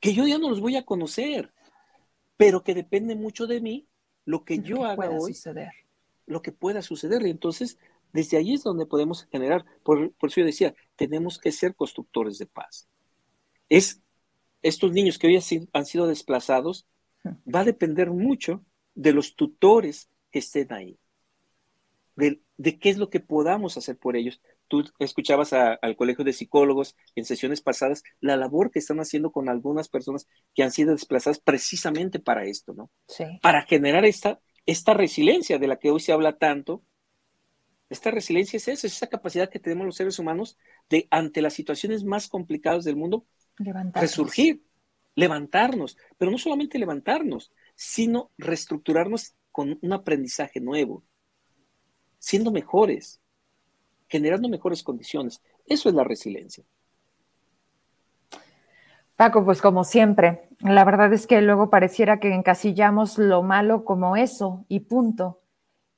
Que 0.00 0.14
yo 0.14 0.26
ya 0.26 0.38
no 0.38 0.50
los 0.50 0.60
voy 0.60 0.76
a 0.76 0.84
conocer, 0.84 1.52
pero 2.36 2.64
que 2.64 2.74
depende 2.74 3.14
mucho 3.14 3.46
de 3.46 3.60
mí 3.60 3.86
lo 4.24 4.44
que 4.44 4.58
yo 4.58 4.84
haga 4.84 5.10
hoy, 5.10 5.36
lo 6.26 6.42
que 6.42 6.50
pueda 6.50 6.82
suceder. 6.82 7.24
Y 7.26 7.30
entonces, 7.30 7.78
desde 8.12 8.38
ahí 8.38 8.54
es 8.54 8.64
donde 8.64 8.86
podemos 8.86 9.28
generar, 9.30 9.64
por, 9.84 10.12
por 10.14 10.30
eso 10.30 10.40
yo 10.40 10.46
decía, 10.46 10.74
tenemos 10.96 11.38
que 11.38 11.52
ser 11.52 11.76
constructores 11.76 12.38
de 12.38 12.46
paz. 12.46 12.88
Es 13.68 14.02
estos 14.62 14.92
niños 14.92 15.18
que 15.18 15.26
hoy 15.26 15.68
han 15.72 15.86
sido 15.86 16.06
desplazados, 16.06 16.86
va 17.24 17.60
a 17.60 17.64
depender 17.64 18.10
mucho 18.10 18.64
de 18.94 19.12
los 19.12 19.36
tutores 19.36 20.08
que 20.30 20.38
estén 20.38 20.72
ahí 20.72 20.98
de, 22.16 22.40
qué 22.78 22.90
es 22.90 22.98
lo 22.98 23.10
que 23.10 23.20
podamos 23.20 23.76
hacer 23.76 23.98
por 23.98 24.16
ellos. 24.16 24.40
Tú 24.68 24.84
escuchabas 24.98 25.52
al 25.52 25.96
Colegio 25.96 26.24
de 26.24 26.32
Psicólogos 26.32 26.96
en 27.14 27.24
sesiones 27.24 27.60
pasadas 27.60 28.02
la 28.20 28.36
labor 28.36 28.70
que 28.70 28.78
están 28.78 29.00
haciendo 29.00 29.32
con 29.32 29.48
algunas 29.48 29.88
personas 29.88 30.26
que 30.54 30.62
han 30.62 30.70
sido 30.70 30.92
desplazadas 30.92 31.40
precisamente 31.40 32.18
para 32.18 32.44
esto, 32.44 32.72
¿no? 32.74 32.90
Sí. 33.08 33.24
Para 33.42 33.62
generar 33.62 34.04
esta, 34.04 34.40
esta 34.66 34.94
resiliencia 34.94 35.58
de 35.58 35.66
la 35.66 35.78
que 35.78 35.90
hoy 35.90 36.00
se 36.00 36.12
habla 36.12 36.38
tanto. 36.38 36.82
Esta 37.90 38.10
resiliencia 38.10 38.56
es 38.56 38.68
esa, 38.68 38.86
es 38.86 38.96
esa 38.96 39.08
capacidad 39.08 39.50
que 39.50 39.58
tenemos 39.58 39.84
los 39.84 39.96
seres 39.96 40.18
humanos 40.18 40.56
de, 40.88 41.08
ante 41.10 41.42
las 41.42 41.52
situaciones 41.52 42.04
más 42.04 42.28
complicadas 42.28 42.84
del 42.84 42.96
mundo, 42.96 43.26
resurgir, 43.92 44.62
levantarnos, 45.14 45.98
pero 46.16 46.30
no 46.30 46.38
solamente 46.38 46.78
levantarnos, 46.78 47.52
sino 47.74 48.30
reestructurarnos 48.38 49.34
con 49.50 49.78
un 49.82 49.92
aprendizaje 49.92 50.60
nuevo, 50.60 51.04
siendo 52.22 52.52
mejores, 52.52 53.20
generando 54.06 54.48
mejores 54.48 54.84
condiciones. 54.84 55.42
Eso 55.66 55.88
es 55.88 55.94
la 55.96 56.04
resiliencia. 56.04 56.62
Paco, 59.16 59.44
pues 59.44 59.60
como 59.60 59.82
siempre, 59.82 60.48
la 60.60 60.84
verdad 60.84 61.12
es 61.12 61.26
que 61.26 61.42
luego 61.42 61.68
pareciera 61.68 62.20
que 62.20 62.32
encasillamos 62.32 63.18
lo 63.18 63.42
malo 63.42 63.84
como 63.84 64.14
eso 64.16 64.64
y 64.68 64.80
punto. 64.80 65.40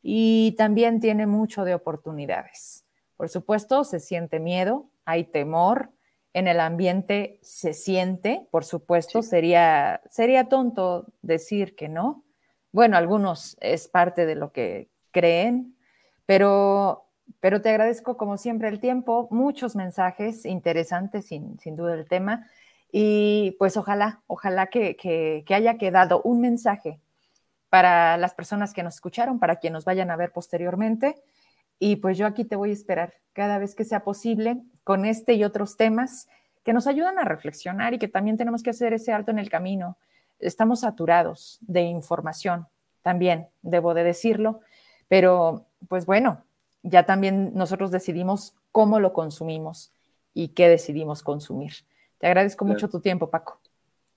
Y 0.03 0.55
también 0.57 0.99
tiene 0.99 1.27
mucho 1.27 1.65
de 1.65 1.75
oportunidades. 1.75 2.87
Por 3.19 3.29
supuesto, 3.29 3.85
se 3.85 4.01
siente 4.01 4.41
miedo, 4.41 4.89
hay 5.05 5.25
temor, 5.25 5.91
en 6.33 6.49
el 6.49 6.59
ambiente 6.59 7.39
se 7.43 7.75
siente, 7.75 8.49
por 8.51 8.65
supuesto, 8.65 9.23
sería, 9.23 10.01
sería 10.09 10.49
tonto 10.49 11.07
decir 11.21 11.77
que 11.77 11.89
no. 11.89 12.25
Bueno, 12.73 12.97
algunos 12.97 13.59
es 13.61 13.89
parte 13.89 14.25
de 14.25 14.35
lo 14.35 14.53
que 14.53 14.89
creen, 15.13 15.74
pero, 16.27 17.07
pero 17.41 17.61
te 17.61 17.71
agradezco 17.71 18.17
como 18.17 18.37
siempre 18.37 18.69
el 18.69 18.81
tiempo, 18.81 19.29
muchos 19.31 19.77
mensajes 19.77 20.45
interesantes, 20.45 21.27
sin, 21.27 21.59
sin 21.59 21.77
duda 21.77 21.95
el 21.95 22.07
tema, 22.07 22.49
y 22.97 23.57
pues 23.59 23.77
ojalá, 23.77 24.23
ojalá 24.29 24.69
que, 24.69 24.97
que, 24.97 25.45
haya 25.53 25.79
quedado 25.79 26.23
un 26.23 26.41
mensaje 26.41 27.01
para 27.69 28.17
las 28.17 28.35
personas 28.35 28.73
que 28.73 28.85
nos 28.85 28.95
escucharon, 28.95 29.41
para 29.41 29.57
quienes 29.57 29.79
nos 29.79 29.85
vayan 29.85 30.13
a 30.13 30.17
ver 30.17 30.31
posteriormente. 30.31 31.17
Y 31.81 31.97
pues 31.97 32.17
yo 32.17 32.25
aquí 32.25 32.45
te 32.45 32.55
voy 32.55 32.71
a 32.71 32.73
esperar 32.73 33.15
cada 33.33 33.59
vez 33.59 33.75
que 33.75 33.85
sea 33.85 34.05
posible 34.05 34.63
con 34.85 35.05
este 35.07 35.35
y 35.35 35.43
otros 35.43 35.77
temas 35.77 36.29
que 36.63 36.73
nos 36.73 36.87
ayudan 36.87 37.19
a 37.19 37.25
reflexionar 37.25 37.95
y 37.95 37.99
que 37.99 38.07
también 38.07 38.37
tenemos 38.37 38.63
que 38.63 38.71
hacer 38.71 38.93
ese 38.93 39.13
alto 39.13 39.33
en 39.33 39.41
el 39.41 39.51
camino. 39.51 39.99
Estamos 40.39 40.83
saturados 40.83 41.59
de 41.63 41.83
información, 41.83 42.69
también 43.03 43.49
debo 43.63 43.93
de 43.95 44.05
decirlo, 44.05 44.61
pero 45.15 45.69
pues 45.87 46.07
bueno, 46.07 46.43
ya 46.83 47.07
también 47.07 47.55
nosotros 47.55 47.93
decidimos 47.93 48.57
cómo 48.73 48.99
lo 48.99 49.13
consumimos 49.13 49.93
y 50.33 50.49
qué 50.49 50.69
decidimos 50.69 51.23
consumir. 51.23 51.73
Te 52.19 52.27
agradezco 52.27 52.65
mucho 52.65 52.89
tu 52.89 52.99
tiempo, 52.99 53.31
Paco. 53.31 53.61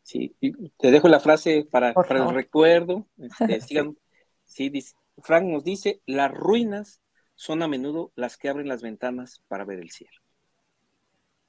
Sí, 0.01 0.35
te 0.75 0.89
dejo 0.89 1.07
la 1.07 1.19
frase 1.19 1.67
para, 1.69 1.91
el 1.91 2.33
recuerdo. 2.33 3.05
Este, 3.47 3.79
sí, 4.45 4.69
dice, 4.69 4.95
Frank 5.19 5.43
nos 5.43 5.63
dice, 5.63 6.01
las 6.07 6.31
ruinas 6.31 6.99
son 7.35 7.61
a 7.61 7.67
menudo 7.67 8.11
las 8.15 8.35
que 8.35 8.49
abren 8.49 8.67
las 8.67 8.81
ventanas 8.81 9.43
para 9.47 9.65
ver 9.65 9.77
el 9.77 9.91
cielo. 9.91 10.17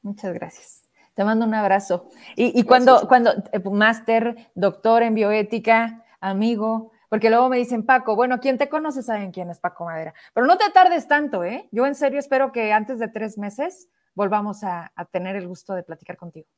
Muchas 0.02 0.34
gracias. 0.34 0.82
Te 1.14 1.24
mando 1.24 1.46
un 1.46 1.54
abrazo. 1.54 2.10
Y, 2.36 2.64
cuando, 2.64 3.08
cuando, 3.08 3.32
eh, 3.50 3.60
máster, 3.72 4.50
doctor 4.54 5.02
en 5.02 5.14
bioética, 5.14 6.04
amigo, 6.20 6.92
porque 7.08 7.30
luego 7.30 7.48
me 7.48 7.58
dicen, 7.58 7.84
Paco, 7.84 8.16
bueno, 8.16 8.40
quien 8.40 8.58
te 8.58 8.68
conoce 8.68 9.02
saben 9.02 9.32
quién 9.32 9.50
es 9.50 9.60
Paco 9.60 9.84
Madera, 9.84 10.14
pero 10.34 10.46
no 10.46 10.58
te 10.58 10.70
tardes 10.70 11.08
tanto, 11.08 11.44
¿eh? 11.44 11.68
Yo 11.72 11.86
en 11.86 11.94
serio 11.94 12.18
espero 12.18 12.52
que 12.52 12.72
antes 12.72 12.98
de 12.98 13.08
tres 13.08 13.38
meses 13.38 13.88
volvamos 14.14 14.64
a 14.64 14.92
tener 15.10 15.36
el 15.36 15.46
gusto 15.46 15.74
de 15.74 15.82
platicar 15.82 16.16
contigo. 16.16 16.48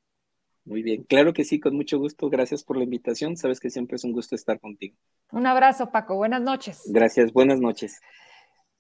Muy 0.64 0.82
bien, 0.82 1.02
claro 1.05 1.32
que 1.32 1.44
sí, 1.44 1.59
con 1.59 1.74
mucho 1.74 1.98
gusto. 1.98 2.28
Gracias 2.28 2.62
por 2.62 2.77
la 2.77 2.85
invitación. 2.85 3.36
Sabes 3.36 3.60
que 3.60 3.70
siempre 3.70 3.97
es 3.97 4.05
un 4.05 4.12
gusto 4.12 4.35
estar 4.35 4.60
contigo. 4.60 4.97
Un 5.32 5.47
abrazo, 5.47 5.90
Paco. 5.90 6.16
Buenas 6.16 6.43
noches. 6.43 6.82
Gracias, 6.86 7.32
buenas 7.32 7.60
noches. 7.60 8.01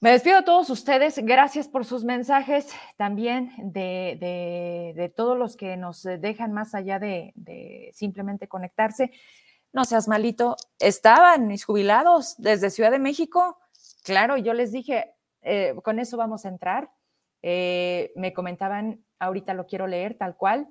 Me 0.00 0.12
despido 0.12 0.38
a 0.38 0.44
todos 0.44 0.70
ustedes. 0.70 1.18
Gracias 1.24 1.68
por 1.68 1.84
sus 1.84 2.04
mensajes, 2.04 2.68
también 2.96 3.50
de, 3.58 5.12
todos 5.16 5.36
los 5.36 5.56
que 5.56 5.76
nos 5.76 6.02
dejan 6.02 6.52
más 6.52 6.74
allá 6.74 6.98
de, 6.98 7.90
simplemente 7.92 8.46
conectarse. 8.46 9.10
No 9.72 9.84
seas 9.84 10.06
malito. 10.06 10.56
Estaban 10.80 11.46
mis 11.46 11.64
jubilados 11.64 12.36
desde 12.38 12.70
Ciudad 12.70 12.90
de 12.90 12.98
México. 12.98 13.58
Claro, 14.02 14.38
yo 14.38 14.54
les 14.54 14.72
dije, 14.72 15.14
eh, 15.42 15.74
con 15.84 15.98
eso 15.98 16.16
vamos 16.16 16.46
a 16.46 16.48
entrar. 16.48 16.90
Eh, 17.42 18.12
me 18.16 18.32
comentaban, 18.32 19.04
ahorita 19.18 19.52
lo 19.52 19.66
quiero 19.66 19.86
leer 19.86 20.16
tal 20.16 20.36
cual 20.36 20.68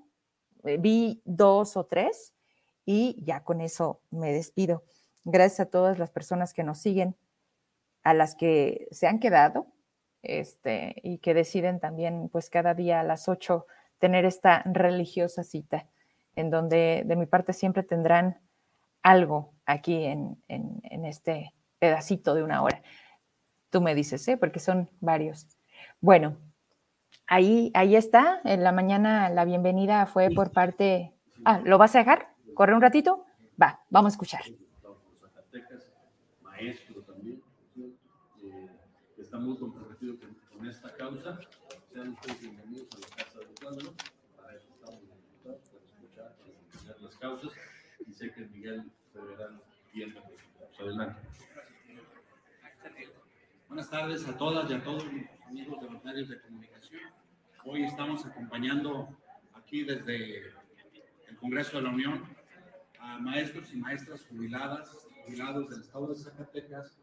eh, 0.64 0.78
vi 0.80 1.22
dos 1.26 1.78
o 1.78 1.86
tres 1.86 2.34
y 2.86 3.24
ya 3.24 3.44
con 3.44 3.62
eso 3.62 4.02
me 4.10 4.34
despido. 4.34 4.84
Gracias 5.26 5.60
a 5.60 5.70
todas 5.70 6.00
las 6.00 6.10
personas 6.10 6.56
que 6.56 6.64
nos 6.64 6.80
siguen, 6.80 7.16
a 8.02 8.16
las 8.16 8.36
que 8.36 8.88
se 8.90 9.06
han 9.06 9.20
quedado 9.20 9.68
este, 10.24 10.96
y 11.04 11.20
que 11.20 11.36
deciden 11.36 11.80
también, 11.80 12.30
pues 12.30 12.50
cada 12.50 12.74
día 12.74 13.00
a 13.02 13.04
las 13.04 13.30
ocho 13.30 13.68
tener 14.00 14.26
esta 14.26 14.64
religiosa 14.66 15.44
cita, 15.44 15.88
en 16.36 16.50
donde 16.50 17.04
de 17.06 17.16
mi 17.16 17.28
parte 17.28 17.54
siempre 17.54 17.84
tendrán 17.84 18.40
algo 19.02 19.54
aquí 19.66 20.04
en, 20.04 20.42
en 20.48 21.06
este 21.06 21.54
pedacito 21.80 22.36
de 22.36 22.44
una 22.44 22.62
hora. 22.62 22.82
Tú 23.70 23.82
me 23.82 23.96
dices, 23.96 24.28
¿eh? 24.28 24.38
porque 24.38 24.60
son 24.60 24.90
varios. 25.00 25.48
Bueno, 26.02 26.38
Ahí, 27.32 27.72
ahí 27.76 27.96
está. 27.96 28.42
En 28.44 28.64
la 28.64 28.72
mañana 28.72 29.30
la 29.30 29.46
bienvenida 29.46 30.08
fue 30.08 30.32
por 30.32 30.52
parte. 30.52 31.14
Ah, 31.46 31.62
¿lo 31.64 31.78
vas 31.78 31.96
a 31.96 32.00
dejar? 32.00 32.34
¿Corre 32.56 32.74
un 32.74 32.82
ratito? 32.82 33.24
Va, 33.62 33.84
vamos 33.90 34.14
a 34.14 34.16
escuchar. 34.16 34.42
Maestro 36.42 37.02
también, 37.04 37.42
eh, 37.78 38.70
está 39.18 39.38
muy 39.38 39.58
comprometido 39.58 40.16
con, 40.20 40.68
esta 40.68 40.94
causa. 40.96 41.40
Sean 41.94 42.10
ustedes 42.10 42.42
bienvenidos 42.42 42.88
a 42.96 43.00
la 43.00 43.24
Casa 43.24 43.40
del 43.40 43.48
Pueblo. 43.62 43.94
Estamos 44.58 45.02
para 45.44 45.56
escuchar 45.56 46.36
las 47.00 47.16
causas. 47.18 47.52
Y 48.10 48.14
sé 48.14 48.32
que 48.32 48.42
Miguel 48.48 48.92
Federal 49.14 49.62
viendo. 49.94 50.20
Adelante. 50.80 51.22
Buenas 53.68 53.90
tardes 53.92 54.28
a 54.28 54.36
todas 54.36 54.70
y 54.72 54.74
a 54.74 54.84
todos 54.84 55.04
los 55.04 55.14
amigos 55.46 55.80
de 55.80 55.92
los 55.92 56.04
medios 56.04 56.30
de 56.30 56.42
comunicación. 56.42 57.02
Hoy 57.66 57.84
estamos 57.84 58.26
acompañando 58.26 59.16
aquí 59.54 59.84
desde 59.84 60.48
el 61.28 61.38
Congreso 61.40 61.78
de 61.78 61.84
la 61.84 61.90
Unión 61.92 62.24
a 63.00 63.20
maestros 63.20 63.72
y 63.74 63.78
maestras 63.78 64.26
jubiladas, 64.26 64.90
jubilados 65.26 65.70
del 65.70 65.82
estado 65.82 66.08
de 66.08 66.16
Zacatecas, 66.16 67.00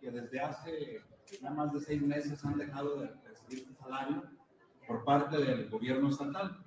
que 0.00 0.10
desde 0.10 0.40
hace 0.40 1.02
ya 1.42 1.50
más 1.50 1.74
de 1.74 1.80
seis 1.80 2.00
meses 2.00 2.42
han 2.42 2.56
dejado 2.56 3.00
de 3.00 3.10
recibir 3.28 3.66
su 3.66 3.74
salario 3.74 4.22
por 4.86 5.04
parte 5.04 5.36
del 5.36 5.68
gobierno 5.68 6.08
estatal. 6.08 6.64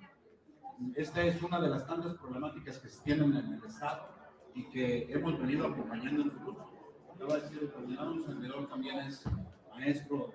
Esta 0.94 1.24
es 1.24 1.42
una 1.42 1.60
de 1.60 1.68
las 1.68 1.86
tantas 1.86 2.14
problemáticas 2.14 2.78
que 2.78 2.88
se 2.88 3.02
tienen 3.02 3.36
en 3.36 3.54
el 3.54 3.64
Estado 3.64 4.08
y 4.54 4.64
que 4.70 5.12
hemos 5.12 5.38
venido 5.38 5.66
acompañando 5.66 6.22
en 6.22 6.30
futuro. 6.30 6.70
Acaba 7.14 7.34
de 7.36 7.40
decir 7.42 7.58
el 7.62 7.70
coordinador, 7.70 8.12
un 8.12 8.24
servidor 8.24 8.68
también 8.68 8.98
es 9.00 9.24
maestro 9.70 10.32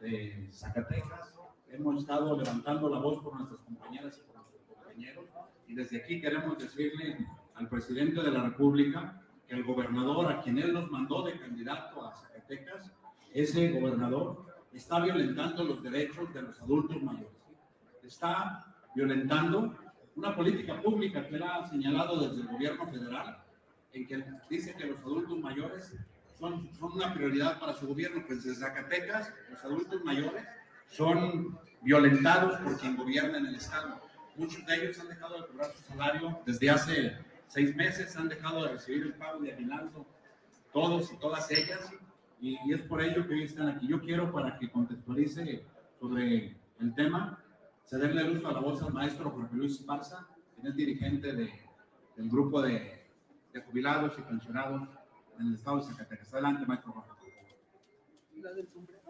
de 0.00 0.48
Zacatecas 0.52 1.40
hemos 1.72 1.98
estado 1.98 2.36
levantando 2.36 2.88
la 2.88 2.98
voz 2.98 3.22
por 3.22 3.36
nuestras 3.36 3.60
compañeras 3.60 4.18
y 4.18 4.26
por 4.26 4.36
nuestros 4.36 4.62
compañeros. 4.66 5.24
Y 5.68 5.74
desde 5.74 5.98
aquí 5.98 6.20
queremos 6.20 6.58
decirle 6.58 7.26
al 7.54 7.68
presidente 7.68 8.22
de 8.22 8.30
la 8.30 8.42
República 8.44 9.22
que 9.46 9.54
el 9.54 9.64
gobernador 9.64 10.32
a 10.32 10.40
quien 10.40 10.58
él 10.58 10.72
nos 10.72 10.90
mandó 10.90 11.22
de 11.22 11.38
candidato 11.38 12.04
a 12.04 12.14
Zacatecas, 12.14 12.90
ese 13.32 13.70
gobernador 13.70 14.46
está 14.72 15.00
violentando 15.00 15.64
los 15.64 15.82
derechos 15.82 16.32
de 16.34 16.42
los 16.42 16.60
adultos 16.60 17.02
mayores. 17.02 17.36
Está 18.02 18.69
violentando 18.94 19.76
una 20.16 20.34
política 20.34 20.80
pública 20.80 21.26
que 21.26 21.36
ha 21.36 21.66
señalado 21.66 22.20
desde 22.20 22.42
el 22.42 22.48
gobierno 22.48 22.86
federal, 22.86 23.42
en 23.92 24.06
que 24.06 24.24
dice 24.48 24.74
que 24.74 24.86
los 24.86 24.98
adultos 25.00 25.38
mayores 25.38 25.94
son, 26.38 26.70
son 26.74 26.92
una 26.92 27.12
prioridad 27.14 27.58
para 27.58 27.74
su 27.74 27.86
gobierno. 27.86 28.22
Pues 28.26 28.44
desde 28.44 28.60
Zacatecas, 28.60 29.32
los 29.50 29.64
adultos 29.64 30.04
mayores 30.04 30.44
son 30.88 31.58
violentados 31.82 32.58
por 32.60 32.78
quien 32.78 32.96
gobierna 32.96 33.38
en 33.38 33.46
el 33.46 33.54
Estado. 33.54 34.00
Muchos 34.36 34.64
de 34.66 34.74
ellos 34.76 34.98
han 35.00 35.08
dejado 35.08 35.40
de 35.40 35.48
cobrar 35.48 35.70
su 35.72 35.82
salario 35.84 36.40
desde 36.46 36.70
hace 36.70 37.18
seis 37.48 37.74
meses, 37.74 38.16
han 38.16 38.28
dejado 38.28 38.64
de 38.64 38.72
recibir 38.72 39.02
el 39.02 39.14
pago 39.14 39.40
de 39.40 39.52
aguinaldo, 39.52 40.06
todos 40.72 41.12
y 41.12 41.16
todas 41.16 41.50
ellas, 41.50 41.90
y, 42.40 42.56
es 42.72 42.80
por 42.82 43.02
ello 43.02 43.26
que 43.26 43.34
hoy 43.34 43.42
están 43.42 43.68
aquí. 43.68 43.86
Yo 43.86 44.00
quiero, 44.00 44.32
para 44.32 44.58
que 44.58 44.70
contextualice 44.70 45.64
sobre 45.98 46.56
el 46.80 46.94
tema, 46.94 47.42
cederle 47.90 48.22
el 48.22 48.38
uso 48.38 48.46
a 48.46 48.52
la 48.52 48.60
voz 48.60 48.80
al 48.84 48.92
maestro 48.92 49.30
Jorge 49.30 49.56
Luis 49.56 49.80
Esparza, 49.80 50.28
quien 50.54 50.68
es 50.68 50.76
dirigente 50.76 51.32
de, 51.32 51.50
del 52.16 52.30
grupo 52.30 52.62
de, 52.62 53.02
de, 53.52 53.60
jubilados 53.62 54.16
y 54.16 54.22
pensionados 54.22 54.88
en 55.40 55.48
el 55.48 55.54
estado 55.54 55.78
de 55.78 55.82
Zacatecas. 55.82 56.32
Adelante, 56.32 56.66
maestro 56.66 56.92
Jorge. 56.92 57.10
¿La 58.36 58.52
del 58.52 58.68
sombrero? 58.68 59.00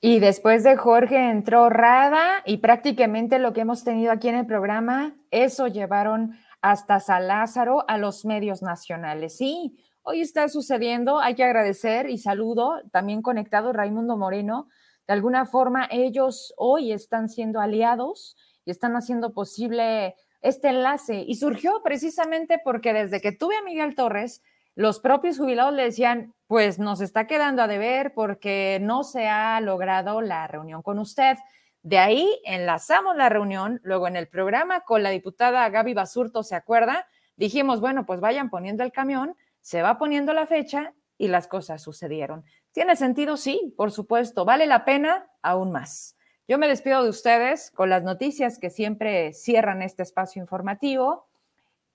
Y 0.00 0.20
después 0.20 0.64
de 0.64 0.76
Jorge 0.76 1.30
entró 1.30 1.68
Rada 1.68 2.42
y 2.46 2.58
prácticamente 2.58 3.38
lo 3.38 3.52
que 3.52 3.60
hemos 3.60 3.84
tenido 3.84 4.10
aquí 4.10 4.28
en 4.28 4.36
el 4.36 4.46
programa, 4.46 5.14
eso 5.30 5.66
llevaron 5.66 6.36
hasta 6.62 7.00
San 7.00 7.26
Lázaro 7.26 7.84
a 7.88 7.98
los 7.98 8.24
medios 8.24 8.62
nacionales. 8.62 9.36
Sí, 9.36 9.76
hoy 10.02 10.20
está 10.20 10.48
sucediendo, 10.48 11.18
hay 11.18 11.34
que 11.34 11.44
agradecer 11.44 12.08
y 12.08 12.18
saludo, 12.18 12.80
también 12.92 13.22
conectado 13.22 13.72
Raimundo 13.72 14.16
Moreno. 14.16 14.68
De 15.08 15.14
alguna 15.14 15.46
forma 15.46 15.88
ellos 15.90 16.52
hoy 16.58 16.92
están 16.92 17.30
siendo 17.30 17.60
aliados 17.60 18.36
y 18.66 18.70
están 18.70 18.94
haciendo 18.94 19.32
posible 19.32 20.14
este 20.42 20.68
enlace. 20.68 21.24
Y 21.26 21.36
surgió 21.36 21.80
precisamente 21.82 22.60
porque 22.62 22.92
desde 22.92 23.22
que 23.22 23.32
tuve 23.32 23.56
a 23.56 23.62
Miguel 23.62 23.94
Torres, 23.94 24.42
los 24.74 25.00
propios 25.00 25.38
jubilados 25.38 25.72
le 25.72 25.84
decían, 25.84 26.34
pues 26.46 26.78
nos 26.78 27.00
está 27.00 27.26
quedando 27.26 27.62
a 27.62 27.66
deber 27.66 28.12
porque 28.14 28.78
no 28.82 29.02
se 29.02 29.26
ha 29.26 29.60
logrado 29.62 30.20
la 30.20 30.46
reunión 30.46 30.82
con 30.82 30.98
usted. 30.98 31.38
De 31.82 31.98
ahí 31.98 32.28
enlazamos 32.44 33.16
la 33.16 33.30
reunión, 33.30 33.80
luego 33.82 34.08
en 34.08 34.16
el 34.16 34.28
programa 34.28 34.82
con 34.82 35.02
la 35.02 35.10
diputada 35.10 35.68
Gaby 35.70 35.94
Basurto, 35.94 36.42
¿se 36.42 36.54
acuerda? 36.54 37.06
Dijimos, 37.36 37.80
bueno, 37.80 38.04
pues 38.04 38.20
vayan 38.20 38.50
poniendo 38.50 38.84
el 38.84 38.92
camión, 38.92 39.34
se 39.62 39.80
va 39.80 39.96
poniendo 39.96 40.34
la 40.34 40.46
fecha 40.46 40.92
y 41.16 41.28
las 41.28 41.48
cosas 41.48 41.82
sucedieron. 41.82 42.44
¿Tiene 42.78 42.94
sentido? 42.94 43.36
Sí, 43.36 43.74
por 43.76 43.90
supuesto. 43.90 44.44
¿Vale 44.44 44.64
la 44.64 44.84
pena? 44.84 45.26
Aún 45.42 45.72
más. 45.72 46.16
Yo 46.46 46.58
me 46.58 46.68
despido 46.68 47.02
de 47.02 47.08
ustedes 47.08 47.72
con 47.72 47.90
las 47.90 48.04
noticias 48.04 48.60
que 48.60 48.70
siempre 48.70 49.32
cierran 49.32 49.82
este 49.82 50.04
espacio 50.04 50.40
informativo, 50.40 51.26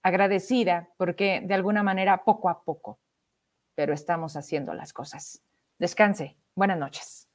agradecida 0.02 0.90
porque 0.98 1.42
de 1.42 1.54
alguna 1.54 1.84
manera 1.84 2.26
poco 2.26 2.50
a 2.50 2.66
poco, 2.66 3.00
pero 3.76 3.94
estamos 3.94 4.36
haciendo 4.36 4.74
las 4.74 4.92
cosas. 4.92 5.42
Descanse. 5.80 6.36
Buenas 6.54 6.78
noches. 6.78 7.30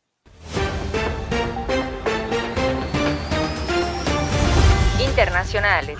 Internacionales. 5.01 5.97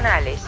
Nacionales. 0.00 0.47